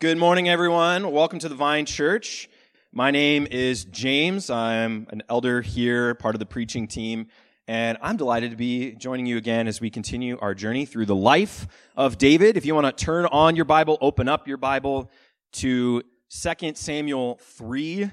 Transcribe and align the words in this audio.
Good 0.00 0.16
morning, 0.16 0.48
everyone. 0.48 1.12
Welcome 1.12 1.40
to 1.40 1.48
the 1.50 1.54
Vine 1.54 1.84
Church. 1.84 2.48
My 2.90 3.10
name 3.10 3.46
is 3.50 3.84
James. 3.84 4.48
I'm 4.48 5.06
an 5.10 5.22
elder 5.28 5.60
here, 5.60 6.14
part 6.14 6.34
of 6.34 6.38
the 6.38 6.46
preaching 6.46 6.88
team, 6.88 7.26
and 7.68 7.98
I'm 8.00 8.16
delighted 8.16 8.50
to 8.50 8.56
be 8.56 8.92
joining 8.92 9.26
you 9.26 9.36
again 9.36 9.68
as 9.68 9.78
we 9.78 9.90
continue 9.90 10.38
our 10.40 10.54
journey 10.54 10.86
through 10.86 11.04
the 11.04 11.14
life 11.14 11.66
of 11.98 12.16
David. 12.16 12.56
If 12.56 12.64
you 12.64 12.74
want 12.74 12.86
to 12.86 13.04
turn 13.04 13.26
on 13.26 13.56
your 13.56 13.66
Bible, 13.66 13.98
open 14.00 14.26
up 14.26 14.48
your 14.48 14.56
Bible 14.56 15.10
to 15.52 16.02
2 16.30 16.72
Samuel 16.76 17.38
3. 17.42 18.10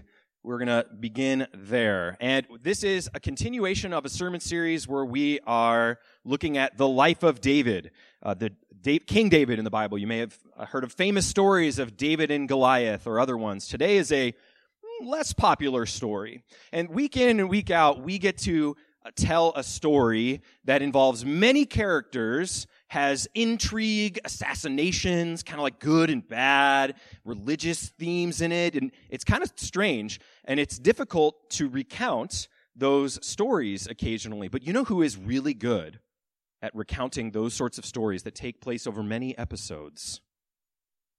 We're 0.48 0.60
going 0.60 0.68
to 0.68 0.86
begin 0.98 1.46
there. 1.54 2.16
And 2.22 2.48
this 2.62 2.82
is 2.82 3.10
a 3.14 3.20
continuation 3.20 3.92
of 3.92 4.06
a 4.06 4.10
sermon 4.10 4.40
series 4.40 4.88
where 4.88 5.04
we 5.04 5.42
are 5.46 6.00
looking 6.24 6.58
at 6.58 6.78
the 6.78 6.88
life 6.88 7.22
of 7.22 7.42
David, 7.42 7.92
uh, 8.24 8.34
the 8.34 9.00
King 9.00 9.28
David 9.28 9.60
in 9.60 9.66
the 9.66 9.70
Bible. 9.70 9.98
You 9.98 10.08
may 10.08 10.20
have 10.20 10.40
uh, 10.56 10.66
heard 10.66 10.86
of 10.86 10.94
famous 10.94 11.26
stories 11.26 11.80
of 11.80 11.98
David 11.98 12.32
and 12.32 12.48
Goliath 12.48 13.08
or 13.08 13.20
other 13.20 13.36
ones. 13.36 13.68
Today 13.68 13.98
is 13.98 14.10
a 14.14 14.34
less 15.04 15.34
popular 15.34 15.86
story. 15.86 16.44
And 16.72 16.92
week 16.92 17.18
in 17.18 17.42
and 17.42 17.50
week 17.50 17.70
out, 17.70 18.02
we 18.02 18.18
get 18.18 18.38
to 18.44 18.78
uh, 19.06 19.12
tell 19.18 19.52
a 19.54 19.64
story 19.64 20.40
that 20.64 20.82
involves 20.82 21.26
many 21.26 21.66
characters, 21.66 22.68
has 22.88 23.28
intrigue, 23.34 24.20
assassinations, 24.24 25.44
kind 25.44 25.60
of 25.60 25.64
like 25.64 25.80
good 25.80 26.10
and 26.10 26.28
bad, 26.28 26.96
religious 27.26 27.90
themes 27.90 28.42
in 28.42 28.52
it. 28.52 28.76
And 28.76 28.92
it's 29.10 29.24
kind 29.24 29.44
of 29.44 29.52
strange. 29.56 30.20
And 30.46 30.60
it's 30.60 30.80
difficult 30.80 31.50
to 31.52 31.68
recount 31.68 32.48
those 32.76 33.26
stories 33.26 33.88
occasionally. 33.88 34.48
But 34.48 34.64
you 34.66 34.74
know 34.74 34.86
who 34.86 35.02
is 35.02 35.18
really 35.18 35.54
good? 35.54 36.00
at 36.62 36.76
recounting 36.76 37.32
those 37.32 37.54
sorts 37.54 37.78
of 37.78 37.86
stories 37.86 38.24
that 38.24 38.36
take 38.36 38.62
place 38.62 38.88
over 38.88 39.04
many 39.04 39.38
episodes 39.38 40.22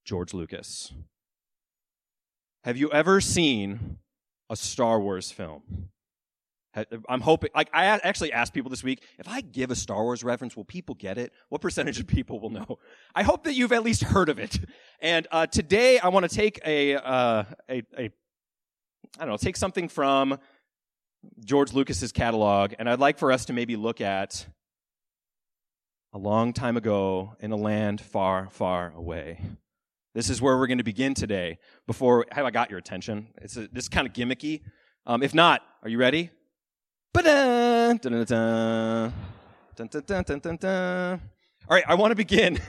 George 0.05 0.33
Lucas. 0.33 0.93
Have 2.63 2.77
you 2.77 2.91
ever 2.91 3.21
seen 3.21 3.99
a 4.49 4.55
Star 4.55 4.99
Wars 4.99 5.31
film? 5.31 5.89
I'm 7.07 7.21
hoping, 7.21 7.49
like, 7.55 7.69
I 7.73 7.85
actually 7.85 8.31
asked 8.31 8.53
people 8.53 8.69
this 8.69 8.83
week, 8.83 9.03
if 9.17 9.27
I 9.27 9.41
give 9.41 9.71
a 9.71 9.75
Star 9.75 10.03
Wars 10.03 10.23
reference, 10.23 10.55
will 10.55 10.65
people 10.65 10.95
get 10.95 11.17
it? 11.17 11.33
What 11.49 11.61
percentage 11.61 11.99
of 11.99 12.07
people 12.07 12.39
will 12.39 12.51
know? 12.51 12.77
I 13.15 13.23
hope 13.23 13.45
that 13.45 13.53
you've 13.53 13.71
at 13.71 13.83
least 13.83 14.03
heard 14.03 14.29
of 14.29 14.37
it. 14.37 14.59
And 15.01 15.27
uh, 15.31 15.47
today 15.47 15.97
I 15.99 16.09
want 16.09 16.29
to 16.29 16.35
take 16.35 16.59
a, 16.65 16.95
uh, 16.95 17.43
a, 17.69 17.83
a, 17.97 18.03
I 18.03 18.11
don't 19.19 19.29
know, 19.29 19.37
take 19.37 19.57
something 19.57 19.89
from 19.89 20.37
George 21.43 21.73
Lucas's 21.73 22.11
catalog, 22.11 22.73
and 22.77 22.89
I'd 22.89 22.99
like 22.99 23.17
for 23.17 23.31
us 23.31 23.45
to 23.45 23.53
maybe 23.53 23.75
look 23.75 23.99
at 23.99 24.47
a 26.13 26.17
long 26.17 26.53
time 26.53 26.77
ago 26.77 27.35
in 27.39 27.51
a 27.51 27.57
land 27.57 27.99
far, 27.99 28.47
far 28.49 28.93
away. 28.95 29.41
This 30.15 30.29
is 30.29 30.41
where 30.41 30.57
we're 30.57 30.67
going 30.67 30.79
to 30.79 30.83
begin 30.83 31.13
today. 31.13 31.57
Before, 31.87 32.25
have 32.31 32.45
I 32.45 32.51
got 32.51 32.69
your 32.69 32.79
attention? 32.79 33.27
It's 33.41 33.57
a, 33.57 33.67
this 33.67 33.89
kind 33.89 34.07
of 34.07 34.13
gimmicky. 34.13 34.61
Um, 35.05 35.23
if 35.23 35.33
not, 35.33 35.61
are 35.83 35.89
you 35.89 35.97
ready? 35.97 36.31
All 41.67 41.75
right, 41.75 41.83
I 41.87 41.95
want 41.95 42.11
to 42.11 42.15
begin. 42.15 42.59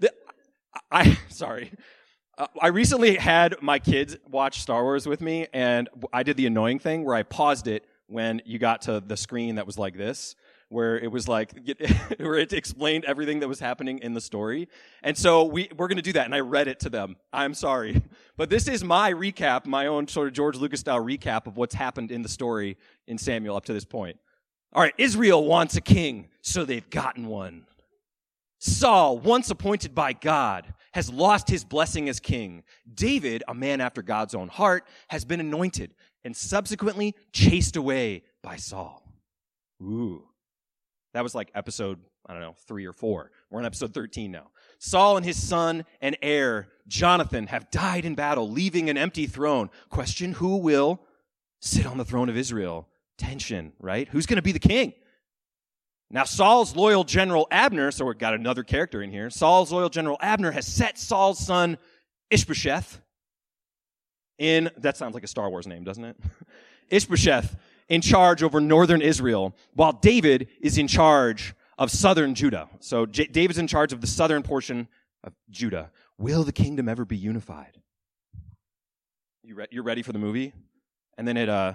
I 0.90 1.18
sorry. 1.28 1.72
Uh, 2.38 2.46
I 2.60 2.68
recently 2.68 3.16
had 3.16 3.56
my 3.60 3.78
kids 3.78 4.16
watch 4.30 4.60
Star 4.60 4.82
Wars 4.82 5.06
with 5.06 5.20
me, 5.20 5.46
and 5.52 5.90
I 6.10 6.22
did 6.22 6.38
the 6.38 6.46
annoying 6.46 6.78
thing 6.78 7.04
where 7.04 7.14
I 7.14 7.22
paused 7.22 7.66
it 7.66 7.84
when 8.06 8.40
you 8.46 8.58
got 8.58 8.82
to 8.82 9.00
the 9.00 9.16
screen 9.16 9.56
that 9.56 9.66
was 9.66 9.78
like 9.78 9.96
this 9.96 10.36
where 10.68 10.98
it 10.98 11.10
was 11.10 11.28
like 11.28 11.52
where 12.18 12.34
it 12.34 12.52
explained 12.52 13.04
everything 13.04 13.40
that 13.40 13.48
was 13.48 13.60
happening 13.60 13.98
in 14.00 14.14
the 14.14 14.20
story. 14.20 14.68
And 15.02 15.16
so 15.16 15.44
we 15.44 15.68
we're 15.76 15.88
going 15.88 15.96
to 15.96 16.02
do 16.02 16.12
that 16.14 16.26
and 16.26 16.34
I 16.34 16.40
read 16.40 16.68
it 16.68 16.80
to 16.80 16.90
them. 16.90 17.16
I'm 17.32 17.54
sorry. 17.54 18.02
But 18.38 18.50
this 18.50 18.68
is 18.68 18.84
my 18.84 19.14
recap, 19.14 19.64
my 19.64 19.86
own 19.86 20.08
sort 20.08 20.28
of 20.28 20.34
George 20.34 20.56
Lucas 20.56 20.80
style 20.80 21.02
recap 21.02 21.46
of 21.46 21.56
what's 21.56 21.74
happened 21.74 22.10
in 22.10 22.20
the 22.20 22.28
story 22.28 22.76
in 23.06 23.16
Samuel 23.16 23.56
up 23.56 23.64
to 23.64 23.72
this 23.72 23.86
point. 23.86 24.18
All 24.74 24.82
right, 24.82 24.92
Israel 24.98 25.42
wants 25.42 25.74
a 25.74 25.80
king, 25.80 26.28
so 26.42 26.66
they've 26.66 26.90
gotten 26.90 27.28
one. 27.28 27.64
Saul, 28.58 29.18
once 29.18 29.50
appointed 29.50 29.94
by 29.94 30.12
God, 30.12 30.74
has 30.92 31.10
lost 31.10 31.48
his 31.48 31.64
blessing 31.64 32.10
as 32.10 32.20
king. 32.20 32.62
David, 32.92 33.42
a 33.48 33.54
man 33.54 33.80
after 33.80 34.02
God's 34.02 34.34
own 34.34 34.48
heart, 34.48 34.86
has 35.08 35.24
been 35.24 35.40
anointed 35.40 35.94
and 36.24 36.36
subsequently 36.36 37.14
chased 37.32 37.76
away 37.76 38.22
by 38.42 38.56
Saul. 38.56 39.02
Ooh. 39.82 40.24
That 41.16 41.22
was 41.22 41.34
like 41.34 41.50
episode, 41.54 41.98
I 42.26 42.34
don't 42.34 42.42
know, 42.42 42.54
three 42.68 42.84
or 42.84 42.92
four. 42.92 43.30
We're 43.48 43.60
on 43.60 43.64
episode 43.64 43.94
13 43.94 44.30
now. 44.30 44.50
Saul 44.78 45.16
and 45.16 45.24
his 45.24 45.42
son 45.42 45.86
and 46.02 46.14
heir, 46.20 46.68
Jonathan, 46.88 47.46
have 47.46 47.70
died 47.70 48.04
in 48.04 48.14
battle, 48.14 48.50
leaving 48.50 48.90
an 48.90 48.98
empty 48.98 49.26
throne. 49.26 49.70
Question 49.88 50.32
who 50.32 50.58
will 50.58 51.00
sit 51.62 51.86
on 51.86 51.96
the 51.96 52.04
throne 52.04 52.28
of 52.28 52.36
Israel? 52.36 52.86
Tension, 53.16 53.72
right? 53.80 54.06
Who's 54.08 54.26
going 54.26 54.36
to 54.36 54.42
be 54.42 54.52
the 54.52 54.58
king? 54.58 54.92
Now, 56.10 56.24
Saul's 56.24 56.76
loyal 56.76 57.02
general 57.02 57.48
Abner, 57.50 57.90
so 57.92 58.04
we've 58.04 58.18
got 58.18 58.34
another 58.34 58.62
character 58.62 59.00
in 59.00 59.10
here. 59.10 59.30
Saul's 59.30 59.72
loyal 59.72 59.88
general 59.88 60.18
Abner 60.20 60.50
has 60.50 60.66
set 60.66 60.98
Saul's 60.98 61.38
son 61.38 61.78
Ishbosheth 62.28 63.00
in, 64.36 64.70
that 64.76 64.98
sounds 64.98 65.14
like 65.14 65.24
a 65.24 65.28
Star 65.28 65.48
Wars 65.48 65.66
name, 65.66 65.82
doesn't 65.82 66.04
it? 66.04 66.16
Ishbosheth 66.90 67.56
in 67.88 68.00
charge 68.00 68.42
over 68.42 68.60
northern 68.60 69.00
Israel, 69.00 69.54
while 69.74 69.92
David 69.92 70.48
is 70.60 70.78
in 70.78 70.88
charge 70.88 71.54
of 71.78 71.90
southern 71.90 72.34
Judah. 72.34 72.68
So 72.80 73.06
J- 73.06 73.26
David's 73.26 73.58
in 73.58 73.66
charge 73.66 73.92
of 73.92 74.00
the 74.00 74.06
southern 74.06 74.42
portion 74.42 74.88
of 75.22 75.34
Judah. 75.50 75.90
Will 76.18 76.44
the 76.44 76.52
kingdom 76.52 76.88
ever 76.88 77.04
be 77.04 77.16
unified? 77.16 77.80
You 79.42 79.56
re- 79.56 79.66
you're 79.70 79.84
ready 79.84 80.02
for 80.02 80.12
the 80.12 80.18
movie? 80.18 80.52
And 81.18 81.26
then 81.26 81.36
it, 81.36 81.48
uh, 81.48 81.74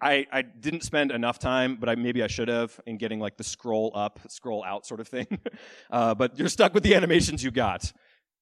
I, 0.00 0.26
I 0.32 0.42
didn't 0.42 0.82
spend 0.82 1.12
enough 1.12 1.38
time, 1.38 1.76
but 1.78 1.88
I, 1.88 1.94
maybe 1.94 2.22
I 2.22 2.26
should 2.26 2.48
have 2.48 2.78
in 2.86 2.98
getting 2.98 3.20
like 3.20 3.36
the 3.36 3.44
scroll 3.44 3.92
up, 3.94 4.18
scroll 4.28 4.64
out 4.64 4.86
sort 4.86 5.00
of 5.00 5.08
thing. 5.08 5.26
uh, 5.90 6.14
but 6.14 6.38
you're 6.38 6.48
stuck 6.48 6.74
with 6.74 6.82
the 6.82 6.94
animations 6.94 7.44
you 7.44 7.50
got 7.50 7.92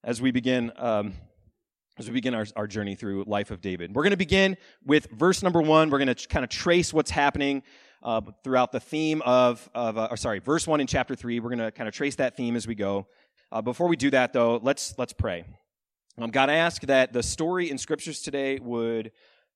as 0.03 0.21
we 0.21 0.31
begin 0.31 0.73
um, 0.77 1.13
as 1.99 2.07
we 2.07 2.13
begin 2.13 2.35
our, 2.35 2.47
our 2.57 2.67
journey 2.67 2.95
through 2.95 3.25
life 3.27 3.51
of 3.51 3.61
david. 3.61 3.95
We're 3.95 4.03
going 4.03 4.11
to 4.11 4.17
begin 4.17 4.57
with 4.85 5.07
verse 5.11 5.43
number 5.43 5.63
one. 5.63 5.91
We're 5.91 5.99
going 5.99 6.15
to 6.15 6.29
kind 6.29 6.45
of 6.45 6.51
trace 6.51 6.93
what's 6.93 7.11
happening 7.11 7.63
uh, 8.03 8.21
throughout 8.45 8.73
the 8.73 8.81
theme 8.81 9.23
of, 9.25 9.69
of 9.75 9.97
uh, 9.97 10.09
or 10.11 10.17
sorry 10.17 10.39
verse 10.41 10.67
one 10.67 10.81
in 10.81 10.87
chapter 10.87 11.15
three. 11.15 11.41
We're 11.41 11.51
going 11.51 11.61
to 11.61 11.73
kind 11.73 11.89
of 11.89 11.95
trace 11.95 12.17
that 12.17 12.37
theme 12.37 12.57
as 12.57 12.67
we 12.67 12.75
go. 12.75 13.07
Uh, 13.51 13.63
before 13.63 13.89
we 13.89 13.97
do 13.97 14.11
that 14.11 14.33
though 14.33 14.61
let's 14.63 14.95
let's 14.99 15.13
pray. 15.13 15.45
Um, 16.19 16.31
god 16.31 16.51
i 16.51 16.55
ask 16.55 16.83
that 16.83 17.13
the 17.13 17.23
story 17.23 17.71
in 17.71 17.79
scriptures 17.79 18.21
today 18.21 18.59
would 18.61 19.13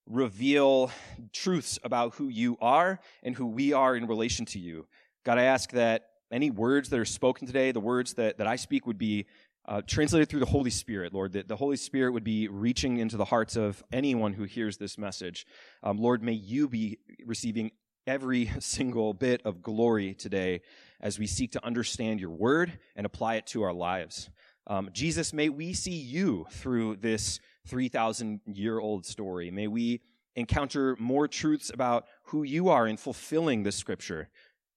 reveal 0.06 0.90
truths 1.32 1.78
about 1.84 2.14
who 2.14 2.28
you 2.28 2.56
are 2.60 3.00
and 3.22 3.34
who 3.34 3.46
we 3.46 3.72
are 3.72 3.94
in 3.94 4.06
relation 4.06 4.46
to 4.46 4.58
you. 4.58 4.86
God 5.24 5.38
i 5.38 5.44
ask 5.44 5.72
that 5.72 6.06
any 6.32 6.50
words 6.50 6.88
that 6.88 6.98
are 6.98 7.04
spoken 7.04 7.46
today 7.46 7.72
the 7.72 7.80
words 7.80 8.14
that, 8.14 8.38
that 8.38 8.46
i 8.46 8.56
speak 8.56 8.86
would 8.86 8.98
be 8.98 9.26
uh, 9.66 9.82
translated 9.86 10.28
through 10.28 10.40
the 10.40 10.46
Holy 10.46 10.70
Spirit, 10.70 11.12
Lord, 11.12 11.32
that 11.32 11.48
the 11.48 11.56
Holy 11.56 11.76
Spirit 11.76 12.12
would 12.12 12.24
be 12.24 12.48
reaching 12.48 12.98
into 12.98 13.16
the 13.16 13.24
hearts 13.24 13.56
of 13.56 13.82
anyone 13.92 14.32
who 14.32 14.44
hears 14.44 14.78
this 14.78 14.98
message. 14.98 15.46
Um, 15.82 15.98
Lord, 15.98 16.22
may 16.22 16.32
you 16.32 16.68
be 16.68 16.98
receiving 17.24 17.70
every 18.06 18.50
single 18.58 19.14
bit 19.14 19.42
of 19.44 19.62
glory 19.62 20.14
today 20.14 20.62
as 21.00 21.18
we 21.18 21.26
seek 21.26 21.52
to 21.52 21.64
understand 21.64 22.20
your 22.20 22.30
word 22.30 22.78
and 22.96 23.06
apply 23.06 23.36
it 23.36 23.46
to 23.46 23.62
our 23.62 23.72
lives. 23.72 24.30
Um, 24.66 24.90
Jesus, 24.92 25.32
may 25.32 25.48
we 25.48 25.72
see 25.72 25.92
you 25.92 26.46
through 26.50 26.96
this 26.96 27.40
3,000 27.68 28.40
year 28.46 28.78
old 28.78 29.04
story. 29.06 29.50
May 29.50 29.66
we 29.66 30.00
encounter 30.36 30.96
more 30.98 31.28
truths 31.28 31.70
about 31.70 32.06
who 32.24 32.42
you 32.42 32.68
are 32.68 32.86
in 32.86 32.96
fulfilling 32.96 33.62
this 33.62 33.76
scripture 33.76 34.28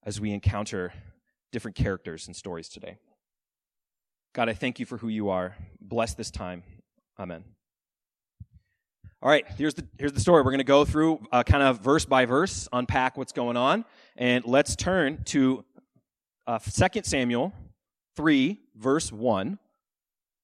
as 0.03 0.19
we 0.19 0.31
encounter 0.31 0.93
different 1.51 1.75
characters 1.75 2.27
and 2.27 2.35
stories 2.35 2.69
today. 2.69 2.97
God, 4.33 4.49
I 4.49 4.53
thank 4.53 4.79
you 4.79 4.87
for 4.87 4.97
who 4.97 5.09
you 5.09 5.29
are. 5.29 5.55
Bless 5.79 6.15
this 6.15 6.31
time. 6.31 6.63
Amen. 7.19 7.43
All 9.21 9.29
right, 9.29 9.45
here's 9.57 9.75
the 9.75 9.85
here's 9.99 10.11
the 10.11 10.19
story. 10.19 10.41
We're 10.41 10.49
going 10.49 10.57
to 10.57 10.63
go 10.63 10.85
through 10.85 11.25
uh, 11.31 11.43
kind 11.43 11.61
of 11.61 11.81
verse 11.81 12.03
by 12.03 12.25
verse, 12.25 12.67
unpack 12.73 13.15
what's 13.15 13.31
going 13.31 13.57
on, 13.57 13.85
and 14.17 14.43
let's 14.45 14.75
turn 14.75 15.23
to 15.25 15.63
uh, 16.47 16.57
2 16.57 17.01
Samuel 17.03 17.53
3, 18.15 18.59
verse 18.75 19.11
1, 19.11 19.59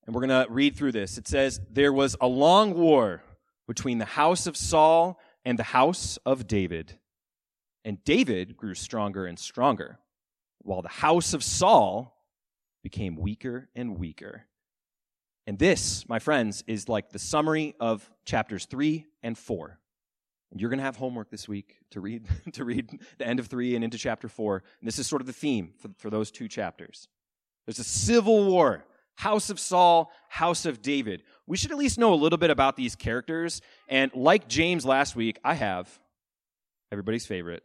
and 0.06 0.16
we're 0.16 0.26
going 0.26 0.46
to 0.46 0.52
read 0.52 0.76
through 0.76 0.92
this. 0.92 1.18
It 1.18 1.28
says, 1.28 1.60
There 1.72 1.92
was 1.92 2.16
a 2.22 2.28
long 2.28 2.76
war 2.76 3.24
between 3.68 3.98
the 3.98 4.06
house 4.06 4.46
of 4.46 4.56
Saul 4.56 5.20
and 5.44 5.58
the 5.58 5.64
house 5.64 6.20
of 6.28 6.48
David. 6.48 6.94
And 7.84 8.04
David 8.04 8.56
grew 8.56 8.76
stronger 8.76 9.26
and 9.26 9.40
stronger, 9.40 9.98
while 10.60 10.84
the 10.84 10.90
house 10.90 11.34
of 11.34 11.44
Saul 11.44 12.19
became 12.84 13.16
weaker 13.16 13.70
and 13.76 13.98
weaker. 13.98 14.46
And 15.48 15.58
this, 15.58 16.08
my 16.08 16.20
friends, 16.20 16.64
is 16.68 16.88
like 16.88 17.10
the 17.10 17.20
summary 17.20 17.76
of 17.80 18.10
chapters 18.26 18.66
3 18.66 19.06
and 19.24 19.38
4. 19.38 19.80
And 20.52 20.60
you're 20.60 20.70
going 20.70 20.80
to 20.80 20.86
have 20.86 20.96
homework 20.96 21.30
this 21.30 21.48
week 21.48 21.78
to 21.92 22.02
read 22.02 22.28
to 22.54 22.64
read 22.64 22.90
the 23.18 23.28
end 23.28 23.40
of 23.40 23.48
3 23.48 23.76
and 23.76 23.84
into 23.84 23.98
chapter 23.98 24.28
4. 24.28 24.64
And 24.80 24.88
this 24.88 25.00
is 25.00 25.08
sort 25.08 25.22
of 25.22 25.28
the 25.28 25.34
theme 25.34 25.74
for, 25.80 25.90
for 25.98 26.10
those 26.10 26.32
two 26.32 26.48
chapters. 26.48 27.08
There's 27.66 27.80
a 27.80 27.84
civil 27.84 28.46
war. 28.46 28.86
House 29.16 29.50
of 29.50 29.60
Saul, 29.60 30.12
House 30.30 30.66
of 30.66 30.82
David. 30.82 31.24
We 31.46 31.58
should 31.58 31.72
at 31.72 31.78
least 31.78 31.98
know 31.98 32.14
a 32.14 32.16
little 32.16 32.38
bit 32.38 32.52
about 32.52 32.78
these 32.78 32.96
characters. 32.96 33.62
And 33.90 34.12
like 34.16 34.48
James 34.48 34.86
last 34.86 35.14
week, 35.14 35.40
I 35.44 35.56
have 35.56 36.00
everybody's 36.90 37.26
favorite 37.26 37.64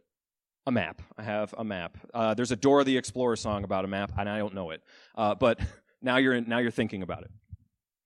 a 0.65 0.71
map. 0.71 1.01
I 1.17 1.23
have 1.23 1.53
a 1.57 1.63
map. 1.63 1.97
Uh, 2.13 2.33
there's 2.33 2.51
a 2.51 2.55
Dora 2.55 2.83
the 2.83 2.97
Explorer 2.97 3.35
song 3.35 3.63
about 3.63 3.85
a 3.85 3.87
map, 3.87 4.11
and 4.17 4.27
I 4.27 4.37
don't 4.39 4.53
know 4.53 4.71
it. 4.71 4.81
Uh, 5.15 5.35
but 5.35 5.59
now 6.01 6.17
you're 6.17 6.33
in, 6.33 6.47
now 6.47 6.57
you're 6.57 6.71
thinking 6.71 7.03
about 7.03 7.23
it. 7.23 7.31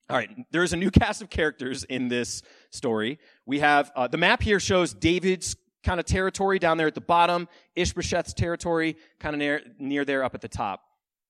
All 0.09 0.17
right, 0.17 0.29
there's 0.51 0.73
a 0.73 0.77
new 0.77 0.89
cast 0.89 1.21
of 1.21 1.29
characters 1.29 1.83
in 1.83 2.07
this 2.07 2.41
story. 2.71 3.19
We 3.45 3.59
have 3.59 3.91
uh, 3.95 4.07
the 4.07 4.17
map 4.17 4.41
here 4.41 4.59
shows 4.59 4.93
David's 4.93 5.55
kind 5.83 5.99
of 5.99 6.05
territory 6.05 6.59
down 6.59 6.77
there 6.77 6.87
at 6.87 6.95
the 6.95 7.01
bottom, 7.01 7.47
Ishbosheth's 7.75 8.33
territory 8.33 8.97
kind 9.19 9.35
of 9.35 9.39
near, 9.39 9.61
near 9.77 10.05
there 10.05 10.23
up 10.23 10.35
at 10.35 10.41
the 10.41 10.47
top. 10.47 10.81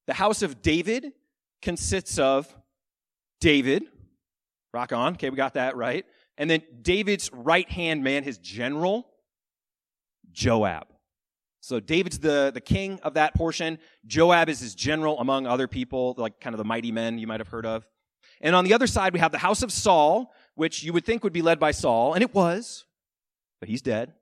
The 0.08 0.14
house 0.14 0.42
of 0.42 0.62
David 0.62 1.12
consists 1.62 2.18
of 2.18 2.54
David, 3.42 3.84
rock 4.74 4.94
on, 4.94 5.14
okay, 5.14 5.30
we 5.30 5.36
got 5.36 5.54
that 5.54 5.76
right. 5.76 6.06
And 6.38 6.50
then 6.50 6.62
David's 6.82 7.32
right 7.34 7.70
hand 7.70 8.04
man, 8.04 8.24
his 8.24 8.38
general, 8.38 9.08
Joab. 10.32 10.88
So 11.70 11.80
David's 11.80 12.18
the, 12.18 12.50
the 12.52 12.62
king 12.62 13.00
of 13.04 13.14
that 13.14 13.36
portion. 13.36 13.78
Joab 14.08 14.50
is 14.50 14.60
his 14.60 14.74
general 14.74 15.20
among 15.20 15.46
other 15.46 15.68
people, 15.68 16.16
like 16.18 16.42
kind 16.42 16.56
of 16.56 16.58
the 16.58 16.64
mighty 16.64 16.92
men 16.92 17.20
you 17.20 17.28
might 17.28 17.40
have 17.40 17.50
heard 17.50 17.68
of. 17.68 17.88
And 18.42 18.56
on 18.56 18.66
the 18.66 18.74
other 18.74 18.88
side, 18.88 19.14
we 19.14 19.20
have 19.20 19.32
the 19.32 19.38
house 19.38 19.62
of 19.62 19.72
Saul, 19.72 20.34
which 20.56 20.84
you 20.84 20.94
would 20.94 21.06
think 21.06 21.24
would 21.24 21.32
be 21.32 21.44
led 21.44 21.60
by 21.60 21.70
Saul, 21.70 22.16
and 22.16 22.24
it 22.24 22.34
was, 22.34 22.86
but 23.60 23.70
he's 23.70 23.84
dead, 23.84 24.14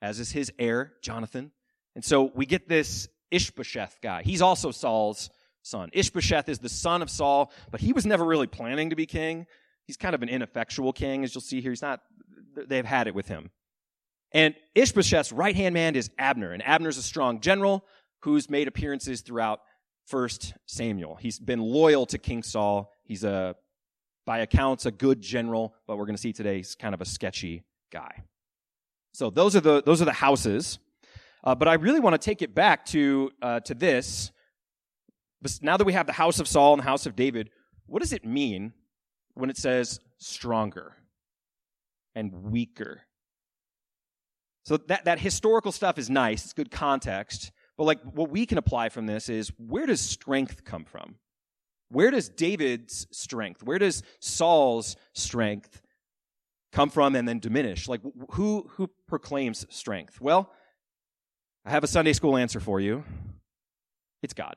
as 0.00 0.18
is 0.18 0.32
his 0.32 0.50
heir, 0.58 0.94
Jonathan. 1.02 1.52
And 1.94 2.02
so 2.02 2.32
we 2.34 2.46
get 2.46 2.70
this 2.70 3.06
Ishbosheth 3.30 3.98
guy. 4.02 4.22
He's 4.22 4.40
also 4.40 4.70
Saul's 4.70 5.28
son. 5.60 5.90
Ishbosheth 5.92 6.48
is 6.48 6.60
the 6.60 6.70
son 6.70 7.02
of 7.02 7.10
Saul, 7.10 7.52
but 7.70 7.82
he 7.82 7.92
was 7.92 8.06
never 8.06 8.24
really 8.24 8.46
planning 8.46 8.88
to 8.88 8.96
be 8.96 9.04
king. 9.04 9.46
He's 9.84 9.98
kind 9.98 10.14
of 10.14 10.22
an 10.22 10.30
ineffectual 10.30 10.94
king, 10.94 11.22
as 11.22 11.34
you'll 11.34 11.42
see 11.42 11.60
here. 11.60 11.72
He's 11.72 11.82
not, 11.82 12.00
they've 12.56 12.82
had 12.82 13.08
it 13.08 13.14
with 13.14 13.28
him. 13.28 13.50
And 14.32 14.54
Ishbosheth's 14.74 15.32
right 15.32 15.56
hand 15.56 15.74
man 15.74 15.96
is 15.96 16.10
Abner, 16.18 16.52
and 16.52 16.62
Abner's 16.62 16.98
a 16.98 17.02
strong 17.02 17.40
general 17.40 17.84
who's 18.22 18.50
made 18.50 18.68
appearances 18.68 19.22
throughout 19.22 19.60
First 20.06 20.54
Samuel. 20.66 21.16
He's 21.16 21.38
been 21.38 21.60
loyal 21.60 22.06
to 22.06 22.18
King 22.18 22.42
Saul. 22.42 22.92
He's 23.04 23.24
a, 23.24 23.56
by 24.26 24.38
accounts, 24.38 24.86
a 24.86 24.90
good 24.90 25.20
general, 25.20 25.74
but 25.86 25.96
we're 25.96 26.06
going 26.06 26.16
to 26.16 26.20
see 26.20 26.32
today 26.32 26.58
he's 26.58 26.74
kind 26.74 26.94
of 26.94 27.00
a 27.00 27.04
sketchy 27.04 27.64
guy. 27.90 28.24
So 29.12 29.30
those 29.30 29.56
are 29.56 29.60
the 29.60 29.82
those 29.84 30.02
are 30.02 30.04
the 30.04 30.12
houses. 30.12 30.78
Uh, 31.42 31.54
but 31.54 31.68
I 31.68 31.74
really 31.74 32.00
want 32.00 32.14
to 32.14 32.24
take 32.24 32.42
it 32.42 32.54
back 32.54 32.84
to 32.86 33.30
uh, 33.40 33.60
to 33.60 33.74
this. 33.74 34.30
Now 35.62 35.76
that 35.76 35.84
we 35.84 35.92
have 35.92 36.06
the 36.06 36.12
house 36.12 36.40
of 36.40 36.48
Saul 36.48 36.74
and 36.74 36.80
the 36.80 36.86
house 36.86 37.06
of 37.06 37.16
David, 37.16 37.50
what 37.86 38.02
does 38.02 38.12
it 38.12 38.24
mean 38.24 38.72
when 39.34 39.50
it 39.50 39.56
says 39.56 40.00
stronger 40.18 40.96
and 42.14 42.50
weaker? 42.50 43.02
So 44.68 44.76
that, 44.76 45.06
that 45.06 45.18
historical 45.18 45.72
stuff 45.72 45.96
is 45.98 46.10
nice, 46.10 46.44
it's 46.44 46.52
good 46.52 46.70
context. 46.70 47.52
But 47.78 47.84
like 47.84 48.02
what 48.02 48.28
we 48.28 48.44
can 48.44 48.58
apply 48.58 48.90
from 48.90 49.06
this 49.06 49.30
is 49.30 49.50
where 49.56 49.86
does 49.86 49.98
strength 49.98 50.62
come 50.62 50.84
from? 50.84 51.14
Where 51.88 52.10
does 52.10 52.28
David's 52.28 53.06
strength, 53.10 53.62
where 53.62 53.78
does 53.78 54.02
Saul's 54.20 54.96
strength 55.14 55.80
come 56.70 56.90
from 56.90 57.16
and 57.16 57.26
then 57.26 57.38
diminish? 57.38 57.88
Like 57.88 58.02
who 58.32 58.68
who 58.72 58.90
proclaims 59.06 59.64
strength? 59.70 60.20
Well, 60.20 60.52
I 61.64 61.70
have 61.70 61.82
a 61.82 61.88
Sunday 61.88 62.12
school 62.12 62.36
answer 62.36 62.60
for 62.60 62.78
you. 62.78 63.04
It's 64.22 64.34
God. 64.34 64.56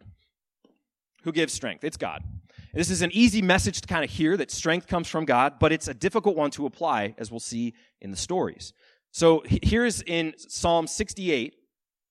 Who 1.24 1.32
gives 1.32 1.54
strength? 1.54 1.86
It's 1.86 1.96
God. 1.96 2.22
This 2.74 2.90
is 2.90 3.02
an 3.02 3.12
easy 3.14 3.42
message 3.42 3.80
to 3.80 3.88
kind 3.88 4.04
of 4.04 4.10
hear 4.10 4.36
that 4.36 4.52
strength 4.52 4.88
comes 4.88 5.08
from 5.08 5.24
God, 5.24 5.54
but 5.58 5.72
it's 5.72 5.88
a 5.88 5.94
difficult 5.94 6.36
one 6.36 6.52
to 6.52 6.66
apply, 6.66 7.16
as 7.18 7.32
we'll 7.32 7.40
see 7.40 7.76
in 8.02 8.12
the 8.12 8.18
stories. 8.18 8.74
So 9.12 9.44
here's 9.46 10.02
in 10.02 10.34
Psalm 10.38 10.88
68, 10.88 11.56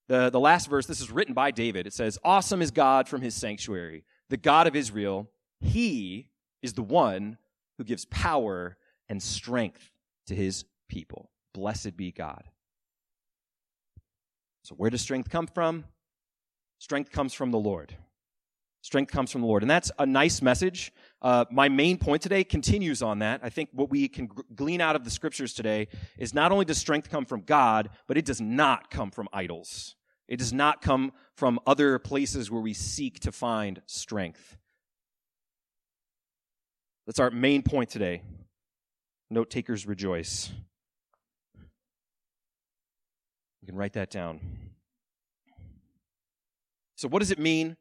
the, 0.07 0.29
the 0.29 0.39
last 0.39 0.69
verse. 0.69 0.85
This 0.85 1.01
is 1.01 1.11
written 1.11 1.33
by 1.33 1.51
David. 1.51 1.87
It 1.87 1.93
says, 1.93 2.19
Awesome 2.23 2.61
is 2.61 2.71
God 2.71 3.07
from 3.07 3.21
his 3.21 3.33
sanctuary, 3.35 4.03
the 4.29 4.37
God 4.37 4.67
of 4.67 4.75
Israel. 4.75 5.29
He 5.59 6.27
is 6.61 6.73
the 6.73 6.83
one 6.83 7.37
who 7.77 7.83
gives 7.83 8.05
power 8.05 8.77
and 9.09 9.21
strength 9.21 9.91
to 10.27 10.35
his 10.35 10.65
people. 10.87 11.31
Blessed 11.53 11.97
be 11.97 12.11
God. 12.11 12.43
So, 14.63 14.75
where 14.75 14.89
does 14.89 15.01
strength 15.01 15.29
come 15.29 15.47
from? 15.47 15.85
Strength 16.77 17.11
comes 17.11 17.33
from 17.33 17.51
the 17.51 17.59
Lord. 17.59 17.95
Strength 18.81 19.11
comes 19.11 19.31
from 19.31 19.41
the 19.41 19.47
Lord. 19.47 19.63
And 19.63 19.69
that's 19.69 19.91
a 19.99 20.05
nice 20.05 20.41
message. 20.41 20.91
Uh, 21.21 21.45
my 21.51 21.69
main 21.69 21.97
point 21.97 22.21
today 22.21 22.43
continues 22.43 23.01
on 23.01 23.19
that. 23.19 23.41
I 23.43 23.49
think 23.49 23.69
what 23.73 23.89
we 23.91 24.07
can 24.07 24.27
glean 24.55 24.81
out 24.81 24.95
of 24.95 25.03
the 25.03 25.11
scriptures 25.11 25.53
today 25.53 25.87
is 26.17 26.33
not 26.33 26.51
only 26.51 26.65
does 26.65 26.79
strength 26.79 27.09
come 27.09 27.25
from 27.25 27.41
God, 27.41 27.89
but 28.07 28.17
it 28.17 28.25
does 28.25 28.41
not 28.41 28.89
come 28.89 29.11
from 29.11 29.29
idols. 29.31 29.95
It 30.27 30.37
does 30.37 30.51
not 30.51 30.81
come 30.81 31.11
from 31.35 31.59
other 31.67 31.99
places 31.99 32.49
where 32.49 32.61
we 32.61 32.73
seek 32.73 33.19
to 33.19 33.31
find 33.31 33.81
strength. 33.85 34.57
That's 37.05 37.19
our 37.19 37.29
main 37.29 37.61
point 37.61 37.89
today. 37.89 38.23
Note 39.29 39.49
takers 39.49 39.85
rejoice. 39.85 40.51
You 43.61 43.67
can 43.67 43.75
write 43.75 43.93
that 43.93 44.09
down. 44.09 44.39
So, 46.95 47.07
what 47.07 47.19
does 47.19 47.31
it 47.31 47.39
mean 47.39 47.77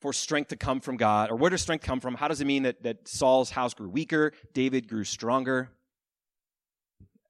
for 0.00 0.12
strength 0.12 0.48
to 0.48 0.56
come 0.56 0.80
from 0.80 0.96
God? 0.96 1.30
Or 1.30 1.36
where 1.36 1.50
does 1.50 1.62
strength 1.62 1.84
come 1.84 2.00
from? 2.00 2.14
How 2.14 2.28
does 2.28 2.40
it 2.40 2.46
mean 2.46 2.64
that, 2.64 2.82
that 2.82 3.06
Saul's 3.06 3.50
house 3.50 3.74
grew 3.74 3.88
weaker, 3.88 4.32
David 4.52 4.88
grew 4.88 5.04
stronger? 5.04 5.70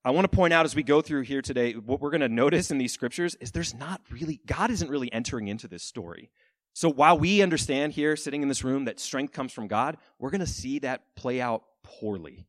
I 0.02 0.12
want 0.12 0.30
to 0.30 0.34
point 0.34 0.54
out 0.54 0.64
as 0.64 0.74
we 0.74 0.82
go 0.82 1.02
through 1.02 1.22
here 1.22 1.42
today, 1.42 1.74
what 1.74 2.00
we're 2.00 2.10
going 2.10 2.22
to 2.22 2.28
notice 2.28 2.70
in 2.70 2.78
these 2.78 2.92
scriptures 2.92 3.34
is 3.40 3.52
there's 3.52 3.74
not 3.74 4.00
really, 4.10 4.40
God 4.46 4.70
isn't 4.70 4.88
really 4.88 5.12
entering 5.12 5.48
into 5.48 5.68
this 5.68 5.82
story. 5.82 6.30
So 6.72 6.88
while 6.88 7.18
we 7.18 7.42
understand 7.42 7.92
here, 7.92 8.16
sitting 8.16 8.42
in 8.42 8.48
this 8.48 8.64
room, 8.64 8.86
that 8.86 8.98
strength 8.98 9.32
comes 9.32 9.52
from 9.52 9.66
God, 9.66 9.98
we're 10.18 10.30
going 10.30 10.40
to 10.40 10.46
see 10.46 10.78
that 10.78 11.14
play 11.16 11.40
out 11.40 11.64
poorly. 11.82 12.46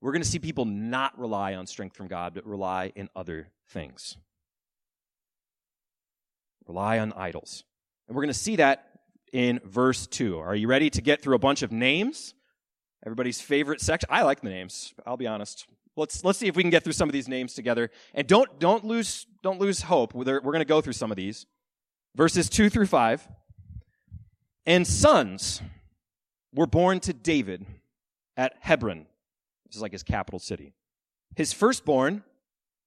We're 0.00 0.12
going 0.12 0.22
to 0.22 0.28
see 0.28 0.38
people 0.38 0.64
not 0.64 1.18
rely 1.18 1.54
on 1.54 1.66
strength 1.66 1.96
from 1.96 2.08
God, 2.08 2.32
but 2.32 2.46
rely 2.46 2.92
in 2.94 3.10
other 3.14 3.48
things. 3.68 4.16
Rely 6.66 6.98
on 6.98 7.12
idols. 7.12 7.64
And 8.08 8.16
we're 8.16 8.22
going 8.22 8.32
to 8.32 8.38
see 8.38 8.56
that 8.56 8.89
in 9.32 9.60
verse 9.64 10.06
2. 10.06 10.38
Are 10.38 10.54
you 10.54 10.68
ready 10.68 10.90
to 10.90 11.02
get 11.02 11.22
through 11.22 11.34
a 11.34 11.38
bunch 11.38 11.62
of 11.62 11.72
names? 11.72 12.34
Everybody's 13.04 13.40
favorite 13.40 13.80
section. 13.80 14.08
I 14.10 14.22
like 14.22 14.40
the 14.40 14.50
names, 14.50 14.94
I'll 15.06 15.16
be 15.16 15.26
honest. 15.26 15.66
Let's, 15.96 16.24
let's 16.24 16.38
see 16.38 16.46
if 16.46 16.56
we 16.56 16.62
can 16.62 16.70
get 16.70 16.84
through 16.84 16.92
some 16.92 17.08
of 17.08 17.12
these 17.12 17.28
names 17.28 17.54
together. 17.54 17.90
And 18.14 18.26
don't, 18.26 18.58
don't, 18.58 18.84
lose, 18.84 19.26
don't 19.42 19.60
lose 19.60 19.82
hope. 19.82 20.14
We're, 20.14 20.24
we're 20.24 20.40
going 20.40 20.60
to 20.60 20.64
go 20.64 20.80
through 20.80 20.92
some 20.94 21.10
of 21.10 21.16
these. 21.16 21.46
Verses 22.14 22.48
2 22.48 22.70
through 22.70 22.86
5. 22.86 23.28
And 24.66 24.86
sons 24.86 25.62
were 26.54 26.66
born 26.66 27.00
to 27.00 27.12
David 27.12 27.66
at 28.36 28.54
Hebron. 28.60 29.06
This 29.66 29.76
is 29.76 29.82
like 29.82 29.92
his 29.92 30.02
capital 30.02 30.38
city. 30.38 30.74
His 31.36 31.52
firstborn 31.52 32.24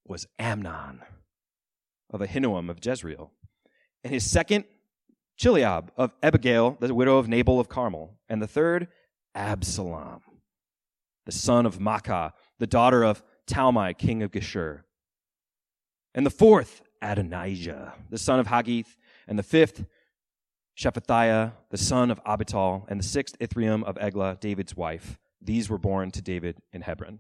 was 0.06 0.28
Amnon 0.38 1.02
of 2.10 2.22
Ahinoam 2.22 2.70
of 2.70 2.80
Jezreel. 2.84 3.32
And 4.04 4.14
his 4.14 4.30
second 4.30 4.66
Chileab 5.40 5.90
of 5.98 6.14
Abigail, 6.22 6.78
the 6.80 6.94
widow 6.94 7.18
of 7.18 7.28
Nabal 7.28 7.60
of 7.60 7.70
Carmel. 7.70 8.18
And 8.30 8.42
the 8.42 8.48
third, 8.48 8.88
Absalom, 9.36 10.22
the 11.26 11.32
son 11.32 11.66
of 11.66 11.80
Maacah, 11.80 12.32
the 12.60 12.68
daughter 12.68 13.04
of 13.04 13.24
Talmai, 13.48 13.98
king 13.98 14.24
of 14.24 14.32
Geshur. 14.32 14.82
And 16.14 16.26
the 16.26 16.32
fourth, 16.32 16.82
Adonijah, 17.02 17.94
the 18.10 18.18
son 18.18 18.40
of 18.40 18.48
Haggith. 18.48 18.96
And 19.28 19.40
the 19.40 19.44
fifth, 19.44 19.86
Shephatiah, 20.78 21.54
the 21.70 21.78
son 21.78 22.12
of 22.12 22.24
Abital. 22.24 22.86
And 22.88 23.00
the 23.00 23.06
sixth, 23.06 23.38
Ithream 23.40 23.84
of 23.84 23.98
Eglah, 24.00 24.38
David's 24.40 24.76
wife. 24.76 25.18
These 25.42 25.70
were 25.70 25.78
born 25.78 26.12
to 26.12 26.22
David 26.22 26.58
in 26.72 26.82
Hebron. 26.82 27.20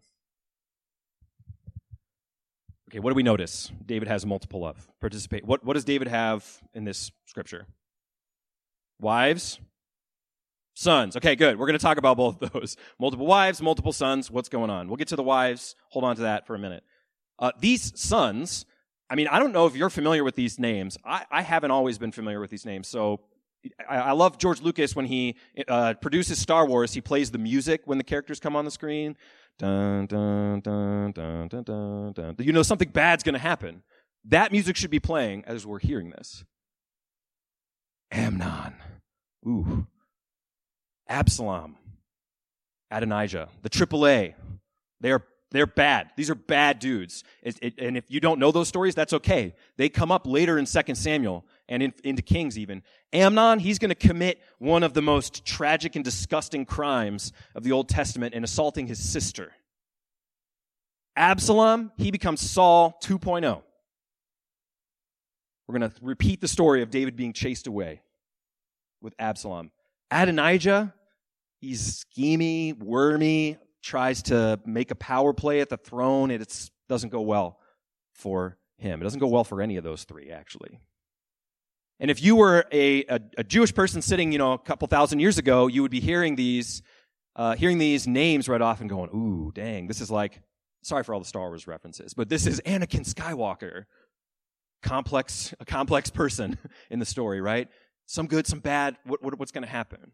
Okay, 2.89 2.99
what 2.99 3.09
do 3.09 3.15
we 3.15 3.23
notice? 3.23 3.71
David 3.83 4.07
has 4.07 4.23
multiple 4.23 4.65
of. 4.65 4.87
Participate. 5.01 5.43
What, 5.45 5.65
what 5.65 5.73
does 5.73 5.83
David 5.83 6.07
have 6.07 6.45
in 6.75 6.83
this 6.83 7.11
scripture? 7.25 7.65
Wives, 8.99 9.59
sons. 10.73 11.15
Okay, 11.17 11.35
good. 11.35 11.57
We're 11.57 11.67
going 11.67 11.77
to 11.77 11.83
talk 11.83 11.97
about 11.97 12.17
both 12.17 12.39
those. 12.53 12.77
Multiple 12.99 13.25
wives, 13.25 13.61
multiple 13.61 13.93
sons. 13.93 14.29
What's 14.31 14.49
going 14.49 14.69
on? 14.69 14.87
We'll 14.87 14.97
get 14.97 15.09
to 15.09 15.15
the 15.15 15.23
wives. 15.23 15.75
Hold 15.89 16.05
on 16.05 16.15
to 16.17 16.23
that 16.23 16.47
for 16.47 16.55
a 16.55 16.59
minute. 16.59 16.83
Uh, 17.39 17.51
these 17.59 17.99
sons, 17.99 18.65
I 19.09 19.15
mean, 19.15 19.27
I 19.27 19.39
don't 19.39 19.51
know 19.51 19.65
if 19.65 19.75
you're 19.75 19.89
familiar 19.89 20.23
with 20.23 20.35
these 20.35 20.59
names. 20.59 20.97
I, 21.05 21.25
I 21.31 21.41
haven't 21.41 21.71
always 21.71 21.97
been 21.97 22.11
familiar 22.11 22.39
with 22.39 22.49
these 22.49 22.65
names. 22.65 22.87
So 22.87 23.21
I, 23.89 23.97
I 23.97 24.11
love 24.11 24.37
George 24.37 24.61
Lucas 24.61 24.95
when 24.95 25.05
he 25.05 25.35
uh, 25.67 25.95
produces 25.95 26.39
Star 26.39 26.65
Wars. 26.65 26.93
He 26.93 27.01
plays 27.01 27.31
the 27.31 27.37
music 27.37 27.81
when 27.85 27.97
the 27.97 28.03
characters 28.03 28.39
come 28.39 28.55
on 28.55 28.65
the 28.65 28.71
screen. 28.71 29.15
Dun, 29.59 30.07
dun, 30.07 30.61
dun, 30.61 31.11
dun, 31.11 31.47
dun, 31.47 31.63
dun, 31.63 32.13
dun. 32.13 32.35
You 32.39 32.53
know 32.53 32.63
something 32.63 32.89
bad's 32.89 33.23
going 33.23 33.33
to 33.33 33.39
happen. 33.39 33.83
That 34.25 34.51
music 34.51 34.75
should 34.77 34.91
be 34.91 34.99
playing 34.99 35.43
as 35.45 35.65
we're 35.65 35.79
hearing 35.79 36.09
this. 36.11 36.43
Amnon. 38.13 38.75
Ooh. 39.45 39.87
Absalom, 41.09 41.75
Adonijah, 42.89 43.49
the 43.61 43.69
AAA. 43.69 44.35
They 45.01 45.11
are 45.11 45.23
they're 45.51 45.67
bad. 45.67 46.09
These 46.17 46.31
are 46.31 46.35
bad 46.35 46.79
dudes. 46.79 47.23
It, 47.43 47.59
it, 47.61 47.73
and 47.77 47.95
if 47.95 48.05
you 48.09 48.19
don't 48.19 48.39
know 48.39 48.51
those 48.51 48.67
stories, 48.67 48.95
that's 48.95 49.13
okay. 49.13 49.53
They 49.77 49.87
come 49.87 50.11
up 50.11 50.25
later 50.25 50.57
in 50.57 50.65
2 50.65 50.95
Samuel 50.95 51.45
and 51.69 51.83
in, 51.83 51.93
into 52.03 52.23
Kings 52.23 52.57
even. 52.57 52.81
Amnon, 53.13 53.59
he's 53.59 53.77
going 53.77 53.89
to 53.89 53.95
commit 53.95 54.41
one 54.57 54.81
of 54.81 54.95
the 54.95 55.03
most 55.03 55.45
tragic 55.45 55.95
and 55.95 56.03
disgusting 56.03 56.65
crimes 56.65 57.33
of 57.53 57.63
the 57.63 57.71
Old 57.71 57.87
Testament 57.87 58.33
in 58.33 58.43
assaulting 58.43 58.87
his 58.87 58.97
sister. 58.97 59.51
Absalom, 61.15 61.91
he 61.97 62.09
becomes 62.09 62.41
Saul 62.41 62.97
2.0. 63.03 63.61
We're 65.67 65.79
going 65.79 65.91
to 65.91 65.95
repeat 66.01 66.41
the 66.41 66.47
story 66.47 66.81
of 66.81 66.89
David 66.89 67.15
being 67.15 67.31
chased 67.31 67.67
away 67.67 68.01
with 69.03 69.13
Absalom. 69.19 69.69
Adonijah, 70.09 70.93
he's 71.59 72.03
schemy, 72.17 72.75
wormy, 72.81 73.57
tries 73.83 74.23
to 74.23 74.59
make 74.65 74.89
a 74.89 74.95
power 74.95 75.33
play 75.33 75.59
at 75.59 75.69
the 75.69 75.77
throne. 75.77 76.31
and 76.31 76.41
It 76.41 76.69
doesn't 76.89 77.09
go 77.09 77.21
well 77.21 77.59
for 78.13 78.57
him. 78.77 79.01
It 79.01 79.03
doesn't 79.03 79.19
go 79.19 79.27
well 79.27 79.43
for 79.43 79.61
any 79.61 79.77
of 79.77 79.83
those 79.83 80.05
three, 80.05 80.31
actually. 80.31 80.79
And 81.99 82.09
if 82.09 82.23
you 82.23 82.35
were 82.35 82.65
a, 82.71 83.05
a, 83.05 83.19
a 83.39 83.43
Jewish 83.43 83.73
person 83.73 84.01
sitting, 84.01 84.31
you 84.31 84.37
know, 84.37 84.53
a 84.53 84.57
couple 84.57 84.87
thousand 84.87 85.19
years 85.19 85.37
ago, 85.37 85.67
you 85.67 85.81
would 85.81 85.91
be 85.91 85.99
hearing 85.99 86.35
these, 86.35 86.81
uh, 87.35 87.55
hearing 87.55 87.77
these 87.77 88.07
names 88.07 88.49
right 88.49 88.61
off 88.61 88.81
and 88.81 88.89
going, 88.89 89.09
ooh, 89.11 89.51
dang, 89.53 89.87
this 89.87 90.01
is 90.01 90.09
like, 90.09 90.41
sorry 90.81 91.03
for 91.03 91.13
all 91.13 91.19
the 91.19 91.25
Star 91.25 91.47
Wars 91.47 91.67
references, 91.67 92.13
but 92.13 92.29
this 92.29 92.45
is 92.47 92.61
Anakin 92.65 93.07
Skywalker. 93.07 93.85
Complex, 94.81 95.53
a 95.61 95.65
complex 95.65 96.09
person 96.09 96.57
in 96.89 96.99
the 96.99 97.05
story, 97.05 97.39
right? 97.39 97.69
Some 98.05 98.27
good, 98.27 98.47
some 98.47 98.59
bad. 98.59 98.97
What, 99.05 99.23
what, 99.23 99.37
what's 99.39 99.51
going 99.51 99.63
to 99.63 99.69
happen? 99.69 100.11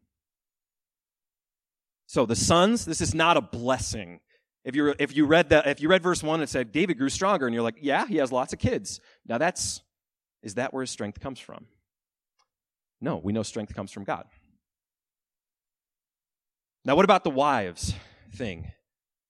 So 2.05 2.25
the 2.25 2.35
sons, 2.35 2.85
this 2.85 3.01
is 3.01 3.13
not 3.13 3.37
a 3.37 3.41
blessing. 3.41 4.19
If 4.65 4.75
you 4.75 4.93
if 4.99 5.15
you 5.15 5.25
read 5.25 5.49
that 5.49 5.67
if 5.67 5.79
you 5.79 5.89
read 5.89 6.03
verse 6.03 6.21
1 6.21 6.41
it 6.41 6.49
said 6.49 6.71
David 6.71 6.97
grew 6.97 7.09
stronger 7.09 7.45
and 7.45 7.53
you're 7.53 7.63
like, 7.63 7.77
yeah, 7.81 8.07
he 8.07 8.17
has 8.17 8.31
lots 8.31 8.51
of 8.51 8.59
kids. 8.59 8.99
Now 9.27 9.37
that's 9.37 9.81
is 10.41 10.55
that 10.55 10.73
where 10.73 10.81
his 10.81 10.89
strength 10.89 11.19
comes 11.19 11.39
from? 11.39 11.65
No, 12.99 13.17
we 13.17 13.31
know 13.31 13.43
strength 13.43 13.73
comes 13.73 13.91
from 13.91 14.03
God. 14.03 14.25
Now 16.83 16.95
what 16.95 17.05
about 17.05 17.23
the 17.23 17.29
wives 17.29 17.93
thing 18.33 18.71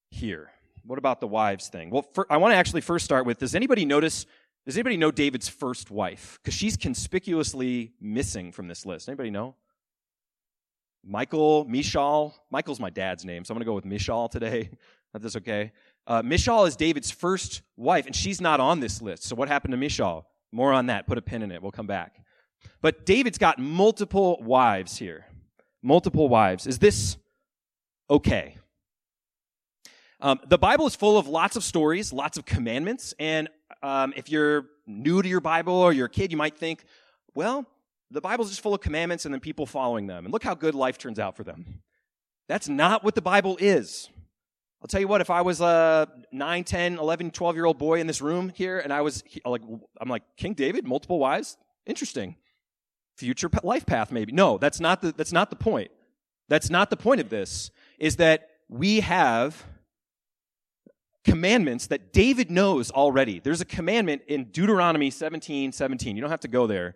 here? 0.10 0.50
What 0.86 0.98
about 0.98 1.20
the 1.20 1.28
wives 1.28 1.68
thing? 1.68 1.89
Well, 1.89 2.08
for, 2.13 2.25
I 2.32 2.38
want 2.38 2.54
to 2.54 2.56
actually 2.56 2.82
first 2.82 3.06
start 3.06 3.25
with 3.25 3.39
does 3.39 3.56
anybody 3.56 3.86
notice 3.86 4.25
does 4.66 4.78
anybody 4.78 4.98
know 4.98 5.12
David's 5.12 5.50
first 5.50 5.89
wife? 5.89 6.39
Cuz 6.44 6.54
she's 6.54 6.78
conspicuously 6.78 7.94
missing 8.00 8.51
from 8.51 8.68
this 8.68 8.86
list. 8.86 9.08
Anybody 9.08 9.32
know? 9.32 9.56
Michael, 11.04 11.66
Michal. 11.66 12.36
Michael's 12.51 12.80
my 12.80 12.89
dad's 12.89 13.25
name, 13.25 13.46
so 13.46 13.54
I'm 13.54 13.56
going 13.56 13.66
to 13.66 13.70
go 13.70 13.75
with 13.75 13.86
Michal 13.86 14.30
today. 14.30 14.70
If 15.12 15.24
that's 15.24 15.38
okay. 15.38 15.72
Uh, 16.06 16.22
Michal 16.24 16.66
is 16.66 16.75
David's 16.75 17.10
first 17.10 17.63
wife, 17.75 18.06
and 18.06 18.16
she's 18.16 18.39
not 18.39 18.60
on 18.60 18.80
this 18.80 19.01
list. 19.01 19.24
So 19.24 19.36
what 19.36 19.48
happened 19.48 19.72
to 19.72 19.78
Michal? 19.78 20.28
More 20.51 20.72
on 20.72 20.86
that. 20.86 21.08
Put 21.08 21.18
a 21.18 21.22
pin 21.24 21.42
in 21.42 21.51
it. 21.51 21.63
We'll 21.63 21.72
come 21.72 21.88
back. 21.88 22.24
But 22.80 23.08
David's 23.08 23.39
got 23.39 23.58
multiple 23.58 24.38
wives 24.44 25.00
here. 25.00 25.25
Multiple 25.82 26.30
wives. 26.30 26.68
Is 26.68 26.78
this 26.78 27.18
okay? 28.08 28.58
Um, 30.22 30.39
the 30.48 30.60
Bible 30.60 30.86
is 30.86 30.96
full 30.96 31.18
of 31.18 31.28
lots 31.28 31.56
of 31.56 31.63
stories, 31.63 32.13
lots 32.13 32.38
of 32.38 32.46
commandments, 32.46 33.16
and 33.18 33.50
um, 33.81 34.13
if 34.15 34.29
you're 34.29 34.65
new 34.86 35.21
to 35.21 35.27
your 35.27 35.39
Bible 35.39 35.74
or 35.74 35.93
you're 35.93 36.07
a 36.07 36.09
kid, 36.09 36.31
you 36.31 36.38
might 36.38 36.57
think, 36.57 36.83
well, 37.33 37.65
the 38.12 38.21
Bible's 38.21 38.50
just 38.50 38.62
full 38.62 38.74
of 38.74 38.81
commandments 38.81 39.25
and 39.25 39.33
then 39.33 39.39
people 39.39 39.65
following 39.65 40.07
them. 40.07 40.25
And 40.25 40.33
look 40.33 40.43
how 40.43 40.55
good 40.55 40.75
life 40.75 40.98
turns 40.98 41.19
out 41.19 41.38
for 41.38 41.43
them. 41.43 41.81
That's 42.48 42.67
not 42.67 43.03
what 43.03 43.15
the 43.15 43.21
Bible 43.21 43.57
is. 43.59 44.09
I'll 44.81 44.88
tell 44.88 45.01
you 45.01 45.07
what, 45.07 45.21
if 45.21 45.29
I 45.29 45.41
was 45.41 45.62
a 45.62 46.07
9, 46.31 46.63
10, 46.63 46.98
11, 46.98 47.31
12 47.31 47.55
year 47.55 47.65
old 47.65 47.77
boy 47.77 48.00
in 48.00 48.07
this 48.07 48.21
room 48.21 48.50
here 48.50 48.79
and 48.79 48.93
I 48.93 49.01
was 49.01 49.24
like, 49.45 49.62
I'm 50.00 50.09
like, 50.09 50.24
King 50.38 50.53
David, 50.53 50.88
multiple 50.88 51.19
wives? 51.19 51.57
Interesting. 51.86 52.36
Future 53.17 53.50
life 53.63 53.86
path, 53.86 54.12
maybe. 54.12 54.31
No, 54.31 54.57
that's 54.57 54.79
not 54.79 55.01
the, 55.01 55.12
that's 55.12 55.33
not 55.33 55.50
the 55.50 55.57
point. 55.57 55.91
That's 56.48 56.69
not 56.69 56.89
the 56.89 56.98
point 56.98 57.21
of 57.21 57.29
this, 57.29 57.69
is 58.00 58.15
that 58.15 58.50
we 58.69 59.01
have 59.01 59.65
commandments 61.29 61.88
that 61.88 62.13
David 62.13 62.50
knows 62.50 62.91
already. 62.91 63.39
There's 63.39 63.62
a 63.62 63.65
commandment 63.65 64.24
in 64.27 64.45
Deuteronomy 64.45 65.09
17, 65.09 65.71
17. 65.71 66.15
You 66.15 66.21
don't 66.21 66.31
have 66.31 66.39
to 66.41 66.48
go 66.48 66.67
there. 66.67 66.95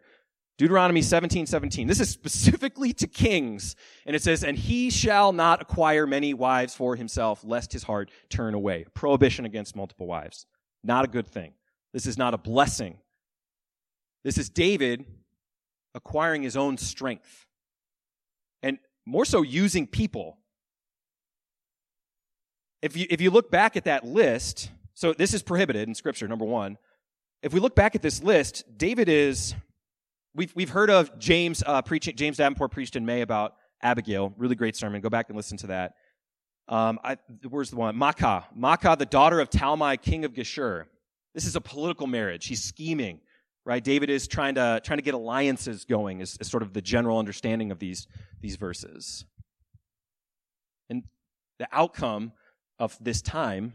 Deuteronomy 0.57 1.01
17, 1.01 1.45
17. 1.45 1.87
This 1.87 1.99
is 1.99 2.09
specifically 2.09 2.93
to 2.93 3.07
kings. 3.07 3.75
And 4.05 4.15
it 4.15 4.21
says, 4.21 4.43
And 4.43 4.57
he 4.57 4.89
shall 4.89 5.33
not 5.33 5.61
acquire 5.61 6.05
many 6.05 6.33
wives 6.33 6.75
for 6.75 6.95
himself, 6.95 7.43
lest 7.43 7.73
his 7.73 7.83
heart 7.83 8.11
turn 8.29 8.53
away. 8.53 8.85
Prohibition 8.93 9.45
against 9.45 9.75
multiple 9.75 10.07
wives. 10.07 10.45
Not 10.83 11.05
a 11.05 11.07
good 11.07 11.27
thing. 11.27 11.53
This 11.91 12.05
is 12.05 12.17
not 12.17 12.33
a 12.33 12.37
blessing. 12.37 12.97
This 14.23 14.37
is 14.37 14.49
David 14.49 15.05
acquiring 15.95 16.43
his 16.43 16.55
own 16.55 16.77
strength. 16.77 17.45
And 18.61 18.79
more 19.05 19.25
so 19.25 19.41
using 19.41 19.87
people. 19.87 20.37
If 22.83 22.95
you, 22.95 23.07
if 23.09 23.19
you 23.19 23.31
look 23.31 23.49
back 23.49 23.75
at 23.75 23.85
that 23.85 24.05
list, 24.05 24.69
so 24.93 25.11
this 25.11 25.33
is 25.33 25.41
prohibited 25.41 25.87
in 25.87 25.95
Scripture, 25.95 26.27
number 26.27 26.45
one. 26.45 26.77
If 27.41 27.51
we 27.51 27.59
look 27.59 27.73
back 27.75 27.95
at 27.95 28.03
this 28.03 28.21
list, 28.21 28.63
David 28.77 29.09
is 29.09 29.55
We've, 30.35 30.51
we've 30.55 30.69
heard 30.69 30.89
of 30.89 31.19
James 31.19 31.61
uh, 31.65 31.83
preaching, 31.83 32.15
James 32.15 32.37
Davenport 32.37 32.71
preached 32.71 32.95
in 32.95 33.05
May 33.05 33.21
about 33.21 33.53
Abigail. 33.83 34.33
Really 34.35 34.55
great 34.55 34.75
sermon. 34.75 34.99
Go 34.99 35.09
back 35.09 35.29
and 35.29 35.37
listen 35.37 35.57
to 35.59 35.67
that. 35.67 35.93
Um, 36.67 36.99
I, 37.03 37.17
where's 37.47 37.69
the 37.69 37.75
one? 37.75 37.95
Maacah. 37.95 38.45
Maacah, 38.57 38.97
the 38.97 39.05
daughter 39.05 39.39
of 39.39 39.51
Talmai, 39.51 40.01
king 40.01 40.25
of 40.25 40.33
Geshur. 40.33 40.85
This 41.35 41.45
is 41.45 41.55
a 41.55 41.61
political 41.61 42.07
marriage. 42.07 42.47
He's 42.47 42.63
scheming, 42.63 43.19
right? 43.63 43.83
David 43.83 44.09
is 44.09 44.27
trying 44.27 44.55
to, 44.55 44.81
trying 44.83 44.97
to 44.97 45.03
get 45.03 45.13
alliances 45.13 45.85
going, 45.85 46.19
is, 46.19 46.35
is 46.41 46.47
sort 46.47 46.63
of 46.63 46.73
the 46.73 46.81
general 46.81 47.19
understanding 47.19 47.69
of 47.69 47.77
these, 47.77 48.07
these 48.41 48.55
verses. 48.55 49.25
And 50.89 51.03
the 51.59 51.67
outcome 51.71 52.31
of 52.83 52.97
this 52.99 53.21
time 53.21 53.71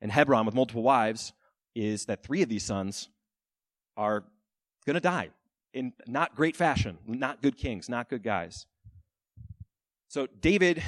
in 0.00 0.10
Hebron 0.10 0.46
with 0.46 0.54
multiple 0.54 0.84
wives 0.84 1.32
is 1.74 2.04
that 2.04 2.22
three 2.22 2.40
of 2.42 2.48
these 2.48 2.62
sons 2.62 3.08
are 3.96 4.22
going 4.86 4.94
to 4.94 5.00
die 5.00 5.30
in 5.74 5.92
not 6.06 6.36
great 6.36 6.54
fashion, 6.54 6.98
not 7.04 7.42
good 7.42 7.56
kings, 7.56 7.88
not 7.88 8.08
good 8.08 8.22
guys. 8.22 8.66
So 10.06 10.28
David 10.40 10.82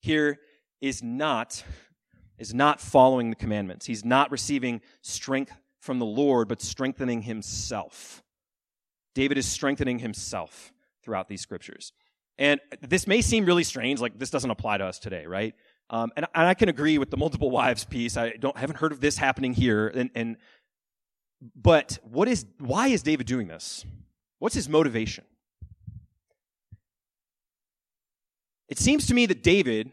here 0.00 0.40
is 0.80 1.00
not 1.00 1.62
is 2.38 2.52
not 2.52 2.80
following 2.80 3.30
the 3.30 3.36
commandments. 3.36 3.86
He's 3.86 4.04
not 4.04 4.32
receiving 4.32 4.80
strength 5.00 5.52
from 5.78 6.00
the 6.00 6.06
Lord, 6.06 6.48
but 6.48 6.60
strengthening 6.60 7.22
himself. 7.22 8.24
David 9.14 9.38
is 9.38 9.46
strengthening 9.46 10.00
himself 10.00 10.72
throughout 11.04 11.28
these 11.28 11.40
scriptures. 11.40 11.92
And 12.38 12.60
this 12.80 13.06
may 13.06 13.22
seem 13.22 13.44
really 13.44 13.62
strange, 13.62 14.00
like 14.00 14.18
this 14.18 14.30
doesn't 14.30 14.50
apply 14.50 14.78
to 14.78 14.84
us 14.84 14.98
today, 14.98 15.26
right? 15.26 15.54
Um, 15.92 16.10
and, 16.16 16.26
and, 16.34 16.46
I 16.46 16.54
can 16.54 16.70
agree 16.70 16.96
with 16.96 17.10
the 17.10 17.18
multiple 17.18 17.50
wives 17.50 17.84
piece. 17.84 18.16
I 18.16 18.30
don't 18.30 18.56
haven't 18.56 18.76
heard 18.76 18.92
of 18.92 19.00
this 19.00 19.18
happening 19.18 19.52
here, 19.52 19.88
and, 19.88 20.10
and 20.14 20.36
but 21.54 21.98
what 22.02 22.28
is 22.28 22.46
why 22.58 22.88
is 22.88 23.02
David 23.02 23.26
doing 23.26 23.46
this? 23.46 23.84
What's 24.38 24.54
his 24.54 24.70
motivation? 24.70 25.24
It 28.68 28.78
seems 28.78 29.06
to 29.08 29.14
me 29.14 29.26
that 29.26 29.42
David 29.42 29.92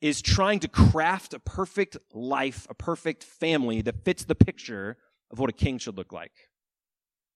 is 0.00 0.22
trying 0.22 0.60
to 0.60 0.68
craft 0.68 1.34
a 1.34 1.40
perfect 1.40 1.96
life, 2.14 2.66
a 2.70 2.74
perfect 2.74 3.24
family 3.24 3.82
that 3.82 4.04
fits 4.04 4.24
the 4.24 4.36
picture 4.36 4.96
of 5.32 5.40
what 5.40 5.50
a 5.50 5.52
king 5.52 5.78
should 5.78 5.96
look 5.96 6.12
like. 6.12 6.30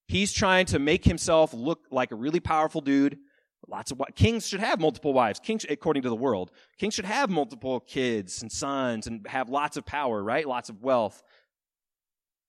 He's 0.07 0.31
trying 0.31 0.65
to 0.67 0.79
make 0.79 1.03
himself 1.03 1.53
look 1.53 1.87
like 1.91 2.11
a 2.11 2.15
really 2.15 2.39
powerful 2.39 2.79
dude. 2.79 3.17
Lots 3.67 3.91
of 3.91 4.01
kings 4.15 4.47
should 4.47 4.59
have 4.59 4.79
multiple 4.79 5.13
wives. 5.13 5.39
Kings, 5.39 5.65
according 5.69 6.03
to 6.03 6.09
the 6.09 6.15
world, 6.15 6.51
kings 6.77 6.93
should 6.93 7.05
have 7.05 7.29
multiple 7.29 7.79
kids 7.79 8.41
and 8.41 8.51
sons 8.51 9.07
and 9.07 9.25
have 9.27 9.49
lots 9.49 9.77
of 9.77 9.85
power, 9.85 10.23
right? 10.23 10.47
Lots 10.47 10.69
of 10.69 10.81
wealth. 10.81 11.21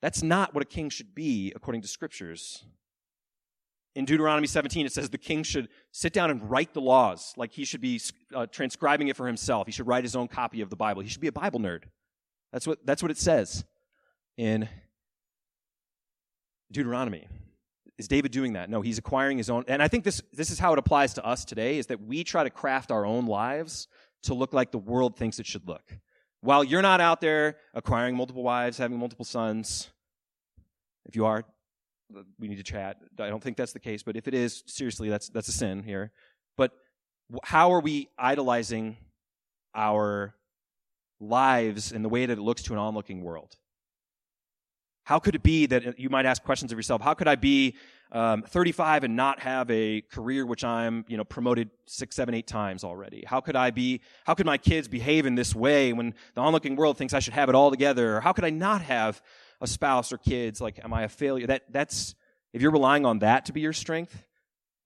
That's 0.01 0.23
not 0.23 0.55
what 0.55 0.63
a 0.63 0.67
king 0.67 0.91
should 0.91 1.15
be 1.15 1.53
according 1.55 1.83
to 1.83 1.89
scriptures. 1.89 2.65
In 3.95 4.07
Deuteronomy 4.07 4.47
17, 4.47 4.87
it 4.87 4.93
says 4.93 5.11
the 5.11 5.19
king 5.19 5.43
should 5.43 5.69
sit 5.93 6.15
down 6.15 6.31
and 6.31 6.51
write 6.51 6.73
the 6.73 6.81
laws, 6.81 7.35
like 7.37 7.53
he 7.53 7.65
should 7.67 7.83
be 7.83 8.01
uh, 8.35 8.47
transcribing 8.47 9.09
it 9.09 9.17
for 9.17 9.27
himself. 9.27 9.67
He 9.67 9.73
should 9.73 9.87
write 9.87 10.03
his 10.03 10.17
own 10.17 10.29
copy 10.29 10.63
of 10.63 10.71
the 10.71 10.77
Bible. 10.77 11.03
He 11.03 11.09
should 11.09 11.21
be 11.21 11.29
a 11.29 11.33
Bible 11.33 11.61
nerd. 11.61 11.85
That's 12.53 12.67
what, 12.67 12.85
that's 12.87 13.03
what 13.03 13.11
it 13.11 13.19
says 13.19 13.65
in 14.39 14.69
Deuteronomy. 16.73 17.29
Is 17.99 18.09
David 18.09 18.33
doing 18.33 18.55
that? 18.55 18.71
No, 18.71 18.81
he's 18.81 18.99
acquiring 18.99 19.39
his 19.39 19.51
own. 19.51 19.65
And 19.69 19.83
I 19.83 19.89
think 19.89 20.05
this, 20.05 20.23
this 20.33 20.51
is 20.51 20.59
how 20.59 20.73
it 20.73 20.79
applies 20.79 21.15
to 21.15 21.25
us 21.25 21.45
today, 21.45 21.79
is 21.79 21.87
that 21.87 22.01
we 22.01 22.25
try 22.25 22.43
to 22.43 22.51
craft 22.51 22.91
our 22.91 23.05
own 23.05 23.27
lives 23.27 23.87
to 24.25 24.35
look 24.35 24.53
like 24.53 24.71
the 24.71 24.79
world 24.79 25.17
thinks 25.17 25.39
it 25.39 25.47
should 25.47 25.69
look. 25.69 25.99
While 26.41 26.65
you're 26.65 26.83
not 26.83 27.01
out 27.01 27.21
there 27.21 27.57
acquiring 27.75 28.17
multiple 28.17 28.43
wives, 28.43 28.79
having 28.79 28.99
multiple 28.99 29.25
sons, 29.25 29.91
if 31.07 31.15
you 31.15 31.27
are, 31.27 31.45
we 32.39 32.49
need 32.49 32.57
to 32.57 32.63
chat. 32.63 32.97
I 33.19 33.29
don't 33.29 33.43
think 33.43 33.57
that's 33.57 33.73
the 33.73 33.81
case, 33.81 34.03
but 34.03 34.17
if 34.17 34.27
it 34.27 34.35
is, 34.35 34.63
seriously, 34.67 35.09
that's, 35.09 35.29
that's 35.29 35.49
a 35.49 35.53
sin 35.53 35.83
here. 35.83 36.13
But 36.57 36.73
how 37.45 37.73
are 37.73 37.81
we 37.81 38.09
idolizing 38.19 38.97
our 39.75 40.35
lives 41.21 41.93
in 41.93 42.03
the 42.03 42.09
way 42.09 42.27
that 42.27 42.39
it 42.39 42.43
looks 42.43 42.63
to 42.65 42.73
an 42.73 42.79
onlooking 42.79 43.23
world? 43.23 43.57
How 45.05 45.19
could 45.19 45.35
it 45.35 45.43
be 45.43 45.67
that 45.67 45.99
you 45.99 46.09
might 46.09 46.27
ask 46.27 46.43
questions 46.43 46.73
of 46.73 46.79
yourself? 46.79 47.03
How 47.03 47.15
could 47.15 47.29
I 47.29 47.35
be 47.35 47.77
um, 48.13 48.43
35 48.43 49.05
and 49.05 49.17
not 49.17 49.41
have 49.41 49.71
a 49.71 50.03
career 50.03 50.47
which 50.47 50.65
I'm, 50.65 51.05
you 51.09 51.17
know, 51.17 51.25
promoted 51.25 51.71
six, 51.87 52.15
seven, 52.15 52.35
eight 52.35 52.47
times 52.47 52.85
already? 52.85 53.25
How 53.27 53.41
could 53.41 53.57
I 53.57 53.71
be? 53.71 54.01
How 54.25 54.35
could 54.35 54.47
my 54.47 54.59
kids 54.59 54.87
behave 54.87 55.27
in 55.27 55.35
this 55.35 55.55
way 55.55 55.93
when 55.93 56.15
the 56.35 56.41
onlooking 56.41 56.77
world 56.77 56.99
thinks 56.99 57.15
I 57.15 57.19
should 57.19 57.35
have 57.35 57.49
it 57.49 57.55
all 57.55 57.71
together? 57.71 58.17
Or 58.17 58.21
how 58.21 58.33
could 58.33 58.45
I 58.45 58.51
not 58.51 58.83
have 58.83 59.21
a 59.61 59.67
spouse 59.67 60.13
or 60.13 60.19
kids? 60.19 60.61
Like, 60.61 60.83
am 60.85 60.93
I 60.93 61.03
a 61.03 61.09
failure? 61.09 61.47
That 61.49 61.63
that's 61.71 62.15
if 62.53 62.63
you're 62.63 62.71
relying 62.71 63.07
on 63.07 63.21
that 63.21 63.47
to 63.47 63.53
be 63.53 63.61
your 63.61 63.73
strength, 63.73 64.25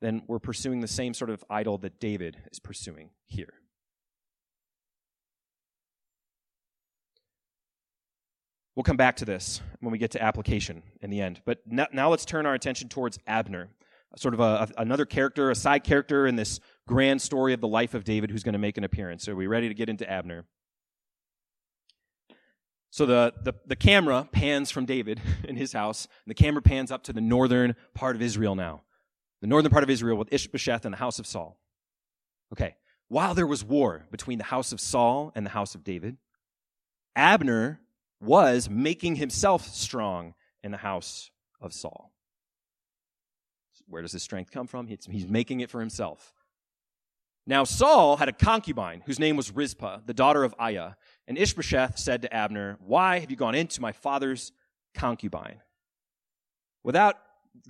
then 0.01 0.23
we're 0.27 0.39
pursuing 0.39 0.81
the 0.81 0.89
same 0.89 1.15
sort 1.15 1.31
of 1.31 1.45
idol 1.51 1.79
that 1.79 1.99
David 2.01 2.37
is 2.53 2.59
pursuing 2.59 3.11
here. 3.27 3.55
We'll 8.77 8.85
come 8.85 8.99
back 8.99 9.17
to 9.17 9.25
this 9.25 9.63
when 9.81 9.91
we 9.91 9.97
get 9.97 10.11
to 10.13 10.23
application 10.23 10.83
in 11.01 11.09
the 11.09 11.23
end. 11.23 11.41
But 11.47 11.61
now, 11.67 11.87
now 11.93 12.11
let's 12.11 12.27
turn 12.27 12.45
our 12.45 12.53
attention 12.53 12.91
towards 12.91 13.19
Abner, 13.27 13.71
sort 14.17 14.35
of 14.35 14.41
a, 14.41 14.43
a, 14.77 14.83
another 14.83 15.07
character, 15.07 15.51
a 15.51 15.55
side 15.55 15.83
character 15.83 16.27
in 16.27 16.37
this 16.37 16.61
grand 16.87 17.23
story 17.23 17.55
of 17.55 17.63
the 17.63 17.69
life 17.69 17.95
of 17.95 18.05
David 18.05 18.31
who's 18.31 18.43
going 18.43 18.53
to 18.53 18.59
make 18.59 18.77
an 18.77 18.85
appearance. 18.85 19.29
Are 19.29 19.35
we 19.35 19.47
ready 19.47 19.69
to 19.69 19.75
get 19.75 19.89
into 19.89 20.09
Abner? 20.09 20.45
So 22.91 23.07
the, 23.07 23.33
the, 23.43 23.55
the 23.67 23.77
camera 23.77 24.29
pans 24.31 24.71
from 24.71 24.85
David 24.85 25.23
in 25.45 25.57
his 25.57 25.73
house, 25.73 26.05
and 26.05 26.31
the 26.31 26.35
camera 26.35 26.61
pans 26.61 26.91
up 26.91 27.03
to 27.05 27.15
the 27.15 27.23
northern 27.23 27.77
part 27.95 28.15
of 28.15 28.21
Israel 28.21 28.55
now. 28.55 28.83
The 29.41 29.47
northern 29.47 29.73
part 29.73 29.85
of 29.85 29.91
Israel 29.91 30.19
with 30.19 30.33
Ishbosheth 30.33 30.85
and 30.85 30.93
the 30.93 30.99
house 30.99 31.19
of 31.19 31.27
Saul. 31.27 31.59
Okay, 32.53 32.77
while 33.09 33.35
there 33.35 33.47
was 33.47 33.65
war 33.65 34.07
between 34.11 34.37
the 34.37 34.45
house 34.45 34.71
of 34.73 34.81
Saul 34.81 35.33
and 35.35 35.47
the 35.47 35.51
house 35.51 35.75
of 35.75 35.83
David, 35.83 36.19
Abner 37.15 37.81
was 38.27 38.69
making 38.69 39.17
himself 39.17 39.67
strong 39.69 40.35
in 40.63 40.73
the 40.73 40.79
house 40.79 41.31
of 41.61 41.73
Saul. 41.73 42.13
Where 43.89 44.03
does 44.03 44.13
his 44.13 44.23
strength 44.23 44.51
come 44.51 44.67
from? 44.67 44.89
He's 44.89 45.29
making 45.29 45.61
it 45.61 45.71
for 45.71 45.81
himself. 45.81 46.35
Now, 47.47 47.63
Saul 47.63 48.17
had 48.17 48.29
a 48.29 48.33
concubine 48.33 49.03
whose 49.07 49.21
name 49.21 49.37
was 49.37 49.55
Rizpah, 49.55 50.01
the 50.05 50.15
daughter 50.15 50.43
of 50.43 50.55
Aiah. 50.59 50.97
And 51.29 51.39
Ishbosheth 51.39 51.97
said 51.97 52.23
to 52.23 52.35
Abner, 52.35 52.77
Why 52.85 53.21
have 53.21 53.31
you 53.31 53.37
gone 53.37 53.55
into 53.55 53.81
my 53.81 53.93
father's 53.93 54.51
concubine? 54.95 55.61
Without 56.83 57.17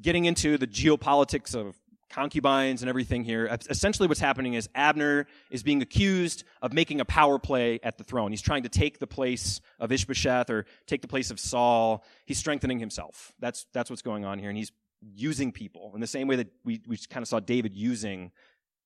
getting 0.00 0.24
into 0.24 0.56
the 0.56 0.66
geopolitics 0.66 1.54
of 1.54 1.76
concubines 2.16 2.80
and 2.80 2.88
everything 2.88 3.24
here. 3.24 3.46
Essentially, 3.68 4.08
what's 4.08 4.20
happening 4.20 4.54
is 4.54 4.70
Abner 4.74 5.26
is 5.50 5.62
being 5.62 5.82
accused 5.82 6.44
of 6.62 6.72
making 6.72 6.98
a 6.98 7.04
power 7.04 7.38
play 7.38 7.78
at 7.82 7.98
the 7.98 8.04
throne. 8.04 8.30
He's 8.30 8.40
trying 8.40 8.62
to 8.62 8.70
take 8.70 8.98
the 8.98 9.06
place 9.06 9.60
of 9.78 9.92
Ishbosheth 9.92 10.48
or 10.48 10.64
take 10.86 11.02
the 11.02 11.08
place 11.08 11.30
of 11.30 11.38
Saul. 11.38 12.02
He's 12.24 12.38
strengthening 12.38 12.78
himself. 12.78 13.34
That's, 13.38 13.66
that's 13.74 13.90
what's 13.90 14.00
going 14.00 14.24
on 14.24 14.38
here. 14.38 14.48
And 14.48 14.56
he's 14.56 14.72
using 15.14 15.52
people 15.52 15.92
in 15.94 16.00
the 16.00 16.06
same 16.06 16.26
way 16.26 16.36
that 16.36 16.48
we, 16.64 16.80
we 16.86 16.96
kind 16.96 17.22
of 17.22 17.28
saw 17.28 17.38
David 17.38 17.76
using 17.76 18.32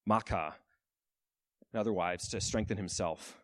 Maacah 0.09 0.55
and 1.73 1.81
other 1.81 1.93
wives 1.93 2.27
to 2.31 2.41
strengthen 2.41 2.79
himself. 2.79 3.41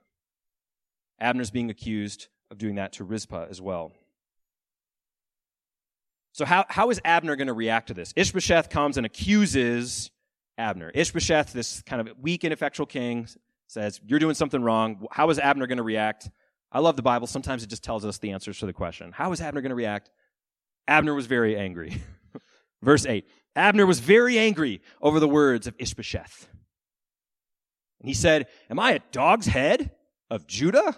Abner's 1.21 1.52
being 1.52 1.71
accused 1.71 2.26
of 2.50 2.59
doing 2.59 2.75
that 2.75 2.93
to 2.95 3.05
Rizpah 3.05 3.47
as 3.49 3.61
well. 3.61 3.93
So, 6.37 6.45
how, 6.45 6.66
how 6.69 6.90
is 6.90 7.00
Abner 7.02 7.35
going 7.35 7.47
to 7.47 7.55
react 7.55 7.88
to 7.88 7.95
this? 7.95 8.12
Ishbosheth 8.14 8.69
comes 8.69 8.99
and 8.99 9.07
accuses 9.07 10.11
Abner. 10.59 10.93
Ishbosheth, 10.95 11.55
this 11.55 11.81
kind 11.87 12.07
of 12.07 12.14
weak, 12.21 12.45
ineffectual 12.45 12.85
king, 12.85 13.26
says, 13.69 14.02
You're 14.07 14.19
doing 14.19 14.35
something 14.35 14.62
wrong. 14.62 15.07
How 15.11 15.31
is 15.31 15.38
Abner 15.38 15.66
going 15.66 15.78
to 15.78 15.83
react? 15.83 16.28
I 16.71 16.81
love 16.81 16.97
the 16.97 17.02
Bible. 17.02 17.26
Sometimes 17.26 17.62
it 17.62 17.71
just 17.71 17.83
tells 17.83 18.05
us 18.05 18.19
the 18.19 18.33
answers 18.33 18.59
to 18.59 18.66
the 18.66 18.75
question. 18.75 19.12
How 19.12 19.33
is 19.33 19.40
Abner 19.40 19.62
going 19.62 19.70
to 19.70 19.77
react? 19.77 20.11
Abner 20.87 21.14
was 21.14 21.25
very 21.25 21.57
angry. 21.57 22.03
Verse 22.83 23.07
8 23.07 23.27
Abner 23.57 23.87
was 23.87 24.01
very 24.01 24.38
angry 24.38 24.83
over 25.01 25.20
the 25.20 25.29
words 25.29 25.66
of 25.66 25.75
Ishbosheth. 25.79 26.49
And 28.01 28.09
he 28.09 28.14
said, 28.14 28.49
Am 28.68 28.79
I 28.79 28.92
a 28.92 29.01
dog's 29.11 29.46
head 29.46 29.90
of 30.31 30.46
Judah? 30.46 30.94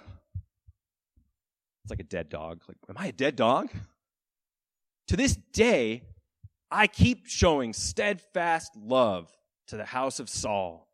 It's 1.85 1.91
like 1.91 2.01
a 2.01 2.03
dead 2.03 2.29
dog. 2.29 2.61
Like, 2.67 2.79
am 2.89 2.97
I 2.99 3.07
a 3.07 3.13
dead 3.13 3.37
dog? 3.37 3.71
To 5.09 5.17
this 5.17 5.37
day, 5.53 6.03
I 6.71 6.87
keep 6.87 7.27
showing 7.27 7.73
steadfast 7.73 8.77
love 8.77 9.31
to 9.69 9.77
the 9.77 9.87
house 9.87 10.21
of 10.21 10.29
Saul, 10.29 10.89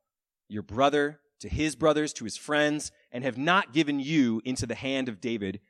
your 0.49 0.63
brother, 0.63 1.21
to 1.41 1.49
his 1.49 1.77
brothers, 1.77 2.13
to 2.15 2.25
his 2.25 2.37
friends, 2.37 2.93
and 3.11 3.25
have 3.25 3.37
not 3.37 3.73
given 3.73 4.01
you 4.01 4.41
into 4.45 4.67
the 4.67 4.75
hand 4.75 5.09
of 5.09 5.21
David. 5.21 5.61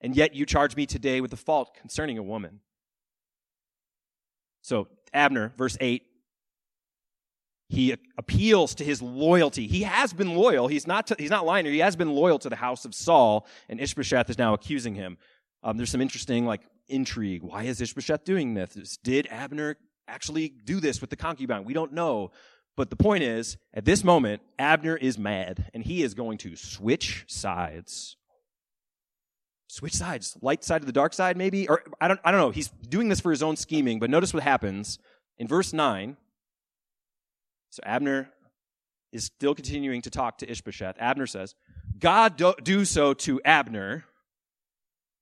And 0.00 0.16
yet 0.16 0.34
you 0.34 0.46
charge 0.46 0.76
me 0.76 0.86
today 0.86 1.20
with 1.20 1.32
a 1.32 1.36
fault 1.36 1.74
concerning 1.78 2.18
a 2.18 2.22
woman. 2.22 2.60
So, 4.62 4.88
Abner, 5.12 5.52
verse 5.56 5.76
8, 5.80 6.02
he 7.68 7.96
appeals 8.16 8.74
to 8.76 8.84
his 8.84 9.02
loyalty. 9.02 9.66
He 9.66 9.82
has 9.82 10.12
been 10.12 10.34
loyal. 10.34 10.68
He's 10.68 10.86
not, 10.86 11.10
he's 11.18 11.30
not 11.30 11.44
lying 11.44 11.64
here. 11.64 11.74
He 11.74 11.80
has 11.80 11.96
been 11.96 12.10
loyal 12.10 12.38
to 12.40 12.48
the 12.48 12.56
house 12.56 12.84
of 12.84 12.94
Saul, 12.94 13.46
and 13.68 13.80
Ishbosheth 13.80 14.30
is 14.30 14.38
now 14.38 14.54
accusing 14.54 14.94
him. 14.94 15.18
Um, 15.66 15.76
there's 15.76 15.90
some 15.90 16.00
interesting 16.00 16.46
like 16.46 16.60
intrigue. 16.86 17.42
Why 17.42 17.64
is 17.64 17.80
Ishbosheth 17.80 18.24
doing 18.24 18.54
this? 18.54 18.98
Did 19.02 19.26
Abner 19.26 19.76
actually 20.06 20.48
do 20.48 20.78
this 20.78 21.00
with 21.00 21.10
the 21.10 21.16
concubine? 21.16 21.64
We 21.64 21.74
don't 21.74 21.92
know. 21.92 22.30
But 22.76 22.88
the 22.88 22.96
point 22.96 23.24
is, 23.24 23.56
at 23.74 23.84
this 23.84 24.04
moment, 24.04 24.42
Abner 24.60 24.96
is 24.96 25.18
mad 25.18 25.68
and 25.74 25.82
he 25.82 26.04
is 26.04 26.14
going 26.14 26.38
to 26.38 26.54
switch 26.54 27.24
sides. 27.26 28.16
Switch 29.66 29.94
sides. 29.94 30.38
Light 30.40 30.62
side 30.62 30.82
to 30.82 30.86
the 30.86 30.92
dark 30.92 31.12
side, 31.12 31.36
maybe? 31.36 31.68
Or 31.68 31.82
I 32.00 32.06
don't, 32.06 32.20
I 32.24 32.30
don't 32.30 32.40
know. 32.40 32.50
He's 32.50 32.68
doing 32.68 33.08
this 33.08 33.18
for 33.18 33.32
his 33.32 33.42
own 33.42 33.56
scheming, 33.56 33.98
but 33.98 34.08
notice 34.08 34.32
what 34.32 34.44
happens 34.44 35.00
in 35.36 35.48
verse 35.48 35.72
9. 35.72 36.16
So 37.70 37.80
Abner 37.84 38.30
is 39.10 39.24
still 39.24 39.56
continuing 39.56 40.00
to 40.02 40.10
talk 40.10 40.38
to 40.38 40.48
Ishbosheth. 40.48 40.94
Abner 41.00 41.26
says, 41.26 41.56
God 41.98 42.36
do, 42.36 42.54
do 42.62 42.84
so 42.84 43.14
to 43.14 43.40
Abner 43.44 44.04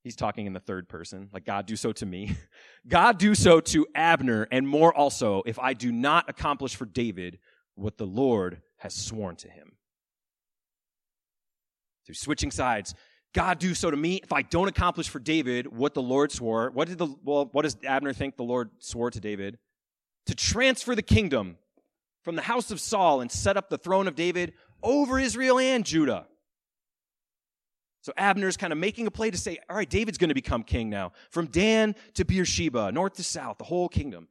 He's 0.04 0.16
talking 0.16 0.44
in 0.46 0.52
the 0.52 0.60
third 0.60 0.86
person, 0.86 1.30
like, 1.32 1.46
God, 1.46 1.64
do 1.64 1.76
so 1.76 1.90
to 1.92 2.04
me. 2.04 2.36
God, 2.86 3.18
do 3.18 3.34
so 3.34 3.58
to 3.60 3.86
Abner, 3.94 4.46
and 4.52 4.68
more 4.68 4.94
also, 4.94 5.42
if 5.46 5.58
I 5.58 5.72
do 5.72 5.90
not 5.90 6.28
accomplish 6.28 6.76
for 6.76 6.84
David 6.84 7.38
what 7.74 7.96
the 7.96 8.06
Lord 8.06 8.60
has 8.76 8.94
sworn 8.94 9.36
to 9.36 9.48
him. 9.48 9.72
So, 12.02 12.12
switching 12.12 12.50
sides. 12.50 12.94
God, 13.32 13.58
do 13.58 13.74
so 13.74 13.90
to 13.90 13.96
me 13.96 14.20
if 14.22 14.30
I 14.30 14.42
don't 14.42 14.68
accomplish 14.68 15.08
for 15.08 15.18
David 15.18 15.66
what 15.66 15.94
the 15.94 16.02
Lord 16.02 16.30
swore. 16.30 16.70
What 16.70 16.86
did 16.86 16.98
the, 16.98 17.08
well, 17.24 17.48
what 17.52 17.62
does 17.62 17.78
Abner 17.82 18.12
think 18.12 18.36
the 18.36 18.44
Lord 18.44 18.70
swore 18.80 19.10
to 19.10 19.20
David? 19.20 19.58
To 20.26 20.34
transfer 20.34 20.94
the 20.94 21.02
kingdom 21.02 21.56
from 22.22 22.36
the 22.36 22.42
house 22.42 22.70
of 22.70 22.78
Saul 22.78 23.22
and 23.22 23.32
set 23.32 23.56
up 23.56 23.70
the 23.70 23.78
throne 23.78 24.06
of 24.06 24.14
David 24.14 24.52
over 24.82 25.18
Israel 25.18 25.58
and 25.58 25.84
Judah. 25.84 26.26
So 28.04 28.12
Abner's 28.18 28.58
kind 28.58 28.70
of 28.70 28.78
making 28.78 29.06
a 29.06 29.10
play 29.10 29.30
to 29.30 29.38
say, 29.38 29.58
all 29.70 29.74
right, 29.74 29.88
David's 29.88 30.18
going 30.18 30.28
to 30.28 30.34
become 30.34 30.62
king 30.62 30.90
now. 30.90 31.12
From 31.30 31.46
Dan 31.46 31.94
to 32.12 32.26
Beersheba, 32.26 32.92
north 32.92 33.14
to 33.14 33.24
south, 33.24 33.56
the 33.56 33.64
whole 33.64 33.88
kingdom. 33.88 34.28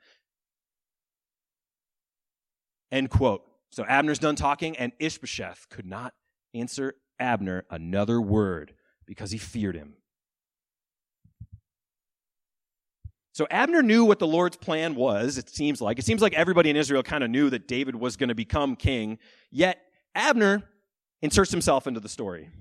End 2.92 3.10
quote. 3.10 3.44
So 3.72 3.84
Abner's 3.84 4.20
done 4.20 4.36
talking, 4.36 4.78
and 4.78 4.92
Ishbosheth 5.00 5.70
could 5.72 5.88
not 5.88 6.14
answer 6.54 6.94
Abner 7.20 7.66
another 7.72 8.22
word 8.22 8.76
because 9.08 9.32
he 9.32 9.40
feared 9.40 9.76
him. 9.76 9.96
So 13.32 13.48
Abner 13.50 13.82
knew 13.82 14.06
what 14.06 14.20
the 14.20 14.28
Lord's 14.28 14.58
plan 14.58 14.94
was, 14.94 15.40
it 15.40 15.50
seems 15.50 15.82
like. 15.82 15.98
It 15.98 16.06
seems 16.06 16.22
like 16.22 16.36
everybody 16.36 16.70
in 16.70 16.76
Israel 16.76 17.02
kind 17.02 17.24
of 17.24 17.32
knew 17.32 17.50
that 17.50 17.68
David 17.68 17.96
was 17.96 18.18
going 18.18 18.30
to 18.30 18.36
become 18.36 18.76
king, 18.76 19.18
yet 19.50 19.80
Abner 20.14 20.62
inserts 21.24 21.50
himself 21.50 21.88
into 21.88 22.00
the 22.00 22.10
story. 22.10 22.52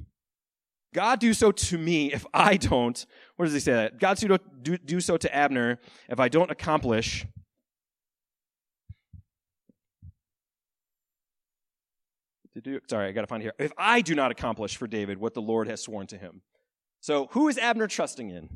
God 0.95 1.21
do 1.21 1.33
so 1.33 1.53
to 1.53 1.79
me 1.79 2.13
if 2.13 2.27
I 2.35 2.57
don't, 2.57 3.05
what 3.37 3.47
does 3.47 3.55
he 3.55 3.61
say 3.61 3.73
that? 3.73 3.99
God 3.99 4.19
do, 4.19 4.39
do, 4.63 4.77
do 4.79 5.01
so 5.01 5.17
to 5.17 5.35
Abner 5.35 5.79
if 6.09 6.21
I 6.21 6.29
don't 6.29 6.51
accomplish 6.51 7.27
to 12.55 12.61
do, 12.61 12.81
sorry, 12.89 13.09
I 13.09 13.13
gotta 13.13 13.27
find 13.27 13.43
it 13.43 13.47
here. 13.47 13.55
If 13.59 13.73
I 13.79 14.03
do 14.03 14.15
not 14.15 14.31
accomplish 14.31 14.77
for 14.77 14.87
David 14.87 15.19
what 15.19 15.35
the 15.35 15.41
Lord 15.41 15.69
has 15.69 15.81
sworn 15.81 16.07
to 16.09 16.19
him. 16.19 16.43
So 17.01 17.29
who 17.33 17.49
is 17.49 17.59
Abner 17.59 17.87
trusting 17.87 18.29
in? 18.29 18.49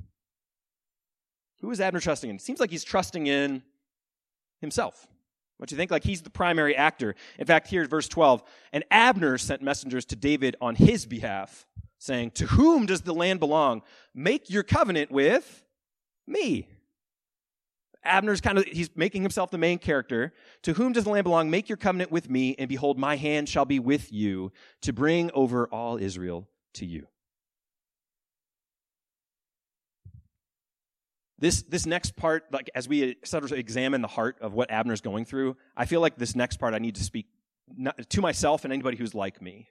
Who 1.63 1.71
is 1.71 1.81
Abner 1.81 2.01
trusting 2.01 2.29
in? 2.29 2.37
It 2.37 2.43
seems 2.43 2.61
like 2.61 2.71
he's 2.71 2.85
trusting 2.85 3.27
in 3.27 3.63
himself. 4.61 5.09
What 5.57 5.71
do 5.71 5.75
you 5.75 5.79
think? 5.79 5.91
Like 5.91 6.05
he's 6.05 6.21
the 6.21 6.31
primary 6.31 6.77
actor. 6.77 7.15
In 7.39 7.47
fact, 7.47 7.69
here's 7.69 7.89
verse 7.89 8.09
12. 8.09 8.45
And 8.75 8.85
Abner 8.91 9.39
sent 9.39 9.63
messengers 9.63 10.05
to 10.07 10.17
David 10.17 10.55
on 10.61 10.75
his 10.75 11.07
behalf 11.07 11.67
saying, 12.07 12.31
To 12.33 12.47
whom 12.47 12.87
does 12.87 13.03
the 13.03 13.15
land 13.15 13.41
belong? 13.41 13.83
Make 14.15 14.49
your 14.49 14.63
covenant 14.63 15.11
with 15.11 15.65
me. 16.27 16.69
Abner's 18.05 18.41
kind 18.41 18.57
of, 18.57 18.65
he's 18.65 18.89
making 18.95 19.23
himself 19.23 19.51
the 19.51 19.59
main 19.59 19.79
character. 19.79 20.33
To 20.63 20.73
whom 20.73 20.93
does 20.93 21.05
the 21.05 21.11
land 21.11 21.25
belong? 21.25 21.51
Make 21.51 21.69
your 21.69 21.77
covenant 21.77 22.13
with 22.13 22.31
me, 22.31 22.55
and 22.59 22.69
behold, 22.69 22.99
my 22.99 23.17
hand 23.17 23.49
shall 23.49 23.65
be 23.65 23.81
with 23.81 24.13
you 24.13 24.53
to 24.83 24.93
bring 24.93 25.31
over 25.33 25.67
all 25.67 25.99
Israel 25.99 26.49
to 26.75 26.87
you. 26.87 27.09
This, 31.39 31.63
this 31.63 31.85
next 31.85 32.17
part, 32.17 32.45
like 32.51 32.71
as 32.75 32.89
we 32.89 33.17
sort 33.25 33.45
of 33.45 33.53
examine 33.53 34.01
the 34.01 34.09
heart 34.09 34.39
of 34.41 34.55
what 34.55 34.71
Abner's 34.71 35.03
going 35.03 35.27
through, 35.27 35.57
I 35.77 35.85
feel 35.85 36.01
like 36.01 36.17
this 36.17 36.35
next 36.35 36.57
part 36.57 36.73
I 36.73 36.79
need 36.79 36.95
to 36.95 37.05
speak 37.05 37.27
not, 37.77 38.09
to 38.09 38.21
myself 38.23 38.65
and 38.65 38.73
anybody 38.73 38.97
who's 38.97 39.15
like 39.15 39.43
me. 39.43 39.69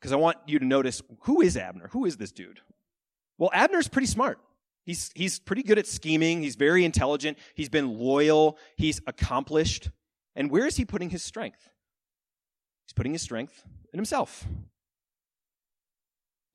Because 0.00 0.12
I 0.12 0.16
want 0.16 0.38
you 0.46 0.58
to 0.58 0.64
notice 0.64 1.02
who 1.20 1.42
is 1.42 1.56
Abner? 1.56 1.88
Who 1.92 2.06
is 2.06 2.16
this 2.16 2.32
dude? 2.32 2.60
Well, 3.36 3.50
Abner's 3.52 3.88
pretty 3.88 4.06
smart. 4.06 4.38
He's, 4.84 5.10
he's 5.14 5.38
pretty 5.38 5.62
good 5.62 5.78
at 5.78 5.86
scheming. 5.86 6.42
He's 6.42 6.56
very 6.56 6.84
intelligent. 6.84 7.38
He's 7.54 7.68
been 7.68 7.98
loyal. 7.98 8.56
He's 8.76 9.00
accomplished. 9.06 9.90
And 10.34 10.50
where 10.50 10.66
is 10.66 10.76
he 10.76 10.84
putting 10.84 11.10
his 11.10 11.22
strength? 11.22 11.68
He's 12.86 12.94
putting 12.94 13.12
his 13.12 13.22
strength 13.22 13.62
in 13.92 13.98
himself. 13.98 14.46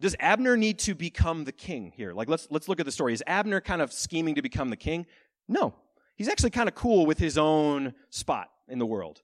Does 0.02 0.16
Abner 0.20 0.58
need 0.58 0.80
to 0.80 0.96
become 0.96 1.46
the 1.46 1.52
king 1.52 1.94
here? 1.96 2.14
Like, 2.14 2.28
let's, 2.28 2.48
let's 2.50 2.68
look 2.68 2.80
at 2.80 2.86
the 2.86 2.92
story. 2.92 3.14
Is 3.14 3.24
Abner 3.28 3.62
kind 3.62 3.82
of 3.82 3.94
scheming 3.94 4.36
to 4.36 4.42
become 4.42 4.70
the 4.70 4.76
king? 4.76 5.06
No. 5.48 5.74
He's 6.18 6.28
actually 6.28 6.50
kind 6.50 6.68
of 6.68 6.76
cool 6.76 7.06
with 7.06 7.20
his 7.20 7.38
own 7.38 7.94
spot 8.10 8.50
in 8.68 8.80
the 8.80 8.86
world. 8.86 9.22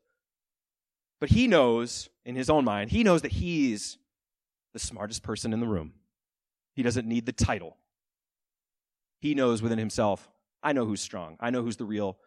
But 1.20 1.30
he 1.30 1.48
knows, 1.48 2.10
in 2.26 2.36
his 2.36 2.50
own 2.50 2.66
mind, 2.66 2.92
he 2.92 3.04
knows 3.04 3.24
that 3.24 3.32
he's 3.34 3.98
the 4.74 4.80
smartest 4.80 5.24
person 5.24 5.54
in 5.54 5.60
the 5.60 5.68
room. 5.68 5.94
He 6.74 6.84
doesn't 6.84 7.08
need 7.08 7.26
the 7.26 7.34
title. 7.34 7.78
He 9.20 9.36
knows 9.36 9.62
within 9.62 9.78
himself, 9.78 10.30
I 10.64 10.74
know 10.74 10.86
who's 10.86 11.02
strong. 11.02 11.38
I 11.40 11.50
know 11.50 11.64
who's 11.64 11.78
the 11.78 11.86
real 11.86 12.18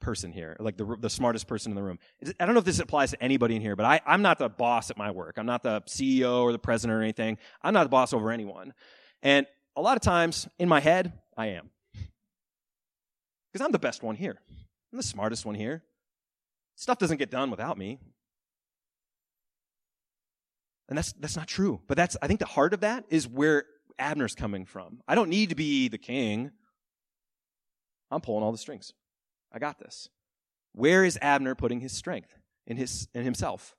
person 0.00 0.30
here, 0.30 0.56
like 0.60 0.76
the, 0.76 0.96
the 1.00 1.10
smartest 1.10 1.48
person 1.48 1.72
in 1.72 1.76
the 1.76 1.82
room. 1.82 1.98
I 2.38 2.44
don't 2.44 2.54
know 2.54 2.60
if 2.60 2.64
this 2.64 2.78
applies 2.78 3.12
to 3.12 3.22
anybody 3.22 3.56
in 3.56 3.62
here, 3.62 3.76
but 3.76 3.86
I, 3.86 4.00
I'm 4.06 4.22
not 4.22 4.38
the 4.38 4.48
boss 4.48 4.90
at 4.90 4.98
my 4.98 5.10
work. 5.10 5.34
I'm 5.38 5.46
not 5.46 5.62
the 5.62 5.80
CEO 5.82 6.42
or 6.42 6.52
the 6.52 6.58
president 6.58 6.98
or 6.98 7.02
anything. 7.02 7.38
I'm 7.62 7.72
not 7.72 7.84
the 7.84 7.88
boss 7.88 8.12
over 8.12 8.30
anyone. 8.30 8.74
And 9.22 9.46
a 9.74 9.80
lot 9.80 9.96
of 9.96 10.02
times 10.02 10.48
in 10.58 10.68
my 10.68 10.80
head, 10.80 11.12
I 11.36 11.46
am. 11.48 11.70
Because 13.52 13.64
I'm 13.64 13.72
the 13.72 13.78
best 13.78 14.02
one 14.02 14.16
here. 14.16 14.38
I'm 14.92 14.98
the 14.98 15.02
smartest 15.02 15.46
one 15.46 15.54
here. 15.54 15.82
Stuff 16.74 16.98
doesn't 16.98 17.16
get 17.16 17.30
done 17.30 17.50
without 17.50 17.78
me. 17.78 17.98
And 20.88 20.96
that's, 20.96 21.12
that's 21.14 21.36
not 21.36 21.48
true. 21.48 21.80
But 21.86 21.96
that's, 21.96 22.16
I 22.22 22.26
think 22.26 22.40
the 22.40 22.46
heart 22.46 22.72
of 22.72 22.80
that 22.80 23.04
is 23.10 23.26
where 23.26 23.64
Abner's 23.98 24.34
coming 24.34 24.64
from. 24.64 25.00
I 25.08 25.14
don't 25.14 25.30
need 25.30 25.48
to 25.48 25.54
be 25.54 25.88
the 25.88 25.98
king. 25.98 26.50
I'm 28.10 28.20
pulling 28.20 28.44
all 28.44 28.52
the 28.52 28.58
strings. 28.58 28.92
I 29.52 29.58
got 29.58 29.78
this. 29.78 30.08
Where 30.72 31.04
is 31.04 31.18
Abner 31.22 31.54
putting 31.54 31.80
his 31.80 31.92
strength 31.92 32.38
in 32.66 32.76
his 32.76 33.08
in 33.14 33.24
himself? 33.24 33.74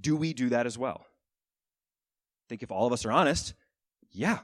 Do 0.00 0.16
we 0.16 0.32
do 0.32 0.50
that 0.50 0.66
as 0.66 0.76
well? 0.76 1.06
I 1.06 2.44
think 2.48 2.62
if 2.62 2.70
all 2.70 2.86
of 2.86 2.92
us 2.92 3.04
are 3.06 3.12
honest, 3.12 3.54
yeah. 4.10 4.40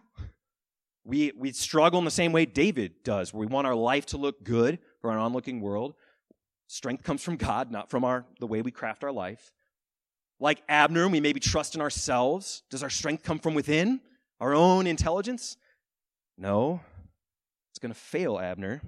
We 1.05 1.33
we 1.37 1.53
struggle 1.53 1.99
in 1.99 2.05
the 2.05 2.11
same 2.11 2.33
way 2.33 2.47
David 2.47 3.05
does, 3.05 3.33
where 3.33 3.41
we 3.41 3.47
want 3.47 3.67
our 3.67 3.75
life 3.75 4.07
to 4.07 4.17
look 4.17 4.43
good 4.43 4.79
for 5.01 5.11
an 5.11 5.19
onlooking 5.19 5.61
world. 5.61 5.95
Strength 6.67 7.05
comes 7.05 7.23
from 7.23 7.37
God, 7.37 7.71
not 7.71 7.91
from 7.91 8.05
our 8.05 8.25
the 8.39 8.47
way 8.47 8.63
we 8.63 8.71
craft 8.71 9.05
our 9.05 9.13
life. 9.13 9.53
Like 10.41 10.63
Abner, 10.69 11.07
we 11.07 11.21
maybe 11.21 11.39
trust 11.39 11.75
in 11.75 11.83
ourselves. 11.83 12.63
Does 12.71 12.83
our 12.83 12.89
strength 12.91 13.23
come 13.23 13.39
from 13.39 13.53
within? 13.53 14.01
Our 14.41 14.55
own 14.55 14.87
intelligence? 14.87 15.59
No. 16.39 16.81
It's 17.71 17.79
going 17.79 17.93
to 17.93 18.01
fail 18.01 18.39
Abner 18.39 18.81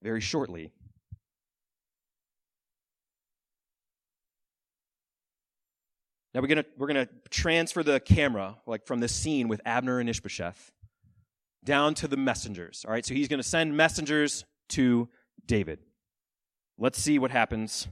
very 0.00 0.20
shortly. 0.20 0.72
Now 6.32 6.40
we're 6.40 6.46
gonna 6.46 6.64
we're 6.76 6.86
gonna 6.86 7.08
transfer 7.30 7.82
the 7.82 7.98
camera 7.98 8.56
like 8.64 8.86
from 8.86 9.00
the 9.00 9.08
scene 9.08 9.48
with 9.48 9.60
Abner 9.66 9.98
and 9.98 10.08
Ishbosheth 10.08 10.70
down 11.64 11.94
to 11.94 12.06
the 12.06 12.16
messengers. 12.16 12.84
All 12.86 12.92
right, 12.92 13.04
so 13.04 13.14
he's 13.14 13.26
gonna 13.26 13.42
send 13.42 13.76
messengers 13.76 14.44
to 14.70 15.08
David. 15.44 15.80
Let's 16.78 17.00
see 17.00 17.18
what 17.18 17.32
happens 17.32 17.88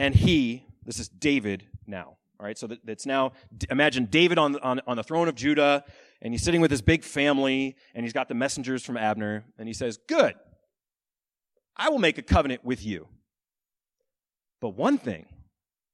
and 0.00 0.14
he, 0.14 0.64
this 0.86 0.98
is 0.98 1.08
David 1.08 1.66
now. 1.86 2.16
All 2.40 2.46
right, 2.46 2.56
so 2.56 2.66
that, 2.68 2.78
it's 2.86 3.04
now, 3.04 3.32
imagine 3.70 4.06
David 4.06 4.38
on, 4.38 4.56
on, 4.60 4.80
on 4.86 4.96
the 4.96 5.02
throne 5.02 5.28
of 5.28 5.34
Judah, 5.34 5.84
and 6.22 6.32
he's 6.32 6.42
sitting 6.42 6.62
with 6.62 6.70
his 6.70 6.80
big 6.80 7.04
family, 7.04 7.76
and 7.94 8.02
he's 8.02 8.14
got 8.14 8.26
the 8.26 8.34
messengers 8.34 8.82
from 8.82 8.96
Abner, 8.96 9.44
and 9.58 9.68
he 9.68 9.74
says, 9.74 9.98
Good, 10.08 10.36
I 11.76 11.90
will 11.90 11.98
make 11.98 12.16
a 12.16 12.22
covenant 12.22 12.64
with 12.64 12.82
you. 12.82 13.08
But 14.62 14.70
one 14.70 14.96
thing 14.96 15.26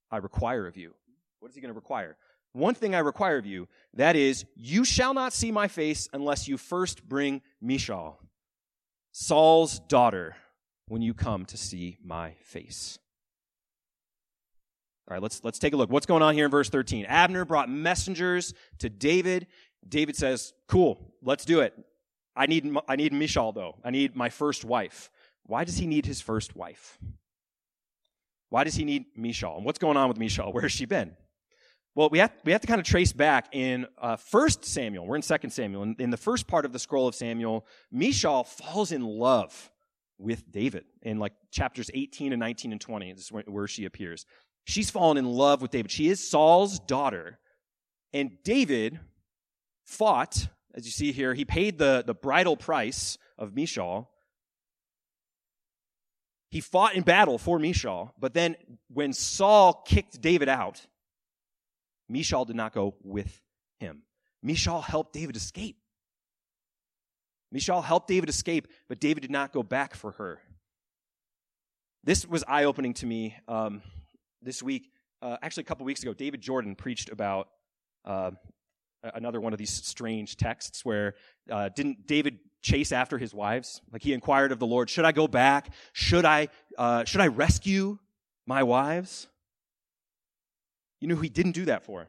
I 0.08 0.18
require 0.18 0.68
of 0.68 0.76
you. 0.76 0.94
What 1.40 1.48
is 1.48 1.56
he 1.56 1.60
going 1.60 1.74
to 1.74 1.78
require? 1.78 2.16
One 2.52 2.74
thing 2.74 2.94
I 2.94 3.00
require 3.00 3.38
of 3.38 3.44
you, 3.44 3.66
that 3.94 4.14
is, 4.14 4.44
you 4.54 4.84
shall 4.84 5.14
not 5.14 5.32
see 5.32 5.50
my 5.50 5.66
face 5.66 6.08
unless 6.12 6.46
you 6.46 6.58
first 6.58 7.08
bring 7.08 7.42
Michal, 7.60 8.20
Saul's 9.10 9.80
daughter, 9.80 10.36
when 10.86 11.02
you 11.02 11.12
come 11.12 11.44
to 11.46 11.56
see 11.56 11.98
my 12.04 12.34
face. 12.44 13.00
All 15.08 15.14
right, 15.14 15.22
let's, 15.22 15.42
let's 15.44 15.58
take 15.58 15.72
a 15.72 15.76
look. 15.76 15.90
What's 15.90 16.06
going 16.06 16.22
on 16.22 16.34
here 16.34 16.46
in 16.46 16.50
verse 16.50 16.68
13? 16.68 17.04
Abner 17.04 17.44
brought 17.44 17.70
messengers 17.70 18.54
to 18.78 18.88
David. 18.88 19.46
David 19.88 20.16
says, 20.16 20.52
Cool, 20.66 21.14
let's 21.22 21.44
do 21.44 21.60
it. 21.60 21.74
I 22.34 22.46
need, 22.46 22.76
I 22.88 22.96
need 22.96 23.12
Michal, 23.12 23.52
though. 23.52 23.76
I 23.84 23.90
need 23.90 24.16
my 24.16 24.28
first 24.28 24.64
wife. 24.64 25.10
Why 25.44 25.64
does 25.64 25.76
he 25.76 25.86
need 25.86 26.06
his 26.06 26.20
first 26.20 26.56
wife? 26.56 26.98
Why 28.50 28.64
does 28.64 28.74
he 28.74 28.84
need 28.84 29.06
Michal? 29.16 29.56
And 29.56 29.64
what's 29.64 29.78
going 29.78 29.96
on 29.96 30.08
with 30.08 30.18
Michal? 30.18 30.52
Where 30.52 30.62
has 30.62 30.72
she 30.72 30.86
been? 30.86 31.16
Well, 31.94 32.10
we 32.10 32.18
have, 32.18 32.32
we 32.44 32.52
have 32.52 32.60
to 32.60 32.66
kind 32.66 32.80
of 32.80 32.86
trace 32.86 33.12
back 33.12 33.48
in 33.52 33.86
uh, 33.96 34.18
1 34.30 34.50
Samuel. 34.62 35.06
We're 35.06 35.16
in 35.16 35.22
2 35.22 35.36
Samuel. 35.48 35.82
In, 35.82 35.96
in 35.98 36.10
the 36.10 36.18
first 36.18 36.46
part 36.46 36.66
of 36.66 36.72
the 36.72 36.78
scroll 36.78 37.08
of 37.08 37.14
Samuel, 37.14 37.64
Michal 37.90 38.44
falls 38.44 38.92
in 38.92 39.02
love 39.02 39.70
with 40.18 40.50
David 40.50 40.84
in 41.02 41.18
like 41.18 41.32
chapters 41.50 41.90
18 41.94 42.32
and 42.32 42.40
19 42.40 42.72
and 42.72 42.80
20. 42.80 43.12
This 43.12 43.24
is 43.24 43.32
where, 43.32 43.44
where 43.46 43.66
she 43.66 43.86
appears. 43.86 44.26
She's 44.68 44.90
fallen 44.90 45.16
in 45.16 45.26
love 45.26 45.62
with 45.62 45.70
David. 45.70 45.92
She 45.92 46.08
is 46.08 46.28
Saul's 46.28 46.80
daughter. 46.80 47.38
And 48.12 48.32
David 48.42 48.98
fought, 49.84 50.48
as 50.74 50.84
you 50.84 50.90
see 50.90 51.12
here, 51.12 51.34
he 51.34 51.44
paid 51.44 51.78
the, 51.78 52.02
the 52.04 52.14
bridal 52.14 52.56
price 52.56 53.16
of 53.38 53.54
Michal. 53.54 54.10
He 56.50 56.60
fought 56.60 56.96
in 56.96 57.04
battle 57.04 57.38
for 57.38 57.60
Michal, 57.60 58.12
but 58.18 58.34
then 58.34 58.56
when 58.88 59.12
Saul 59.12 59.84
kicked 59.86 60.20
David 60.20 60.48
out, 60.48 60.84
Michal 62.08 62.44
did 62.44 62.56
not 62.56 62.72
go 62.72 62.96
with 63.04 63.40
him. 63.78 64.02
Michal 64.42 64.80
helped 64.80 65.12
David 65.12 65.36
escape. 65.36 65.76
Michal 67.52 67.82
helped 67.82 68.08
David 68.08 68.28
escape, 68.28 68.66
but 68.88 68.98
David 68.98 69.20
did 69.20 69.30
not 69.30 69.52
go 69.52 69.62
back 69.62 69.94
for 69.94 70.12
her. 70.12 70.40
This 72.02 72.26
was 72.26 72.42
eye 72.48 72.64
opening 72.64 72.94
to 72.94 73.06
me. 73.06 73.36
Um, 73.46 73.82
this 74.42 74.62
week, 74.62 74.90
uh, 75.22 75.36
actually, 75.42 75.62
a 75.62 75.64
couple 75.64 75.86
weeks 75.86 76.02
ago, 76.02 76.12
David 76.12 76.40
Jordan 76.40 76.74
preached 76.74 77.10
about 77.10 77.48
uh, 78.04 78.30
another 79.14 79.40
one 79.40 79.52
of 79.52 79.58
these 79.58 79.70
strange 79.70 80.36
texts 80.36 80.84
where 80.84 81.14
uh, 81.50 81.68
didn't 81.74 82.06
David 82.06 82.38
chase 82.62 82.92
after 82.92 83.18
his 83.18 83.34
wives? 83.34 83.80
Like 83.92 84.02
he 84.02 84.12
inquired 84.12 84.52
of 84.52 84.58
the 84.58 84.66
Lord, 84.66 84.90
"Should 84.90 85.04
I 85.04 85.12
go 85.12 85.26
back? 85.26 85.72
Should 85.92 86.24
I 86.24 86.48
uh, 86.76 87.04
should 87.04 87.20
I 87.20 87.28
rescue 87.28 87.98
my 88.46 88.62
wives?" 88.62 89.28
You 91.00 91.08
know 91.08 91.14
who 91.14 91.22
he 91.22 91.28
didn't 91.28 91.52
do 91.52 91.66
that 91.66 91.84
for? 91.84 92.08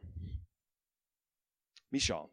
Michal. 1.92 2.30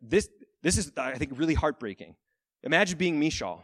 This 0.00 0.28
this 0.62 0.78
is 0.78 0.92
I 0.96 1.14
think 1.14 1.32
really 1.38 1.54
heartbreaking. 1.54 2.16
Imagine 2.62 2.98
being 2.98 3.20
Michal. 3.20 3.62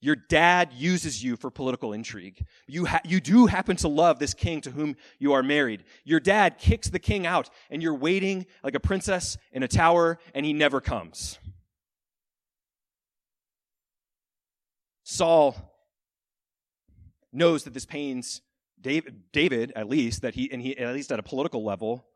Your 0.00 0.16
dad 0.16 0.72
uses 0.74 1.24
you 1.24 1.36
for 1.36 1.50
political 1.50 1.92
intrigue. 1.92 2.44
You, 2.66 2.84
ha- 2.84 3.00
you 3.04 3.20
do 3.20 3.46
happen 3.46 3.76
to 3.76 3.88
love 3.88 4.18
this 4.18 4.34
king 4.34 4.60
to 4.62 4.70
whom 4.70 4.96
you 5.18 5.32
are 5.32 5.42
married. 5.42 5.84
Your 6.04 6.20
dad 6.20 6.58
kicks 6.58 6.88
the 6.90 6.98
king 6.98 7.26
out, 7.26 7.48
and 7.70 7.82
you're 7.82 7.94
waiting 7.94 8.46
like 8.62 8.74
a 8.74 8.80
princess 8.80 9.38
in 9.52 9.62
a 9.62 9.68
tower, 9.68 10.18
and 10.34 10.44
he 10.44 10.52
never 10.52 10.80
comes. 10.80 11.38
Saul 15.02 15.56
knows 17.32 17.64
that 17.64 17.74
this 17.74 17.86
pains 17.86 18.42
David, 18.80 19.32
David 19.32 19.72
at 19.74 19.88
least, 19.88 20.22
that 20.22 20.34
he, 20.34 20.50
and 20.52 20.60
he, 20.60 20.76
at 20.76 20.94
least 20.94 21.10
at 21.10 21.18
a 21.18 21.22
political 21.22 21.64
level, 21.64 22.06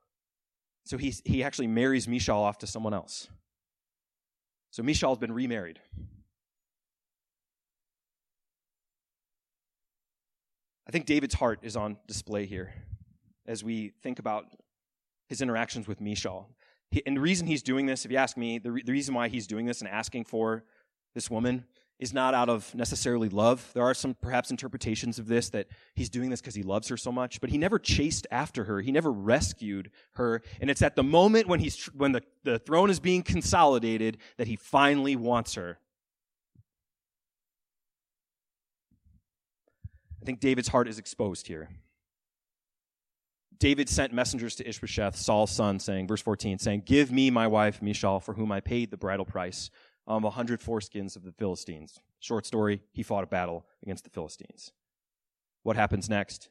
so 0.85 0.99
he, 0.99 1.15
he 1.25 1.43
actually 1.43 1.67
marries 1.67 2.07
Michal 2.07 2.43
off 2.43 2.59
to 2.59 2.67
someone 2.67 2.95
else. 2.95 3.29
So 4.71 4.83
Michal's 4.83 5.19
been 5.19 5.33
remarried. 5.33 5.81
I 10.91 10.93
think 10.93 11.07
David's 11.07 11.35
heart 11.35 11.61
is 11.63 11.77
on 11.77 11.99
display 12.09 12.47
here 12.47 12.75
as 13.47 13.63
we 13.63 13.93
think 14.03 14.19
about 14.19 14.47
his 15.29 15.41
interactions 15.41 15.87
with 15.87 16.01
Michal. 16.01 16.49
He, 16.91 17.01
and 17.07 17.17
the 17.17 17.21
reason 17.21 17.47
he's 17.47 17.63
doing 17.63 17.87
this, 17.87 18.05
if 18.05 18.11
you 18.11 18.17
ask 18.17 18.37
me, 18.37 18.59
the, 18.59 18.73
re- 18.73 18.83
the 18.83 18.91
reason 18.91 19.15
why 19.15 19.29
he's 19.29 19.47
doing 19.47 19.67
this 19.67 19.83
and 19.83 19.89
asking 19.89 20.25
for 20.25 20.65
this 21.15 21.31
woman 21.31 21.65
is 22.01 22.13
not 22.13 22.35
out 22.35 22.49
of 22.49 22.75
necessarily 22.75 23.29
love. 23.29 23.71
There 23.73 23.85
are 23.85 23.95
some 23.95 24.17
perhaps 24.21 24.51
interpretations 24.51 25.21
of 25.21 25.29
this 25.29 25.51
that 25.51 25.69
he's 25.95 26.11
doing 26.11 26.29
this 26.29 26.41
because 26.41 26.57
he 26.57 26.65
loves 26.65 26.89
her 26.89 26.97
so 26.97 27.13
much, 27.13 27.41
but 27.41 27.51
he 27.51 27.57
never 27.57 27.79
chased 27.79 28.27
after 28.33 28.65
her. 28.65 28.81
He 28.81 28.91
never 28.91 29.13
rescued 29.13 29.93
her. 30.15 30.43
And 30.61 30.69
it's 30.69 30.83
at 30.83 30.97
the 30.97 31.05
moment 31.05 31.47
when 31.47 31.61
he's 31.61 31.85
when 31.95 32.11
the, 32.11 32.23
the 32.43 32.59
throne 32.59 32.91
is 32.91 32.99
being 32.99 33.23
consolidated 33.23 34.19
that 34.39 34.49
he 34.49 34.57
finally 34.57 35.15
wants 35.15 35.55
her. 35.55 35.79
I 40.21 40.25
think 40.25 40.41
David's 40.41 40.69
heart 40.69 40.89
is 40.89 40.99
exposed 40.99 41.47
here. 41.47 41.69
David 43.59 43.89
sent 43.89 44.13
messengers 44.13 44.57
to 44.57 44.69
Ishbosheth, 44.69 45.17
Saul's 45.17 45.51
son, 45.51 45.79
saying, 45.79 46.07
verse 46.07 46.23
14, 46.23 46.59
saying, 46.59 46.83
Give 46.87 47.13
me 47.13 47.31
my 47.31 47.47
wife, 47.47 47.83
Michal, 47.83 48.19
for 48.19 48.35
whom 48.35 48.51
I 48.51 48.61
paid 48.61 48.91
the 48.91 48.97
bridal 48.97 49.27
price 49.27 49.71
of 50.07 50.25
a 50.25 50.31
hundred 50.31 50.61
foreskins 50.61 51.15
of 51.15 51.25
the 51.25 51.33
Philistines. 51.33 52.01
Short 52.21 52.47
story, 52.47 52.83
he 52.93 53.03
fought 53.03 53.25
a 53.25 53.27
battle 53.27 53.67
against 53.83 54.05
the 54.05 54.11
Philistines. 54.11 54.73
What 55.63 55.77
happens 55.77 56.09
next? 56.09 56.49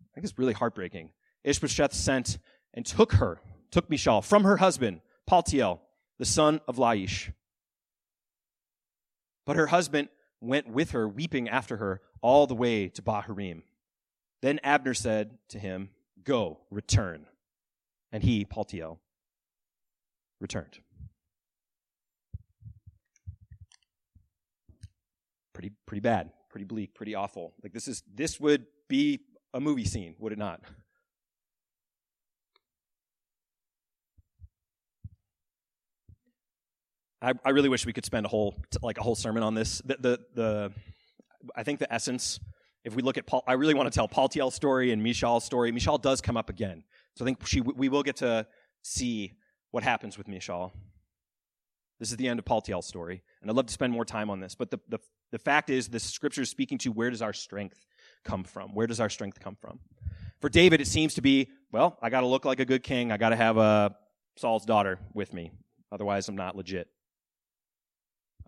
I 0.00 0.14
think 0.14 0.24
it's 0.24 0.38
really 0.38 0.54
heartbreaking. 0.54 1.10
Ishbosheth 1.44 1.92
sent 1.92 2.38
and 2.72 2.84
took 2.84 3.12
her, 3.12 3.40
took 3.70 3.90
Michal 3.90 4.22
from 4.22 4.44
her 4.44 4.56
husband, 4.56 5.02
Paltiel, 5.30 5.80
the 6.18 6.24
son 6.24 6.60
of 6.66 6.76
Laish. 6.76 7.32
But 9.44 9.56
her 9.56 9.66
husband 9.66 10.08
went 10.40 10.68
with 10.68 10.92
her, 10.92 11.06
weeping 11.06 11.48
after 11.48 11.76
her, 11.76 12.00
all 12.26 12.48
the 12.48 12.56
way 12.56 12.88
to 12.88 13.02
Bahurim. 13.02 13.62
Then 14.42 14.58
Abner 14.64 14.94
said 14.94 15.38
to 15.50 15.60
him, 15.60 15.90
Go, 16.24 16.58
return. 16.72 17.26
And 18.10 18.20
he, 18.20 18.44
Paltiel, 18.44 18.98
returned. 20.40 20.80
Pretty, 25.52 25.70
pretty 25.86 26.00
bad, 26.00 26.30
pretty 26.50 26.64
bleak, 26.64 26.96
pretty 26.96 27.14
awful. 27.14 27.54
Like 27.62 27.72
this 27.72 27.86
is 27.86 28.02
this 28.12 28.40
would 28.40 28.66
be 28.88 29.20
a 29.54 29.60
movie 29.60 29.84
scene, 29.84 30.16
would 30.18 30.32
it 30.32 30.38
not? 30.38 30.60
I, 37.22 37.34
I 37.44 37.50
really 37.50 37.68
wish 37.68 37.86
we 37.86 37.92
could 37.92 38.04
spend 38.04 38.26
a 38.26 38.28
whole 38.28 38.56
like 38.82 38.98
a 38.98 39.02
whole 39.02 39.14
sermon 39.14 39.44
on 39.44 39.54
this. 39.54 39.80
The 39.84 39.96
the, 40.00 40.20
the 40.34 40.72
I 41.54 41.62
think 41.62 41.78
the 41.78 41.92
essence 41.92 42.40
if 42.86 42.94
we 42.94 43.02
look 43.02 43.18
at 43.18 43.26
Paul, 43.26 43.42
I 43.48 43.54
really 43.54 43.74
want 43.74 43.92
to 43.92 43.94
tell 43.94 44.06
Paltiel's 44.06 44.54
story 44.54 44.92
and 44.92 45.02
Michal's 45.02 45.44
story. 45.44 45.72
Michal 45.72 45.98
does 45.98 46.20
come 46.20 46.36
up 46.36 46.48
again. 46.48 46.84
So 47.16 47.24
I 47.24 47.26
think 47.26 47.44
she, 47.44 47.60
we 47.60 47.88
will 47.88 48.04
get 48.04 48.16
to 48.16 48.46
see 48.82 49.32
what 49.72 49.82
happens 49.82 50.16
with 50.16 50.28
Michal. 50.28 50.72
This 51.98 52.12
is 52.12 52.16
the 52.16 52.28
end 52.28 52.38
of 52.38 52.44
Paltiel's 52.44 52.86
story. 52.86 53.24
And 53.42 53.50
I'd 53.50 53.56
love 53.56 53.66
to 53.66 53.72
spend 53.72 53.92
more 53.92 54.04
time 54.04 54.30
on 54.30 54.38
this. 54.38 54.54
But 54.54 54.70
the, 54.70 54.78
the, 54.88 55.00
the 55.32 55.38
fact 55.40 55.68
is, 55.68 55.88
the 55.88 55.98
scripture 55.98 56.42
is 56.42 56.50
speaking 56.50 56.78
to 56.78 56.92
where 56.92 57.10
does 57.10 57.22
our 57.22 57.32
strength 57.32 57.84
come 58.24 58.44
from? 58.44 58.72
Where 58.72 58.86
does 58.86 59.00
our 59.00 59.10
strength 59.10 59.40
come 59.40 59.56
from? 59.60 59.80
For 60.40 60.48
David, 60.48 60.80
it 60.80 60.86
seems 60.86 61.14
to 61.14 61.20
be, 61.20 61.48
well, 61.72 61.98
I 62.00 62.08
got 62.08 62.20
to 62.20 62.28
look 62.28 62.44
like 62.44 62.60
a 62.60 62.64
good 62.64 62.84
king. 62.84 63.10
I 63.10 63.16
got 63.16 63.30
to 63.30 63.36
have 63.36 63.58
uh, 63.58 63.90
Saul's 64.36 64.64
daughter 64.64 65.00
with 65.12 65.34
me. 65.34 65.50
Otherwise, 65.90 66.28
I'm 66.28 66.36
not 66.36 66.54
legit. 66.54 66.86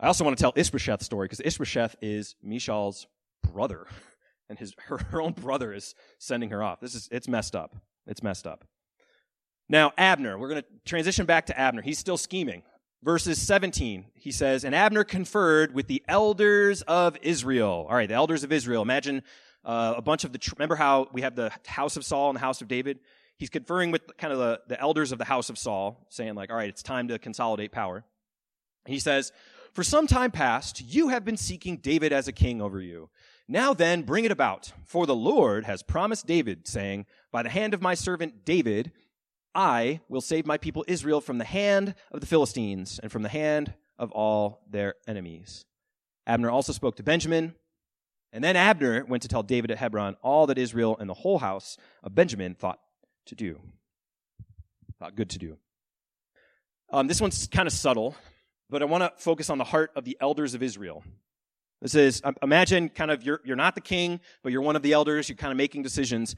I 0.00 0.06
also 0.06 0.24
want 0.24 0.36
to 0.36 0.42
tell 0.42 0.52
Ishbosheth's 0.54 1.04
story 1.04 1.26
because 1.26 1.40
Ishbosheth 1.40 1.96
is 2.00 2.36
Michal's 2.42 3.06
brother. 3.42 3.86
and 4.48 4.58
his 4.58 4.74
her, 4.86 4.98
her 4.98 5.20
own 5.20 5.32
brother 5.32 5.72
is 5.72 5.94
sending 6.18 6.50
her 6.50 6.62
off. 6.62 6.80
This 6.80 6.94
is 6.94 7.08
it's 7.10 7.28
messed 7.28 7.54
up. 7.54 7.76
It's 8.06 8.22
messed 8.22 8.46
up. 8.46 8.64
Now, 9.68 9.92
Abner, 9.98 10.38
we're 10.38 10.48
going 10.48 10.62
to 10.62 10.68
transition 10.86 11.26
back 11.26 11.46
to 11.46 11.58
Abner. 11.58 11.82
He's 11.82 11.98
still 11.98 12.16
scheming. 12.16 12.62
Verses 13.02 13.40
17, 13.40 14.06
he 14.14 14.32
says, 14.32 14.64
And 14.64 14.74
Abner 14.74 15.04
conferred 15.04 15.74
with 15.74 15.86
the 15.88 16.02
elders 16.08 16.80
of 16.82 17.18
Israel. 17.20 17.86
All 17.88 17.94
right, 17.94 18.08
the 18.08 18.14
elders 18.14 18.44
of 18.44 18.50
Israel. 18.50 18.80
Imagine 18.82 19.22
uh, 19.64 19.94
a 19.96 20.02
bunch 20.02 20.24
of 20.24 20.32
the, 20.32 20.40
remember 20.56 20.74
how 20.74 21.08
we 21.12 21.20
have 21.20 21.36
the 21.36 21.52
house 21.66 21.96
of 21.98 22.04
Saul 22.04 22.30
and 22.30 22.36
the 22.36 22.40
house 22.40 22.62
of 22.62 22.66
David? 22.66 22.98
He's 23.36 23.50
conferring 23.50 23.90
with 23.90 24.16
kind 24.16 24.32
of 24.32 24.38
the, 24.38 24.60
the 24.68 24.80
elders 24.80 25.12
of 25.12 25.18
the 25.18 25.26
house 25.26 25.50
of 25.50 25.58
Saul, 25.58 26.06
saying, 26.08 26.34
like, 26.34 26.50
all 26.50 26.56
right, 26.56 26.68
it's 26.68 26.82
time 26.82 27.08
to 27.08 27.18
consolidate 27.18 27.70
power. 27.70 28.04
He 28.86 28.98
says, 28.98 29.32
For 29.78 29.84
some 29.84 30.08
time 30.08 30.32
past, 30.32 30.80
you 30.80 31.10
have 31.10 31.24
been 31.24 31.36
seeking 31.36 31.76
David 31.76 32.12
as 32.12 32.26
a 32.26 32.32
king 32.32 32.60
over 32.60 32.80
you. 32.80 33.10
Now 33.46 33.72
then, 33.72 34.02
bring 34.02 34.24
it 34.24 34.32
about. 34.32 34.72
For 34.84 35.06
the 35.06 35.14
Lord 35.14 35.66
has 35.66 35.84
promised 35.84 36.26
David, 36.26 36.66
saying, 36.66 37.06
By 37.30 37.44
the 37.44 37.48
hand 37.48 37.74
of 37.74 37.80
my 37.80 37.94
servant 37.94 38.44
David, 38.44 38.90
I 39.54 40.00
will 40.08 40.20
save 40.20 40.46
my 40.46 40.58
people 40.58 40.84
Israel 40.88 41.20
from 41.20 41.38
the 41.38 41.44
hand 41.44 41.94
of 42.10 42.20
the 42.20 42.26
Philistines 42.26 42.98
and 43.00 43.12
from 43.12 43.22
the 43.22 43.28
hand 43.28 43.72
of 44.00 44.10
all 44.10 44.64
their 44.68 44.96
enemies. 45.06 45.64
Abner 46.26 46.50
also 46.50 46.72
spoke 46.72 46.96
to 46.96 47.04
Benjamin. 47.04 47.54
And 48.32 48.42
then 48.42 48.56
Abner 48.56 49.04
went 49.04 49.22
to 49.22 49.28
tell 49.28 49.44
David 49.44 49.70
at 49.70 49.78
Hebron 49.78 50.16
all 50.22 50.48
that 50.48 50.58
Israel 50.58 50.96
and 50.98 51.08
the 51.08 51.14
whole 51.14 51.38
house 51.38 51.76
of 52.02 52.16
Benjamin 52.16 52.56
thought 52.56 52.80
to 53.26 53.36
do. 53.36 53.60
Thought 54.98 55.14
good 55.14 55.30
to 55.30 55.38
do. 55.38 55.56
Um, 56.90 57.06
this 57.06 57.20
one's 57.20 57.46
kind 57.46 57.68
of 57.68 57.72
subtle, 57.72 58.16
but 58.70 58.82
I 58.82 58.84
want 58.84 59.02
to 59.02 59.12
focus 59.22 59.50
on 59.50 59.58
the 59.58 59.64
heart 59.64 59.90
of 59.96 60.04
the 60.04 60.16
elders 60.20 60.54
of 60.54 60.62
Israel. 60.62 61.02
This 61.80 61.94
is, 61.94 62.22
imagine 62.42 62.88
kind 62.88 63.10
of 63.10 63.22
you're, 63.22 63.40
you're 63.44 63.56
not 63.56 63.74
the 63.74 63.80
king, 63.80 64.20
but 64.42 64.52
you're 64.52 64.62
one 64.62 64.76
of 64.76 64.82
the 64.82 64.92
elders, 64.92 65.28
you're 65.28 65.36
kind 65.36 65.52
of 65.52 65.56
making 65.56 65.82
decisions. 65.82 66.34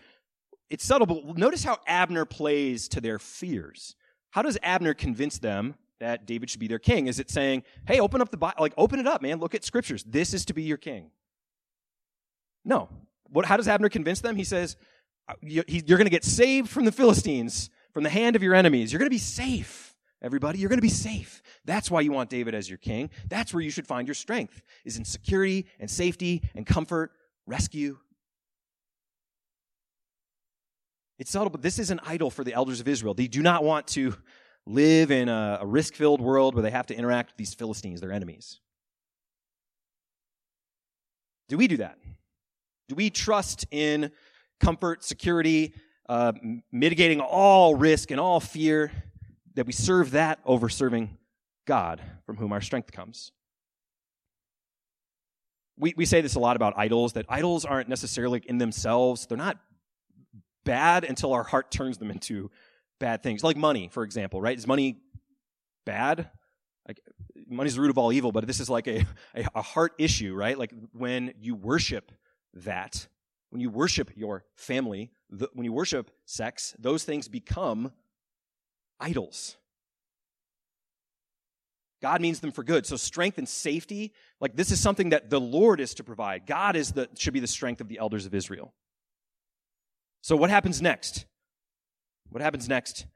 It's 0.68 0.84
subtle, 0.84 1.06
but 1.06 1.38
notice 1.38 1.64
how 1.64 1.78
Abner 1.86 2.24
plays 2.24 2.88
to 2.88 3.00
their 3.00 3.18
fears. 3.18 3.96
How 4.30 4.42
does 4.42 4.58
Abner 4.62 4.94
convince 4.94 5.38
them 5.38 5.74
that 5.98 6.26
David 6.26 6.50
should 6.50 6.60
be 6.60 6.68
their 6.68 6.78
king? 6.78 7.06
Is 7.06 7.18
it 7.18 7.30
saying, 7.30 7.64
hey, 7.86 8.00
open 8.00 8.20
up 8.20 8.30
the 8.30 8.36
Bible, 8.36 8.56
like 8.60 8.74
open 8.76 9.00
it 9.00 9.06
up, 9.06 9.22
man, 9.22 9.40
look 9.40 9.54
at 9.54 9.64
scriptures. 9.64 10.04
This 10.04 10.34
is 10.34 10.44
to 10.46 10.54
be 10.54 10.62
your 10.62 10.76
king. 10.76 11.10
No. 12.64 12.88
What, 13.28 13.46
how 13.46 13.56
does 13.56 13.66
Abner 13.66 13.88
convince 13.88 14.20
them? 14.20 14.36
He 14.36 14.44
says, 14.44 14.76
uh, 15.28 15.34
you're 15.42 15.64
going 15.64 16.04
to 16.04 16.10
get 16.10 16.24
saved 16.24 16.68
from 16.68 16.84
the 16.84 16.92
Philistines, 16.92 17.70
from 17.92 18.02
the 18.02 18.10
hand 18.10 18.36
of 18.36 18.42
your 18.42 18.54
enemies. 18.54 18.92
You're 18.92 18.98
going 18.98 19.10
to 19.10 19.14
be 19.14 19.18
safe 19.18 19.89
everybody. 20.22 20.58
You're 20.58 20.68
going 20.68 20.78
to 20.78 20.82
be 20.82 20.88
safe. 20.88 21.42
That's 21.64 21.90
why 21.90 22.00
you 22.00 22.12
want 22.12 22.30
David 22.30 22.54
as 22.54 22.68
your 22.68 22.78
king. 22.78 23.10
That's 23.28 23.54
where 23.54 23.62
you 23.62 23.70
should 23.70 23.86
find 23.86 24.06
your 24.06 24.14
strength, 24.14 24.62
is 24.84 24.96
in 24.96 25.04
security 25.04 25.66
and 25.78 25.90
safety 25.90 26.42
and 26.54 26.66
comfort, 26.66 27.12
rescue. 27.46 27.98
It's 31.18 31.30
subtle, 31.30 31.50
but 31.50 31.62
this 31.62 31.78
is 31.78 31.90
an 31.90 32.00
idol 32.04 32.30
for 32.30 32.44
the 32.44 32.54
elders 32.54 32.80
of 32.80 32.88
Israel. 32.88 33.12
They 33.12 33.26
do 33.26 33.42
not 33.42 33.62
want 33.62 33.86
to 33.88 34.14
live 34.66 35.10
in 35.10 35.28
a, 35.28 35.58
a 35.60 35.66
risk 35.66 35.94
filled 35.94 36.20
world 36.20 36.54
where 36.54 36.62
they 36.62 36.70
have 36.70 36.86
to 36.86 36.94
interact 36.94 37.30
with 37.30 37.36
these 37.36 37.54
Philistines, 37.54 38.00
their 38.00 38.12
enemies. 38.12 38.60
Do 41.48 41.56
we 41.56 41.66
do 41.66 41.78
that? 41.78 41.98
Do 42.88 42.94
we 42.94 43.10
trust 43.10 43.66
in 43.70 44.12
comfort, 44.60 45.04
security, 45.04 45.74
uh, 46.08 46.32
mitigating 46.72 47.20
all 47.20 47.74
risk 47.74 48.10
and 48.10 48.20
all 48.20 48.40
fear? 48.40 48.90
That 49.54 49.66
we 49.66 49.72
serve 49.72 50.12
that 50.12 50.38
over 50.44 50.68
serving 50.68 51.16
God, 51.66 52.00
from 52.24 52.36
whom 52.36 52.52
our 52.52 52.60
strength 52.60 52.92
comes. 52.92 53.32
We, 55.76 55.94
we 55.96 56.04
say 56.04 56.20
this 56.20 56.34
a 56.34 56.40
lot 56.40 56.56
about 56.56 56.74
idols, 56.76 57.14
that 57.14 57.26
idols 57.28 57.64
aren't 57.64 57.88
necessarily 57.88 58.42
in 58.46 58.58
themselves, 58.58 59.26
they're 59.26 59.38
not 59.38 59.58
bad 60.64 61.04
until 61.04 61.32
our 61.32 61.42
heart 61.42 61.70
turns 61.70 61.98
them 61.98 62.10
into 62.10 62.50
bad 62.98 63.22
things. 63.22 63.42
Like 63.42 63.56
money, 63.56 63.88
for 63.90 64.04
example, 64.04 64.40
right? 64.40 64.56
Is 64.56 64.66
money 64.66 64.98
bad? 65.86 66.28
Like 66.86 67.00
money's 67.48 67.74
the 67.74 67.80
root 67.80 67.90
of 67.90 67.98
all 67.98 68.12
evil, 68.12 68.32
but 68.32 68.46
this 68.46 68.60
is 68.60 68.68
like 68.68 68.86
a, 68.86 69.06
a, 69.34 69.46
a 69.56 69.62
heart 69.62 69.92
issue, 69.98 70.34
right? 70.34 70.58
Like 70.58 70.72
when 70.92 71.34
you 71.40 71.54
worship 71.54 72.12
that, 72.54 73.08
when 73.50 73.60
you 73.60 73.70
worship 73.70 74.10
your 74.16 74.44
family, 74.56 75.10
the, 75.30 75.48
when 75.54 75.64
you 75.64 75.72
worship 75.72 76.10
sex, 76.26 76.74
those 76.78 77.04
things 77.04 77.28
become 77.28 77.92
idols. 79.00 79.56
God 82.02 82.20
means 82.20 82.40
them 82.40 82.52
for 82.52 82.64
good. 82.64 82.86
So 82.86 82.96
strength 82.96 83.38
and 83.38 83.48
safety, 83.48 84.12
like 84.40 84.56
this 84.56 84.70
is 84.70 84.80
something 84.80 85.10
that 85.10 85.28
the 85.28 85.40
Lord 85.40 85.80
is 85.80 85.94
to 85.94 86.04
provide. 86.04 86.46
God 86.46 86.76
is 86.76 86.92
the 86.92 87.08
should 87.18 87.34
be 87.34 87.40
the 87.40 87.46
strength 87.46 87.80
of 87.80 87.88
the 87.88 87.98
elders 87.98 88.26
of 88.26 88.34
Israel. 88.34 88.72
So 90.22 90.36
what 90.36 90.50
happens 90.50 90.80
next? 90.80 91.26
What 92.30 92.42
happens 92.42 92.68
next? 92.68 93.06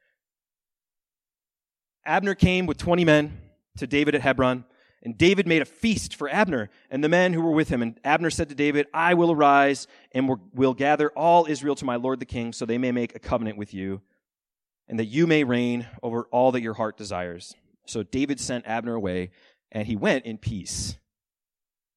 Abner 2.04 2.34
came 2.34 2.66
with 2.66 2.76
20 2.76 3.04
men 3.04 3.40
to 3.78 3.86
David 3.86 4.14
at 4.14 4.20
Hebron, 4.20 4.64
and 5.02 5.16
David 5.16 5.46
made 5.46 5.62
a 5.62 5.66
feast 5.66 6.16
for 6.16 6.28
Abner 6.28 6.70
and 6.90 7.02
the 7.02 7.08
men 7.08 7.32
who 7.32 7.40
were 7.40 7.52
with 7.52 7.68
him. 7.68 7.80
And 7.80 7.98
Abner 8.04 8.30
said 8.30 8.50
to 8.50 8.54
David, 8.54 8.86
I 8.92 9.14
will 9.14 9.32
arise 9.32 9.86
and 10.12 10.38
will 10.52 10.74
gather 10.74 11.10
all 11.10 11.46
Israel 11.46 11.74
to 11.76 11.84
my 11.86 11.96
lord 11.96 12.20
the 12.20 12.26
king, 12.26 12.52
so 12.52 12.66
they 12.66 12.78
may 12.78 12.92
make 12.92 13.14
a 13.14 13.18
covenant 13.18 13.56
with 13.56 13.72
you 13.72 14.02
and 14.88 14.98
that 14.98 15.06
you 15.06 15.26
may 15.26 15.44
reign 15.44 15.86
over 16.02 16.24
all 16.30 16.52
that 16.52 16.62
your 16.62 16.74
heart 16.74 16.96
desires. 16.96 17.54
So 17.86 18.02
David 18.02 18.40
sent 18.40 18.66
Abner 18.66 18.94
away, 18.94 19.30
and 19.72 19.86
he 19.86 19.96
went 19.96 20.24
in 20.26 20.38
peace, 20.38 20.96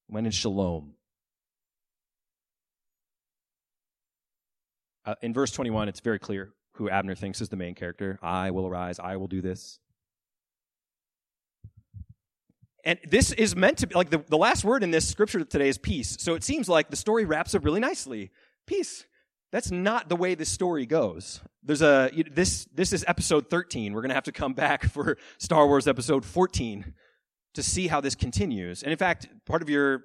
went 0.08 0.26
in 0.26 0.32
shalom. 0.32 0.94
Uh, 5.04 5.14
in 5.22 5.32
verse 5.32 5.50
21, 5.52 5.88
it's 5.88 6.00
very 6.00 6.18
clear 6.18 6.52
who 6.72 6.90
Abner 6.90 7.14
thinks 7.14 7.40
is 7.40 7.48
the 7.48 7.56
main 7.56 7.74
character. 7.74 8.18
I 8.22 8.50
will 8.50 8.66
arise, 8.66 8.98
I 8.98 9.16
will 9.16 9.28
do 9.28 9.40
this. 9.40 9.80
And 12.84 12.98
this 13.04 13.32
is 13.32 13.56
meant 13.56 13.78
to 13.78 13.86
be 13.86 13.94
like 13.94 14.10
the, 14.10 14.24
the 14.28 14.38
last 14.38 14.64
word 14.64 14.82
in 14.82 14.90
this 14.90 15.06
scripture 15.06 15.44
today 15.44 15.68
is 15.68 15.76
peace. 15.76 16.16
So 16.20 16.34
it 16.34 16.44
seems 16.44 16.68
like 16.68 16.88
the 16.88 16.96
story 16.96 17.24
wraps 17.24 17.54
up 17.54 17.64
really 17.64 17.80
nicely. 17.80 18.30
Peace. 18.66 19.04
That's 19.50 19.70
not 19.70 20.08
the 20.08 20.16
way 20.16 20.34
this 20.34 20.50
story 20.50 20.84
goes. 20.84 21.40
There's 21.62 21.82
a 21.82 22.10
this 22.30 22.66
this 22.74 22.92
is 22.92 23.04
episode 23.08 23.48
13. 23.48 23.92
We're 23.92 24.02
going 24.02 24.10
to 24.10 24.14
have 24.14 24.24
to 24.24 24.32
come 24.32 24.52
back 24.52 24.84
for 24.90 25.16
Star 25.38 25.66
Wars 25.66 25.88
episode 25.88 26.24
14 26.24 26.94
to 27.54 27.62
see 27.62 27.88
how 27.88 28.00
this 28.00 28.14
continues. 28.14 28.82
And 28.82 28.92
in 28.92 28.98
fact, 28.98 29.28
part 29.46 29.62
of 29.62 29.70
your 29.70 30.04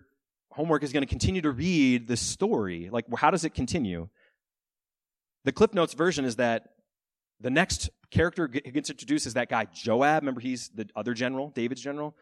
homework 0.52 0.84
is 0.84 0.94
going 0.94 1.04
to 1.04 1.10
continue 1.10 1.42
to 1.42 1.52
read 1.52 2.08
the 2.08 2.16
story. 2.16 2.90
Like 2.92 3.06
how 3.16 3.32
does 3.32 3.44
it 3.44 3.54
continue? 3.54 4.08
The 5.46 5.52
Cliff 5.52 5.74
Notes 5.74 5.94
version 5.94 6.24
is 6.24 6.38
that 6.38 6.70
the 7.42 7.50
next 7.50 7.90
character 8.12 8.48
who 8.48 8.72
gets 8.72 8.90
introduced 8.90 9.28
is 9.28 9.34
that 9.34 9.50
guy 9.50 9.66
Joab. 9.74 10.24
Remember 10.24 10.40
he's 10.40 10.70
the 10.70 10.88
other 10.96 11.14
general, 11.14 11.50
David's 11.50 11.82
general. 11.82 12.16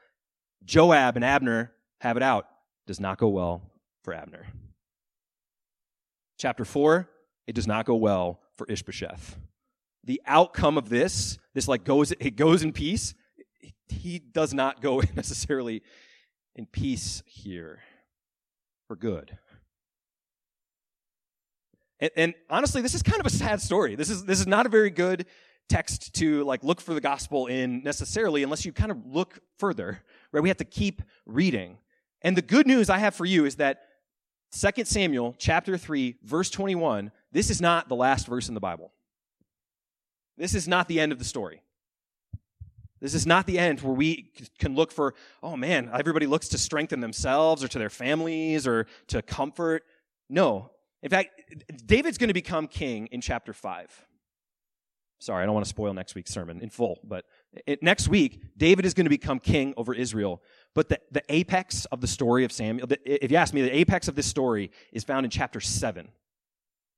Joab 0.66 1.16
and 1.16 1.26
Abner 1.26 1.72
have 2.00 2.18
it 2.18 2.24
out. 2.24 2.48
Does 2.88 3.00
not 3.00 3.20
go 3.20 3.28
well 3.28 3.62
for 4.04 4.14
Abner. 4.14 4.48
Chapter 6.40 6.66
4, 6.66 7.08
it 7.48 7.54
does 7.54 7.68
not 7.68 7.86
go 7.86 7.96
well 7.96 8.40
for 8.58 8.68
Ishbosheth. 8.68 9.38
The 10.04 10.22
outcome 10.26 10.78
of 10.78 10.90
this, 10.90 11.38
this 11.54 11.68
like 11.68 11.84
goes, 11.84 12.12
it 12.12 12.36
goes 12.36 12.64
in 12.64 12.72
peace. 12.74 13.14
He 13.90 14.20
does 14.20 14.54
not 14.54 14.82
go 14.82 15.02
necessarily 15.16 15.84
in 16.56 16.66
peace 16.66 17.24
here 17.26 17.80
for 18.88 18.96
good. 18.96 19.38
And, 22.00 22.12
and, 22.16 22.34
honestly, 22.50 22.82
this 22.82 22.96
is 22.96 23.04
kind 23.04 23.20
of 23.20 23.26
a 23.28 23.30
sad 23.30 23.62
story. 23.62 23.96
This 23.96 24.10
is 24.10 24.26
this 24.26 24.40
is 24.40 24.48
not 24.48 24.66
a 24.66 24.70
very 24.70 24.90
good 24.90 25.28
text 25.70 26.14
to 26.16 26.44
like 26.44 26.64
look 26.64 26.82
for 26.82 26.94
the 26.94 27.02
gospel 27.02 27.46
in 27.46 27.84
necessarily, 27.84 28.44
unless 28.44 28.66
you 28.66 28.74
kind 28.74 28.92
of 28.92 29.06
look 29.06 29.40
further. 29.60 30.02
Right? 30.32 30.42
We 30.42 30.50
have 30.50 30.58
to 30.58 30.66
keep 30.66 31.04
reading. 31.26 31.78
And 32.24 32.36
the 32.36 32.42
good 32.42 32.68
news 32.68 32.90
I 32.90 32.98
have 32.98 33.16
for 33.16 33.26
you 33.26 33.46
is 33.46 33.56
that 33.58 33.84
2 34.52 34.84
Samuel 34.84 35.36
chapter 35.38 35.78
3, 35.78 36.18
verse 36.24 36.50
21, 36.50 37.12
this 37.32 37.50
is 37.50 37.62
not 37.62 37.90
the 37.90 37.96
last 37.96 38.28
verse 38.28 38.48
in 38.48 38.54
the 38.54 38.60
Bible. 38.60 38.92
This 40.38 40.56
is 40.56 40.68
not 40.68 40.88
the 40.88 41.00
end 41.00 41.12
of 41.12 41.20
the 41.20 41.26
story. 41.26 41.62
This 43.00 43.16
is 43.16 43.26
not 43.26 43.48
the 43.48 43.58
end 43.58 43.82
where 43.82 43.94
we 43.94 44.32
can 44.60 44.76
look 44.76 44.92
for, 44.92 45.16
oh 45.42 45.58
man, 45.58 45.90
everybody 45.94 46.28
looks 46.28 46.50
to 46.50 46.58
strengthen 46.58 47.00
themselves 47.00 47.64
or 47.64 47.68
to 47.68 47.80
their 47.80 47.90
families 47.90 48.68
or 48.68 48.86
to 49.08 49.22
comfort. 49.22 49.84
No. 50.30 50.72
In 51.02 51.10
fact, 51.10 51.30
David's 51.86 52.20
going 52.20 52.28
to 52.28 52.34
become 52.34 52.68
king 52.68 53.08
in 53.08 53.20
chapter 53.20 53.54
5. 53.54 54.06
Sorry, 55.20 55.44
I 55.44 55.46
don't 55.46 55.54
want 55.54 55.66
to 55.66 55.70
spoil 55.70 55.94
next 55.94 56.16
week's 56.16 56.32
sermon 56.32 56.62
in 56.62 56.70
full, 56.70 57.00
but 57.04 57.26
it, 57.68 57.84
next 57.84 58.08
week, 58.08 58.42
David 58.58 58.86
is 58.86 58.96
going 58.96 59.06
to 59.06 59.10
become 59.10 59.40
king 59.40 59.74
over 59.78 59.94
Israel. 59.94 60.42
But 60.74 60.90
the, 60.90 61.00
the 61.12 61.24
apex 61.30 61.86
of 61.86 62.02
the 62.02 62.08
story 62.08 62.44
of 62.44 62.52
Samuel, 62.52 62.88
if 63.06 63.30
you 63.30 63.38
ask 63.38 63.54
me, 63.54 63.62
the 63.62 63.76
apex 63.76 64.08
of 64.08 64.16
this 64.16 64.26
story 64.26 64.72
is 64.92 65.04
found 65.04 65.26
in 65.26 65.30
chapter 65.30 65.60
7. 65.60 66.08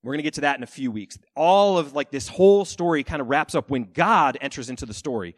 We're 0.04 0.12
going 0.12 0.20
to 0.20 0.24
get 0.24 0.34
to 0.36 0.42
that 0.42 0.58
in 0.58 0.64
a 0.64 0.68
few 0.68 0.92
weeks. 0.92 1.18
All 1.36 1.78
of 1.78 1.94
like 1.94 2.12
this 2.12 2.28
whole 2.28 2.66
story 2.66 3.04
kind 3.04 3.22
of 3.22 3.30
wraps 3.30 3.56
up 3.56 3.70
when 3.70 3.90
God 3.94 4.38
enters 4.42 4.70
into 4.70 4.86
the 4.86 4.94
story. 4.94 5.36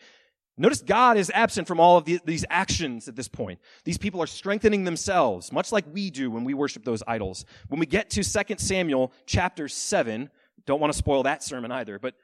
Notice 0.57 0.81
God 0.81 1.17
is 1.17 1.29
absent 1.33 1.67
from 1.67 1.79
all 1.79 1.97
of 1.97 2.05
the, 2.05 2.19
these 2.23 2.45
actions 2.49 3.07
at 3.07 3.15
this 3.15 3.27
point. 3.27 3.59
These 3.83 3.97
people 3.97 4.21
are 4.23 4.27
strengthening 4.27 4.85
themselves, 4.85 5.51
much 5.51 5.71
like 5.71 5.85
we 5.91 6.09
do 6.09 6.31
when 6.31 6.45
we 6.45 6.53
worship 6.53 6.85
those 6.85 7.03
idols. 7.05 7.45
When 7.67 7.79
we 7.79 7.85
get 7.85 8.09
to 8.11 8.23
2 8.23 8.55
Samuel 8.57 9.11
chapter 9.25 9.67
7, 9.67 10.29
don't 10.65 10.79
want 10.79 10.93
to 10.93 10.97
spoil 10.97 11.23
that 11.23 11.43
sermon 11.43 11.71
either, 11.71 11.99
but 11.99 12.15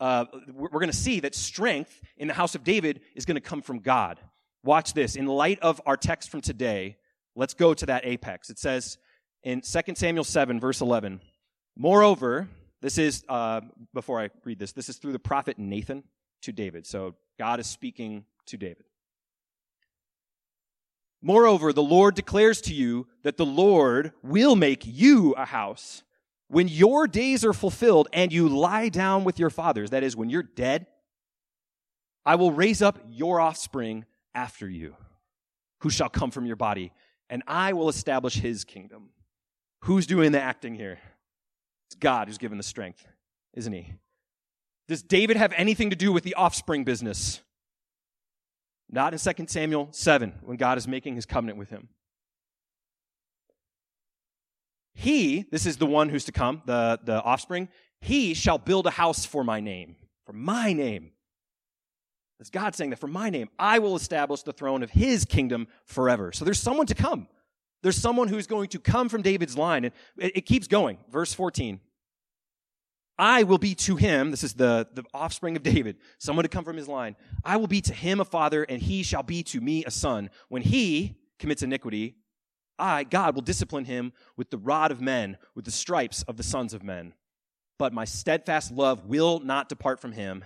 uh, 0.00 0.24
we're 0.52 0.68
going 0.68 0.90
to 0.90 0.96
see 0.96 1.20
that 1.20 1.34
strength 1.34 2.00
in 2.16 2.28
the 2.28 2.34
house 2.34 2.54
of 2.54 2.64
David 2.64 3.00
is 3.14 3.24
going 3.24 3.36
to 3.36 3.40
come 3.40 3.62
from 3.62 3.80
God. 3.80 4.20
Watch 4.64 4.94
this. 4.94 5.14
In 5.14 5.26
light 5.26 5.58
of 5.60 5.80
our 5.86 5.96
text 5.96 6.30
from 6.30 6.40
today, 6.40 6.96
let's 7.34 7.54
go 7.54 7.74
to 7.74 7.86
that 7.86 8.04
apex. 8.04 8.50
It 8.50 8.58
says 8.58 8.98
in 9.42 9.60
2 9.60 9.94
Samuel 9.94 10.24
7, 10.24 10.58
verse 10.60 10.80
11, 10.80 11.20
Moreover, 11.76 12.48
this 12.80 12.98
is, 12.98 13.24
uh, 13.28 13.60
before 13.92 14.20
I 14.20 14.30
read 14.44 14.58
this, 14.58 14.72
this 14.72 14.88
is 14.88 14.96
through 14.96 15.12
the 15.12 15.18
prophet 15.18 15.58
Nathan 15.58 16.04
to 16.42 16.52
David. 16.52 16.86
So 16.86 17.14
God 17.38 17.60
is 17.60 17.66
speaking 17.66 18.24
to 18.46 18.56
David. 18.56 18.84
Moreover, 21.22 21.72
the 21.72 21.82
Lord 21.82 22.14
declares 22.14 22.60
to 22.62 22.74
you 22.74 23.06
that 23.22 23.36
the 23.36 23.46
Lord 23.46 24.12
will 24.22 24.56
make 24.56 24.82
you 24.86 25.32
a 25.32 25.44
house 25.44 26.02
when 26.48 26.68
your 26.68 27.06
days 27.06 27.44
are 27.44 27.52
fulfilled 27.52 28.08
and 28.12 28.32
you 28.32 28.48
lie 28.48 28.88
down 28.88 29.24
with 29.24 29.38
your 29.38 29.50
fathers, 29.50 29.90
that 29.90 30.02
is, 30.02 30.16
when 30.16 30.30
you're 30.30 30.42
dead, 30.42 30.86
I 32.24 32.36
will 32.36 32.52
raise 32.52 32.82
up 32.82 32.98
your 33.08 33.40
offspring 33.40 34.04
after 34.34 34.68
you, 34.68 34.96
who 35.80 35.90
shall 35.90 36.08
come 36.08 36.30
from 36.30 36.46
your 36.46 36.56
body, 36.56 36.92
and 37.28 37.42
I 37.46 37.72
will 37.72 37.88
establish 37.88 38.34
his 38.34 38.64
kingdom. 38.64 39.10
Who's 39.80 40.06
doing 40.06 40.32
the 40.32 40.40
acting 40.40 40.74
here? 40.74 40.98
It's 41.88 41.96
God 41.96 42.28
who's 42.28 42.38
given 42.38 42.58
the 42.58 42.64
strength, 42.64 43.06
isn't 43.54 43.72
he? 43.72 43.94
Does 44.88 45.02
David 45.02 45.36
have 45.36 45.52
anything 45.56 45.90
to 45.90 45.96
do 45.96 46.12
with 46.12 46.24
the 46.24 46.34
offspring 46.34 46.84
business? 46.84 47.40
Not 48.88 49.12
in 49.12 49.18
2 49.18 49.46
Samuel 49.48 49.88
7, 49.90 50.34
when 50.42 50.56
God 50.56 50.78
is 50.78 50.86
making 50.86 51.16
his 51.16 51.26
covenant 51.26 51.58
with 51.58 51.70
him. 51.70 51.88
He, 54.94 55.44
this 55.50 55.66
is 55.66 55.76
the 55.76 55.86
one 55.86 56.08
who's 56.08 56.24
to 56.24 56.32
come, 56.32 56.62
the, 56.64 56.98
the 57.04 57.22
offspring, 57.22 57.68
he 58.00 58.32
shall 58.34 58.58
build 58.58 58.86
a 58.86 58.90
house 58.90 59.24
for 59.24 59.44
my 59.44 59.60
name, 59.60 59.96
for 60.24 60.32
my 60.32 60.72
name. 60.72 61.10
That's 62.38 62.50
God 62.50 62.74
saying 62.74 62.90
that 62.90 62.98
for 62.98 63.06
my 63.06 63.30
name, 63.30 63.48
I 63.58 63.78
will 63.78 63.96
establish 63.96 64.42
the 64.42 64.52
throne 64.52 64.82
of 64.82 64.90
his 64.90 65.24
kingdom 65.24 65.68
forever. 65.84 66.32
So 66.32 66.44
there's 66.44 66.60
someone 66.60 66.86
to 66.86 66.94
come. 66.94 67.28
There's 67.82 67.96
someone 67.96 68.28
who's 68.28 68.46
going 68.46 68.68
to 68.68 68.78
come 68.78 69.08
from 69.08 69.22
David's 69.22 69.56
line. 69.56 69.84
And 69.84 69.94
it, 70.16 70.46
keeps 70.46 70.66
going. 70.66 70.98
Verse 71.10 71.32
14. 71.32 71.80
I 73.18 73.44
will 73.44 73.58
be 73.58 73.74
to 73.76 73.96
him, 73.96 74.30
this 74.30 74.44
is 74.44 74.54
the, 74.54 74.86
the 74.92 75.04
offspring 75.14 75.56
of 75.56 75.62
David, 75.62 75.96
someone 76.18 76.42
to 76.42 76.50
come 76.50 76.64
from 76.64 76.76
his 76.76 76.88
line. 76.88 77.16
I 77.44 77.56
will 77.56 77.66
be 77.66 77.80
to 77.82 77.94
him 77.94 78.20
a 78.20 78.26
father, 78.26 78.64
and 78.64 78.82
he 78.82 79.02
shall 79.02 79.22
be 79.22 79.42
to 79.44 79.60
me 79.60 79.84
a 79.84 79.90
son. 79.90 80.28
When 80.48 80.62
he 80.62 81.16
commits 81.38 81.62
iniquity, 81.62 82.16
I, 82.78 83.04
God, 83.04 83.34
will 83.34 83.42
discipline 83.42 83.86
him 83.86 84.12
with 84.36 84.50
the 84.50 84.58
rod 84.58 84.90
of 84.90 85.00
men, 85.00 85.38
with 85.54 85.64
the 85.64 85.70
stripes 85.70 86.22
of 86.24 86.36
the 86.36 86.42
sons 86.42 86.74
of 86.74 86.82
men. 86.82 87.14
But 87.78 87.94
my 87.94 88.04
steadfast 88.04 88.70
love 88.70 89.06
will 89.06 89.40
not 89.40 89.68
depart 89.68 90.00
from 90.00 90.12
him, 90.12 90.44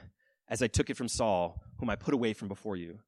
as 0.49 0.63
I 0.63 0.69
took 0.69 0.91
it 0.91 0.97
from 0.97 1.09
Saul, 1.09 1.63
whom 1.79 1.91
I 1.91 1.97
put 1.97 2.15
away 2.15 2.35
from 2.35 2.49
before 2.49 2.77
you. 2.77 3.01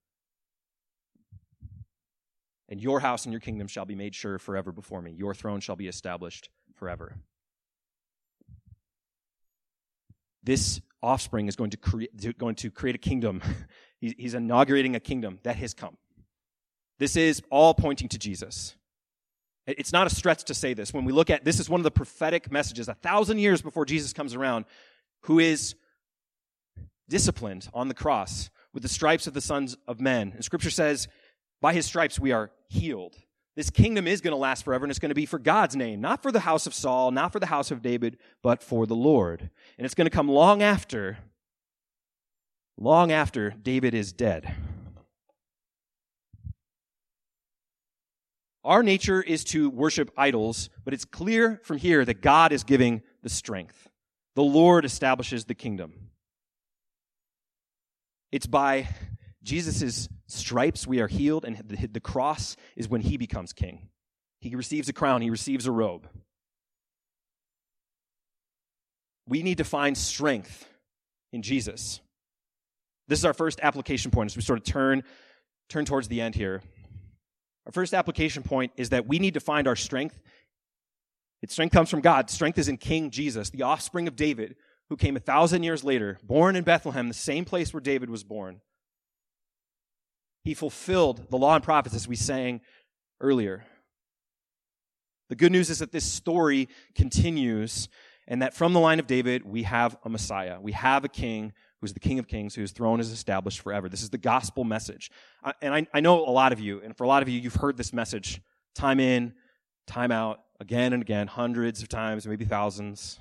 And 2.73 2.81
your 2.81 3.01
house 3.01 3.27
and 3.27 3.35
your 3.35 3.41
kingdom 3.41 3.69
shall 3.69 3.85
be 3.85 3.95
made 3.95 4.15
sure 4.15 4.39
forever 4.39 4.73
before 4.73 5.03
me. 5.03 5.13
Your 5.13 5.35
throne 5.35 5.61
shall 5.61 5.77
be 5.77 5.89
established 5.89 6.49
forever. 6.75 7.17
This 10.43 10.81
offspring 11.03 11.49
is 11.49 11.55
going 11.55 11.69
to 11.69 11.77
create, 11.77 12.39
going 12.39 12.55
to 12.55 12.71
create 12.71 12.95
a 12.95 12.99
kingdom. 12.99 13.43
He's 14.01 14.33
inaugurating 14.33 14.97
a 14.97 15.01
kingdom 15.01 15.39
that 15.43 15.57
has 15.57 15.75
come. 15.75 15.99
This 16.99 17.15
is 17.15 17.43
all 17.51 17.75
pointing 17.75 18.09
to 18.09 18.19
Jesus. 18.19 18.75
It's 19.67 19.93
not 19.93 20.07
a 20.07 20.11
stretch 20.11 20.45
to 20.45 20.55
say 20.55 20.73
this. 20.73 20.95
When 20.95 21.05
we 21.05 21.13
look 21.13 21.29
at 21.29 21.45
this 21.45 21.61
is 21.61 21.69
one 21.69 21.79
of 21.79 21.85
the 21.85 21.91
prophetic 21.91 22.51
messages 22.51 22.89
a 22.89 22.95
thousand 22.95 23.37
years 23.37 23.61
before 23.61 23.85
Jesus 23.85 24.15
comes 24.15 24.35
around, 24.35 24.65
who 25.25 25.39
is 25.39 25.75
disciplined 27.07 27.69
on 27.75 27.89
the 27.89 27.95
cross 27.95 28.49
with 28.73 28.83
the 28.83 28.89
stripes 28.89 29.27
of 29.27 29.35
the 29.35 29.43
sons 29.43 29.77
of 29.87 30.01
men. 30.01 30.33
And 30.35 30.43
scripture 30.43 30.71
says, 30.71 31.07
by 31.63 31.73
his 31.73 31.87
stripes 31.87 32.19
we 32.19 32.33
are 32.33 32.51
healed. 32.73 33.17
This 33.55 33.71
kingdom 33.71 34.07
is 34.07 34.23
going 34.23 34.33
to 34.33 34.39
last 34.39 34.65
forever 34.65 34.85
and 34.85 34.91
it's 34.91 34.99
going 34.99 35.11
to 35.11 35.15
be 35.15 35.27
for 35.27 35.39
God's 35.39 35.77
name, 35.77 36.01
not 36.01 36.23
for 36.23 36.33
the 36.33 36.41
house 36.41 36.67
of 36.67 36.75
Saul, 36.75 37.11
not 37.11 37.33
for 37.33 37.39
the 37.39 37.47
house 37.47 37.71
of 37.71 37.83
David, 37.83 38.17
but 38.43 38.63
for 38.63 38.87
the 38.87 38.95
Lord. 38.95 39.51
And 39.77 39.85
it's 39.85 39.95
going 39.95 40.07
to 40.07 40.11
come 40.11 40.29
long 40.29 40.63
after, 40.63 41.19
long 42.79 43.13
after 43.13 43.51
David 43.51 43.93
is 43.93 44.13
dead. 44.13 44.55
Our 48.65 48.83
nature 48.83 49.21
is 49.21 49.45
to 49.45 49.69
worship 49.69 50.11
idols, 50.17 50.71
but 50.85 50.95
it's 50.95 51.05
clear 51.05 51.61
from 51.65 51.79
here 51.79 52.05
that 52.05 52.23
God 52.23 52.53
is 52.53 52.65
giving 52.65 53.03
the 53.23 53.29
strength. 53.29 53.89
The 54.35 54.43
Lord 54.43 54.85
establishes 54.85 55.45
the 55.45 55.55
kingdom. 55.55 55.93
It's 58.31 58.47
by 58.47 58.89
Jesus' 59.43 60.09
stripes 60.27 60.87
we 60.87 61.01
are 61.01 61.09
healed, 61.09 61.45
and 61.45 61.57
the, 61.57 61.87
the 61.87 62.01
cross 62.01 62.57
is 62.77 62.89
when 62.89 63.01
he 63.01 63.17
becomes 63.17 63.53
king. 63.53 63.89
He 64.41 64.55
receives 64.55 64.89
a 64.89 64.93
crown, 64.93 65.23
he 65.23 65.31
receives 65.31 65.67
a 65.67 65.73
robe. 65.73 66.09
We 69.29 69.43
need 69.43 69.59
to 69.59 69.65
find 69.65 69.97
strength 69.97 70.69
in 71.33 71.43
Jesus. 71.43 72.01
This 73.09 73.19
is 73.19 73.25
our 73.25 73.35
first 73.35 73.61
application 73.63 74.11
point 74.11 74.31
as 74.31 74.37
we 74.37 74.43
sort 74.43 74.59
of 74.59 74.65
turn, 74.65 75.03
turn 75.69 75.85
towards 75.85 76.09
the 76.09 76.21
end 76.21 76.35
here. 76.35 76.63
Our 77.67 77.73
first 77.73 77.95
application 77.95 78.43
point 78.43 78.73
is 78.77 78.91
that 78.91 79.07
we 79.07 79.19
need 79.19 79.35
to 79.35 79.41
find 79.41 79.69
our 79.69 79.77
strength. 79.77 80.21
Its 81.41 81.53
strength 81.53 81.73
comes 81.73 81.91
from 81.91 82.01
God. 82.01 82.31
Strength 82.31 82.59
is 82.59 82.69
in 82.69 82.77
King 82.77 83.11
Jesus, 83.11 83.51
the 83.51 83.63
offspring 83.63 84.09
of 84.09 84.17
David, 84.17 84.57
who 84.89 84.97
came 84.97 85.17
a 85.17 85.21
thousand 85.21 85.63
years 85.63 85.85
later, 85.85 86.19
born 86.23 86.57
in 86.57 86.65
Bethlehem, 86.65 87.09
the 87.09 87.15
same 87.15 87.45
place 87.45 87.73
where 87.73 87.81
David 87.81 88.11
was 88.11 88.25
born. 88.25 88.61
He 90.43 90.55
fulfilled 90.55 91.27
the 91.31 91.39
law 91.39 91.55
and 91.55 91.65
prophets 91.65 91.95
as 91.95 92.09
we 92.09 92.17
sang 92.17 92.61
earlier. 93.21 93.65
The 95.29 95.37
good 95.37 95.53
news 95.53 95.71
is 95.71 95.79
that 95.79 95.93
this 95.93 96.05
story 96.05 96.69
continues 96.95 97.89
and 98.29 98.43
that 98.43 98.55
from 98.55 98.73
the 98.73 98.81
line 98.81 98.99
of 98.99 99.07
David, 99.07 99.45
we 99.45 99.65
have 99.65 99.97
a 100.05 100.09
Messiah. 100.09 100.61
We 100.61 100.73
have 100.73 101.05
a 101.05 101.09
king 101.09 101.53
who's 101.81 101.93
the 101.93 102.01
King 102.01 102.21
of 102.21 102.29
Kings, 102.29 102.55
whose 102.55 102.71
throne 102.71 103.01
is 103.01 103.11
established 103.11 103.61
forever. 103.61 103.89
This 103.89 104.03
is 104.03 104.11
the 104.11 104.19
gospel 104.19 104.63
message. 104.63 105.11
Uh, 105.43 105.53
and 105.61 105.75
I, 105.75 105.87
I 105.93 106.01
know 106.01 106.25
a 106.25 106.31
lot 106.31 106.53
of 106.53 106.61
you, 106.61 106.81
and 106.81 106.97
for 106.97 107.03
a 107.03 107.09
lot 107.09 107.23
of 107.23 107.29
you, 107.29 107.41
you've 107.41 107.57
heard 107.57 107.77
this 107.77 107.93
message 107.93 108.41
time 108.77 109.01
in, 109.01 109.35
time 109.89 110.13
out, 110.13 110.41
again 110.61 110.93
and 110.93 111.03
again, 111.03 111.27
hundreds 111.27 111.83
of 111.83 111.89
times, 111.89 112.27
maybe 112.27 112.45
thousands. 112.45 113.19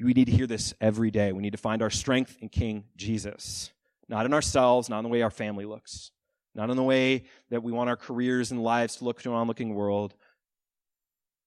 We 0.00 0.12
need 0.12 0.24
to 0.24 0.32
hear 0.32 0.48
this 0.48 0.74
every 0.80 1.12
day. 1.12 1.30
We 1.32 1.42
need 1.42 1.52
to 1.52 1.58
find 1.58 1.82
our 1.82 1.90
strength 1.90 2.36
in 2.40 2.48
King 2.48 2.84
Jesus, 2.96 3.70
not 4.10 4.26
in 4.26 4.34
ourselves, 4.34 4.88
not 4.88 4.98
in 4.98 5.04
the 5.04 5.08
way 5.08 5.22
our 5.22 5.30
family 5.30 5.64
looks, 5.64 6.10
not 6.54 6.68
in 6.68 6.76
the 6.76 6.82
way 6.82 7.22
that 7.48 7.62
we 7.62 7.70
want 7.70 7.88
our 7.88 7.96
careers 7.96 8.50
and 8.50 8.62
lives 8.62 8.96
to 8.96 9.04
look 9.04 9.22
to 9.22 9.30
an 9.30 9.36
onlooking 9.36 9.72
world, 9.72 10.14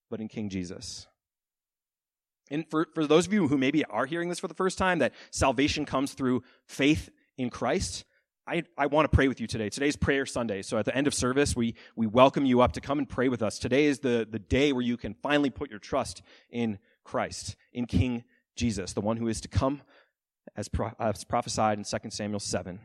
but 0.10 0.22
in 0.22 0.30
King 0.30 0.48
Jesus. 0.50 1.06
And 2.50 2.66
for, 2.70 2.88
for 2.96 3.06
those 3.06 3.28
of 3.28 3.34
you 3.34 3.50
who 3.50 3.58
maybe 3.58 3.84
are 3.86 4.06
hearing 4.06 4.30
this 4.30 4.40
for 4.40 4.48
the 4.48 4.54
first 4.54 4.78
time, 4.78 5.00
that 5.00 5.14
salvation 5.30 5.86
comes 5.86 6.14
through 6.14 6.44
faith 6.66 7.10
in 7.38 7.50
Christ, 7.50 8.06
I, 8.48 8.64
I 8.78 8.88
want 8.88 9.10
to 9.10 9.16
pray 9.16 9.28
with 9.28 9.42
you 9.42 9.48
today. 9.48 9.70
Today's 9.70 9.96
prayer 9.98 10.26
Sunday. 10.26 10.62
So 10.62 10.78
at 10.78 10.86
the 10.86 10.96
end 10.96 11.08
of 11.08 11.14
service, 11.14 11.56
we, 11.56 11.76
we 11.98 12.08
welcome 12.08 12.46
you 12.46 12.62
up 12.62 12.74
to 12.74 12.82
come 12.82 12.98
and 12.98 13.10
pray 13.10 13.28
with 13.28 13.42
us. 13.42 13.60
Today 13.60 13.86
is 13.86 14.00
the, 14.00 14.26
the 14.30 14.40
day 14.40 14.72
where 14.72 14.84
you 14.84 14.96
can 14.96 15.16
finally 15.16 15.50
put 15.50 15.70
your 15.70 15.80
trust 15.80 16.22
in 16.50 16.80
Christ, 17.04 17.58
in 17.74 17.88
King 17.88 18.24
Jesus, 18.56 18.94
the 18.94 19.02
one 19.02 19.18
who 19.18 19.28
is 19.28 19.42
to 19.42 19.48
come 19.48 19.82
as, 20.56 20.68
pro, 20.68 20.92
as 21.00 21.24
prophesied 21.24 21.78
in 21.78 21.84
2 21.84 22.10
Samuel 22.10 22.40
7. 22.40 22.80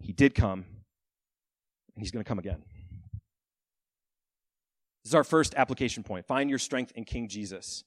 He 0.00 0.12
did 0.12 0.34
come, 0.34 0.64
and 1.94 2.02
he's 2.02 2.10
going 2.10 2.24
to 2.24 2.28
come 2.28 2.38
again. 2.38 2.62
This 5.02 5.10
is 5.10 5.14
our 5.14 5.24
first 5.24 5.54
application 5.54 6.02
point. 6.02 6.26
Find 6.26 6.50
your 6.50 6.58
strength 6.58 6.92
in 6.94 7.04
King 7.04 7.28
Jesus. 7.28 7.84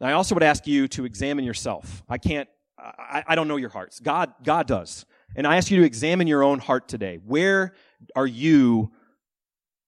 I 0.00 0.12
also 0.12 0.34
would 0.34 0.42
ask 0.42 0.66
you 0.66 0.88
to 0.88 1.04
examine 1.04 1.44
yourself. 1.44 2.02
I 2.08 2.18
can't, 2.18 2.48
I, 2.78 3.24
I 3.26 3.34
don't 3.34 3.48
know 3.48 3.56
your 3.56 3.70
hearts. 3.70 3.98
God, 4.00 4.34
God 4.44 4.66
does. 4.66 5.06
And 5.34 5.46
I 5.46 5.56
ask 5.56 5.70
you 5.70 5.80
to 5.80 5.86
examine 5.86 6.26
your 6.26 6.42
own 6.42 6.58
heart 6.58 6.88
today. 6.88 7.18
Where 7.24 7.72
are 8.14 8.26
you 8.26 8.92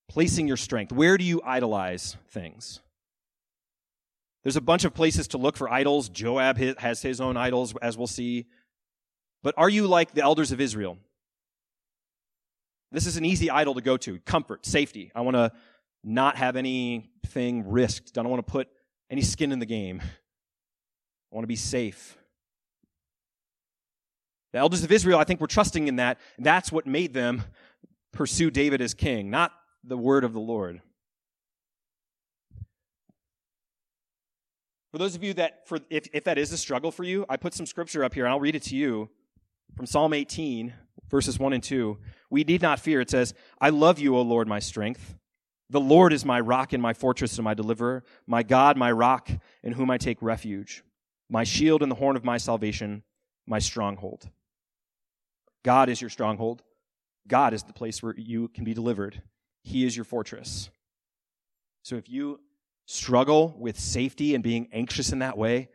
placing 0.08 0.48
your 0.48 0.56
strength? 0.56 0.92
Where 0.92 1.18
do 1.18 1.24
you 1.24 1.42
idolize 1.44 2.16
things? 2.30 2.80
There's 4.42 4.56
a 4.56 4.60
bunch 4.60 4.84
of 4.84 4.94
places 4.94 5.28
to 5.28 5.38
look 5.38 5.56
for 5.56 5.68
idols. 5.68 6.08
Joab 6.08 6.58
has 6.78 7.02
his 7.02 7.20
own 7.20 7.36
idols, 7.36 7.74
as 7.82 7.98
we'll 7.98 8.06
see. 8.06 8.46
But 9.42 9.54
are 9.56 9.68
you 9.68 9.86
like 9.86 10.12
the 10.12 10.22
elders 10.22 10.52
of 10.52 10.60
Israel? 10.60 10.98
This 12.90 13.06
is 13.06 13.16
an 13.16 13.24
easy 13.24 13.50
idol 13.50 13.74
to 13.74 13.80
go 13.80 13.96
to 13.98 14.18
comfort, 14.20 14.64
safety. 14.64 15.12
I 15.14 15.20
want 15.20 15.36
to 15.36 15.52
not 16.02 16.36
have 16.36 16.56
anything 16.56 17.68
risked. 17.68 18.16
I 18.16 18.22
don't 18.22 18.30
want 18.30 18.46
to 18.46 18.50
put 18.50 18.68
any 19.10 19.22
skin 19.22 19.52
in 19.52 19.58
the 19.58 19.66
game. 19.66 20.00
I 20.00 21.34
want 21.34 21.42
to 21.42 21.48
be 21.48 21.56
safe. 21.56 22.16
The 24.52 24.58
elders 24.58 24.82
of 24.82 24.90
Israel, 24.90 25.18
I 25.18 25.24
think, 25.24 25.40
were 25.40 25.46
trusting 25.46 25.88
in 25.88 25.96
that. 25.96 26.18
That's 26.38 26.72
what 26.72 26.86
made 26.86 27.12
them 27.12 27.42
pursue 28.12 28.50
David 28.50 28.80
as 28.80 28.94
king, 28.94 29.28
not 29.28 29.52
the 29.84 29.98
word 29.98 30.24
of 30.24 30.32
the 30.32 30.40
Lord. 30.40 30.80
For 34.90 34.98
those 34.98 35.14
of 35.14 35.22
you 35.22 35.34
that, 35.34 35.68
for, 35.68 35.80
if, 35.90 36.08
if 36.12 36.24
that 36.24 36.38
is 36.38 36.52
a 36.52 36.56
struggle 36.56 36.90
for 36.90 37.04
you, 37.04 37.26
I 37.28 37.36
put 37.36 37.54
some 37.54 37.66
scripture 37.66 38.04
up 38.04 38.14
here, 38.14 38.24
and 38.24 38.32
I'll 38.32 38.40
read 38.40 38.54
it 38.54 38.62
to 38.64 38.76
you 38.76 39.10
from 39.76 39.86
Psalm 39.86 40.14
18, 40.14 40.72
verses 41.10 41.38
1 41.38 41.52
and 41.52 41.62
2. 41.62 41.98
We 42.30 42.44
need 42.44 42.62
not 42.62 42.80
fear. 42.80 43.00
It 43.00 43.10
says, 43.10 43.34
I 43.60 43.68
love 43.68 43.98
you, 43.98 44.16
O 44.16 44.22
Lord, 44.22 44.48
my 44.48 44.58
strength. 44.58 45.14
The 45.70 45.80
Lord 45.80 46.14
is 46.14 46.24
my 46.24 46.40
rock 46.40 46.72
and 46.72 46.82
my 46.82 46.94
fortress 46.94 47.36
and 47.36 47.44
my 47.44 47.52
deliverer, 47.52 48.02
my 48.26 48.42
God, 48.42 48.78
my 48.78 48.90
rock, 48.90 49.30
in 49.62 49.72
whom 49.72 49.90
I 49.90 49.98
take 49.98 50.22
refuge, 50.22 50.82
my 51.28 51.44
shield 51.44 51.82
and 51.82 51.92
the 51.92 51.96
horn 51.96 52.16
of 52.16 52.24
my 52.24 52.38
salvation, 52.38 53.02
my 53.46 53.58
stronghold. 53.58 54.30
God 55.62 55.90
is 55.90 56.00
your 56.00 56.08
stronghold. 56.08 56.62
God 57.26 57.52
is 57.52 57.64
the 57.64 57.74
place 57.74 58.02
where 58.02 58.14
you 58.16 58.48
can 58.48 58.64
be 58.64 58.72
delivered. 58.72 59.20
He 59.62 59.84
is 59.84 59.94
your 59.94 60.04
fortress. 60.04 60.70
So 61.82 61.96
if 61.96 62.08
you 62.08 62.40
struggle 62.88 63.54
with 63.58 63.78
safety 63.78 64.34
and 64.34 64.42
being 64.42 64.66
anxious 64.72 65.12
in 65.12 65.18
that 65.18 65.36
way, 65.36 65.68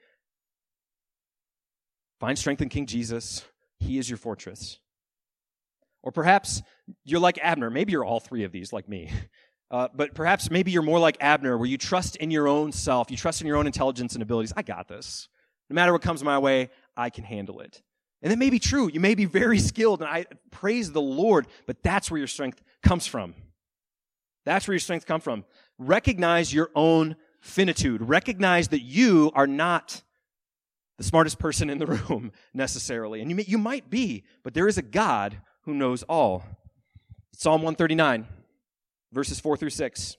find 2.20 2.38
strength 2.38 2.62
in 2.62 2.70
King 2.70 2.88
Jesus. 2.88 3.46
He 3.80 4.00
is 4.00 4.10
your 4.10 4.18
fortress. 4.18 4.80
Or 6.02 6.12
perhaps 6.12 6.64
you're 7.06 7.20
like 7.20 7.38
Abner. 7.38 7.70
Maybe 7.70 7.92
you're 7.92 8.04
all 8.04 8.20
three 8.20 8.44
of 8.44 8.52
these, 8.52 8.74
like 8.74 8.90
me. 8.90 9.12
Uh, 9.72 9.88
but 9.96 10.14
perhaps 10.14 10.52
maybe 10.52 10.70
you're 10.70 10.84
more 10.84 11.00
like 11.00 11.18
Abner, 11.20 11.58
where 11.58 11.68
you 11.68 11.80
trust 11.80 12.16
in 12.18 12.30
your 12.30 12.48
own 12.48 12.72
self, 12.72 13.10
you 13.10 13.18
trust 13.18 13.42
in 13.42 13.48
your 13.48 13.58
own 13.58 13.66
intelligence 13.66 14.14
and 14.14 14.22
abilities. 14.22 14.54
I 14.56 14.62
got 14.62 14.88
this. 14.88 15.28
No 15.68 15.74
matter 15.74 15.92
what 15.92 16.04
comes 16.04 16.24
my 16.24 16.38
way, 16.38 16.70
I 16.96 17.10
can 17.10 17.24
handle 17.24 17.60
it. 17.60 17.82
And 18.22 18.32
that 18.32 18.38
may 18.38 18.52
be 18.52 18.60
true. 18.60 18.90
You 18.94 19.00
may 19.00 19.16
be 19.16 19.26
very 19.26 19.58
skilled, 19.58 20.02
and 20.02 20.10
I 20.10 20.26
praise 20.52 20.92
the 20.92 21.02
Lord, 21.02 21.48
but 21.66 21.82
that's 21.82 22.12
where 22.12 22.20
your 22.20 22.28
strength 22.28 22.62
comes 22.84 23.08
from. 23.08 23.34
That's 24.46 24.68
where 24.68 24.74
your 24.74 24.80
strength 24.80 25.06
comes 25.06 25.24
from. 25.24 25.44
Recognize 25.88 26.54
your 26.54 26.70
own 26.76 27.16
finitude. 27.42 28.02
Recognize 28.02 28.70
that 28.70 28.82
you 28.82 29.32
are 29.36 29.48
not 29.48 30.02
the 30.98 31.04
smartest 31.04 31.40
person 31.40 31.70
in 31.70 31.78
the 31.78 31.86
room 32.10 32.32
necessarily. 32.54 33.22
And 33.22 33.30
you, 33.30 33.36
may, 33.36 33.46
you 33.48 33.58
might 33.58 33.90
be, 33.90 34.24
but 34.44 34.54
there 34.54 34.68
is 34.68 34.78
a 34.78 34.84
God 34.84 35.42
who 35.64 35.74
knows 35.74 36.04
all. 36.04 36.44
Psalm 37.34 37.62
139 37.62 38.28
verses 39.14 39.40
4 39.40 39.56
through 39.56 39.70
6. 39.70 40.18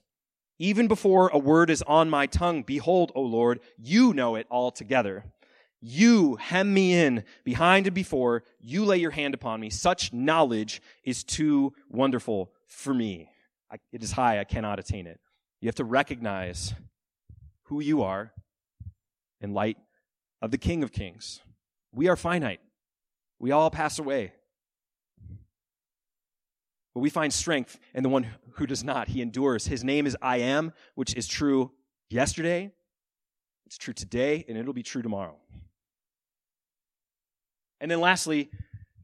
Even 0.57 0.87
before 0.87 1.27
a 1.29 1.37
word 1.37 1.69
is 1.69 1.81
on 1.83 2.09
my 2.09 2.25
tongue, 2.25 2.63
behold, 2.63 3.11
O 3.13 3.21
Lord, 3.21 3.59
you 3.77 4.13
know 4.13 4.35
it 4.35 4.47
altogether. 4.49 5.25
You 5.81 6.37
hem 6.37 6.73
me 6.73 6.93
in 6.93 7.25
behind 7.43 7.87
and 7.87 7.93
before, 7.93 8.43
you 8.59 8.85
lay 8.85 8.97
your 8.97 9.11
hand 9.11 9.33
upon 9.33 9.59
me. 9.59 9.69
Such 9.69 10.13
knowledge 10.13 10.81
is 11.03 11.23
too 11.23 11.73
wonderful 11.89 12.51
for 12.67 12.93
me. 12.93 13.29
I, 13.69 13.77
it 13.91 14.01
is 14.01 14.13
high, 14.13 14.39
I 14.39 14.45
cannot 14.45 14.79
attain 14.79 15.07
it. 15.07 15.19
You 15.65 15.69
have 15.69 15.75
to 15.77 15.83
recognize 15.83 16.75
who 17.63 17.81
you 17.81 18.03
are 18.03 18.31
in 19.41 19.55
light 19.55 19.77
of 20.39 20.51
the 20.51 20.59
King 20.59 20.83
of 20.83 20.91
Kings. 20.91 21.39
We 21.91 22.07
are 22.07 22.15
finite. 22.15 22.59
We 23.39 23.49
all 23.49 23.71
pass 23.71 23.97
away. 23.97 24.33
But 26.93 26.99
we 26.99 27.09
find 27.09 27.33
strength 27.33 27.79
in 27.95 28.03
the 28.03 28.09
one 28.09 28.27
who 28.51 28.67
does 28.67 28.83
not. 28.83 29.07
He 29.07 29.23
endures. 29.23 29.65
His 29.65 29.83
name 29.83 30.05
is 30.05 30.15
I 30.21 30.37
am, 30.37 30.71
which 30.93 31.15
is 31.15 31.27
true 31.27 31.71
yesterday, 32.11 32.71
it's 33.65 33.79
true 33.79 33.95
today, 33.95 34.45
and 34.47 34.59
it'll 34.59 34.71
be 34.71 34.83
true 34.83 35.01
tomorrow. 35.01 35.37
And 37.81 37.89
then 37.89 38.01
lastly, 38.01 38.51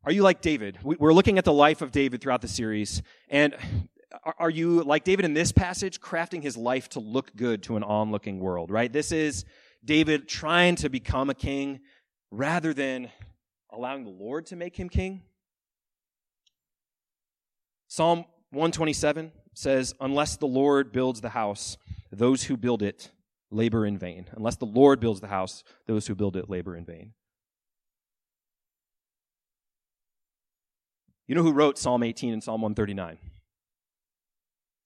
are 0.04 0.12
you 0.12 0.22
like 0.22 0.42
David? 0.42 0.78
We're 0.84 1.12
looking 1.12 1.40
at 1.40 1.44
the 1.44 1.54
life 1.54 1.82
of 1.82 1.92
David 1.92 2.22
throughout 2.22 2.42
the 2.42 2.48
series. 2.48 3.02
And 3.30 3.56
are 4.24 4.50
you 4.50 4.84
like 4.84 5.04
David 5.04 5.26
in 5.26 5.34
this 5.34 5.52
passage, 5.52 6.00
crafting 6.00 6.44
his 6.44 6.56
life 6.56 6.90
to 6.90 7.00
look 7.00 7.36
good 7.36 7.64
to 7.64 7.76
an 7.76 7.84
onlooking 7.84 8.40
world, 8.40 8.70
right? 8.70 8.92
This 8.92 9.12
is 9.12 9.46
David 9.84 10.28
trying 10.28 10.76
to 10.78 10.90
become 10.90 11.30
a 11.30 11.34
king 11.34 11.80
rather 12.30 12.74
than 12.74 13.10
allowing 13.72 14.04
the 14.04 14.12
Lord 14.12 14.46
to 14.48 14.56
make 14.56 14.80
him 14.80 14.90
king. 14.90 15.24
Psalm 17.88 18.26
127 18.52 19.32
says, 19.54 19.94
Unless 20.00 20.38
the 20.38 20.48
Lord 20.48 20.92
builds 20.92 21.22
the 21.22 21.30
house, 21.30 21.78
those 22.12 22.44
who 22.44 22.58
build 22.58 22.84
it 22.84 23.10
labor 23.50 23.86
in 23.86 23.98
vain. 23.98 24.28
Unless 24.34 24.58
the 24.58 24.66
Lord 24.66 25.00
builds 25.00 25.20
the 25.20 25.28
house, 25.28 25.64
those 25.88 26.08
who 26.08 26.16
build 26.16 26.36
it 26.36 26.50
labor 26.50 26.76
in 26.76 26.86
vain. 26.86 27.14
You 31.28 31.36
know 31.36 31.44
who 31.44 31.54
wrote 31.54 31.78
Psalm 31.78 32.04
18 32.04 32.34
and 32.34 32.44
Psalm 32.44 32.62
139? 32.62 33.18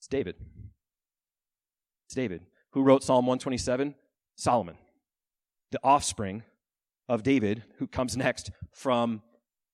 It's 0.05 0.09
David. 0.11 0.35
It's 2.05 2.13
David. 2.13 2.41
Who 2.73 2.83
wrote 2.83 3.03
Psalm 3.03 3.25
127? 3.25 3.95
Solomon, 4.35 4.77
the 5.71 5.79
offspring 5.83 6.43
of 7.09 7.23
David, 7.23 7.63
who 7.79 7.87
comes 7.87 8.15
next 8.15 8.51
from 8.71 9.23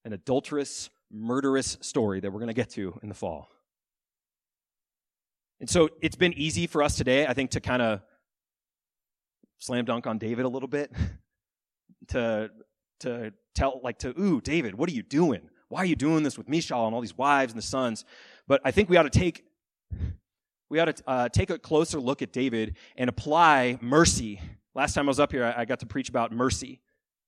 an 0.05 0.13
adulterous, 0.13 0.89
murderous 1.11 1.77
story 1.81 2.21
that 2.21 2.31
we're 2.31 2.39
going 2.39 2.47
to 2.47 2.53
get 2.53 2.69
to 2.69 2.97
in 3.03 3.09
the 3.09 3.13
fall. 3.13 3.49
And 5.59 5.69
so 5.69 5.89
it's 6.01 6.15
been 6.15 6.31
easy 6.37 6.65
for 6.65 6.81
us 6.81 6.95
today, 6.95 7.27
I 7.27 7.33
think, 7.33 7.51
to 7.51 7.59
kind 7.59 7.81
of 7.81 7.99
slam 9.59 9.83
dunk 9.83 10.07
on 10.07 10.17
David 10.17 10.45
a 10.45 10.49
little 10.49 10.69
bit, 10.69 10.93
to 12.07 12.51
to 13.01 13.33
tell 13.53 13.81
like 13.83 13.99
to 13.99 14.17
ooh 14.17 14.39
David, 14.39 14.75
what 14.75 14.87
are 14.87 14.93
you 14.93 15.03
doing? 15.03 15.49
Why 15.67 15.79
are 15.79 15.85
you 15.85 15.97
doing 15.97 16.23
this 16.23 16.37
with 16.37 16.47
Michal 16.47 16.85
and 16.85 16.95
all 16.95 17.01
these 17.01 17.17
wives 17.17 17.51
and 17.51 17.61
the 17.61 17.67
sons? 17.67 18.05
But 18.47 18.61
I 18.63 18.71
think 18.71 18.89
we 18.89 18.95
ought 18.95 19.03
to 19.03 19.09
take 19.09 19.43
we 20.71 20.79
ought 20.79 20.95
to 20.95 21.03
uh, 21.05 21.29
take 21.29 21.51
a 21.51 21.59
closer 21.59 21.99
look 21.99 22.23
at 22.23 22.31
David 22.33 22.77
and 22.95 23.09
apply 23.09 23.77
mercy 23.81 24.41
Last 24.73 24.93
time 24.93 25.07
I 25.07 25.09
was 25.09 25.19
up 25.19 25.31
here, 25.31 25.53
I 25.55 25.65
got 25.65 25.79
to 25.81 25.85
preach 25.85 26.07
about 26.07 26.31
mercy, 26.31 26.79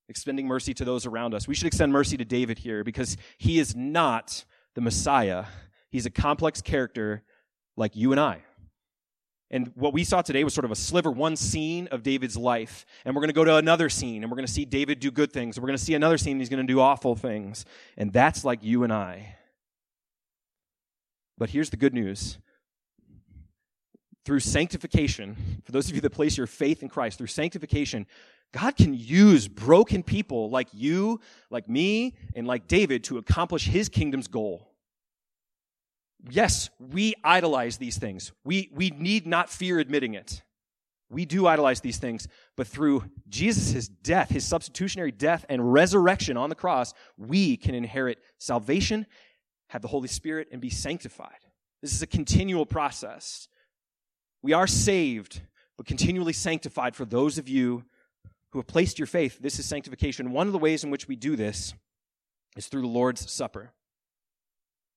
extending 0.08 0.48
mercy 0.48 0.74
to 0.76 0.86
those 0.86 1.06
around 1.06 1.34
us. 1.34 1.46
We 1.46 1.56
should 1.56 1.68
extend 1.68 1.92
mercy 1.92 2.16
to 2.18 2.26
David 2.26 2.58
here 2.58 2.84
because 2.84 3.18
he 3.38 3.60
is 3.60 3.76
not 3.76 4.46
the 4.76 4.82
Messiah. 4.82 5.46
He's 5.90 6.06
a 6.06 6.10
complex 6.10 6.62
character 6.62 7.22
like 7.76 7.96
you 7.98 8.12
and 8.12 8.20
I. 8.20 8.44
And 9.52 9.72
what 9.76 9.94
we 9.94 10.04
saw 10.04 10.22
today 10.22 10.44
was 10.44 10.54
sort 10.54 10.66
of 10.66 10.72
a 10.72 10.76
sliver, 10.76 11.12
one 11.12 11.36
scene 11.36 11.88
of 11.92 12.02
David's 12.02 12.38
life. 12.38 12.86
And 13.04 13.14
we're 13.14 13.22
going 13.22 13.30
to 13.30 13.34
go 13.34 13.44
to 13.44 13.58
another 13.58 13.90
scene 13.90 14.24
and 14.24 14.32
we're 14.32 14.38
going 14.38 14.48
to 14.48 14.52
see 14.52 14.66
David 14.66 15.00
do 15.00 15.12
good 15.12 15.34
things. 15.34 15.60
We're 15.60 15.68
going 15.68 15.78
to 15.78 15.84
see 15.84 15.94
another 15.94 16.18
scene, 16.18 16.40
he's 16.40 16.50
going 16.50 16.66
to 16.66 16.74
do 16.74 16.80
awful 16.80 17.16
things. 17.16 17.66
And 17.98 18.12
that's 18.12 18.46
like 18.46 18.64
you 18.64 18.84
and 18.84 18.94
I. 18.94 19.36
But 21.38 21.50
here's 21.50 21.72
the 21.72 21.78
good 21.78 21.94
news 21.94 22.38
through 24.26 24.40
sanctification, 24.40 25.62
for 25.66 25.72
those 25.72 25.90
of 25.90 25.96
you 25.96 26.02
that 26.02 26.12
place 26.12 26.38
your 26.38 26.48
faith 26.48 26.82
in 26.82 26.90
Christ, 26.90 27.18
through 27.18 27.28
sanctification, 27.28 28.06
God 28.54 28.76
can 28.76 28.94
use 28.94 29.48
broken 29.48 30.04
people 30.04 30.50
like 30.50 30.70
you, 30.72 31.20
like 31.50 31.68
me, 31.68 32.16
and 32.36 32.48
like 32.48 32.68
David 32.68 33.04
to 33.06 33.18
accomplish 33.18 33.68
his 33.68 33.90
kingdom's 33.90 34.28
goal. 34.28 34.70
Yes, 36.30 36.70
we 36.80 37.16
idolize 37.24 37.78
these 37.78 37.98
things. 37.98 38.32
We, 38.46 38.70
we 38.74 38.92
need 38.92 39.28
not 39.28 39.50
fear 39.50 39.80
admitting 39.80 40.14
it. 40.14 40.42
We 41.10 41.26
do 41.26 41.46
idolize 41.48 41.82
these 41.82 41.98
things, 41.98 42.28
but 42.56 42.66
through 42.66 43.04
Jesus' 43.28 43.88
death, 43.88 44.30
his 44.30 44.46
substitutionary 44.46 45.12
death 45.12 45.46
and 45.50 45.74
resurrection 45.74 46.38
on 46.38 46.50
the 46.50 46.56
cross, 46.56 46.94
we 47.18 47.58
can 47.58 47.76
inherit 47.76 48.20
salvation, 48.40 49.06
have 49.68 49.82
the 49.82 49.90
Holy 49.90 50.08
Spirit, 50.08 50.48
and 50.52 50.62
be 50.62 50.70
sanctified. 50.70 51.38
This 51.82 51.94
is 51.94 52.02
a 52.02 52.08
continual 52.08 52.66
process. 52.66 53.48
We 54.44 54.52
are 54.52 54.68
saved, 54.68 55.42
but 55.78 55.88
continually 55.88 56.34
sanctified 56.34 56.96
for 56.96 57.06
those 57.06 57.38
of 57.38 57.48
you 57.48 57.86
who 58.50 58.60
have 58.60 58.68
placed 58.68 59.00
your 59.00 59.08
faith. 59.08 59.40
This 59.40 59.58
is 59.58 59.66
sanctification. 59.66 60.32
One 60.32 60.48
of 60.48 60.54
the 60.54 60.60
ways 60.60 60.84
in 60.84 60.92
which 60.92 61.08
we 61.08 61.16
do 61.16 61.36
this 61.36 61.74
is 62.56 62.68
through 62.68 62.82
the 62.82 62.88
Lord's 62.88 63.32
Supper. 63.32 63.72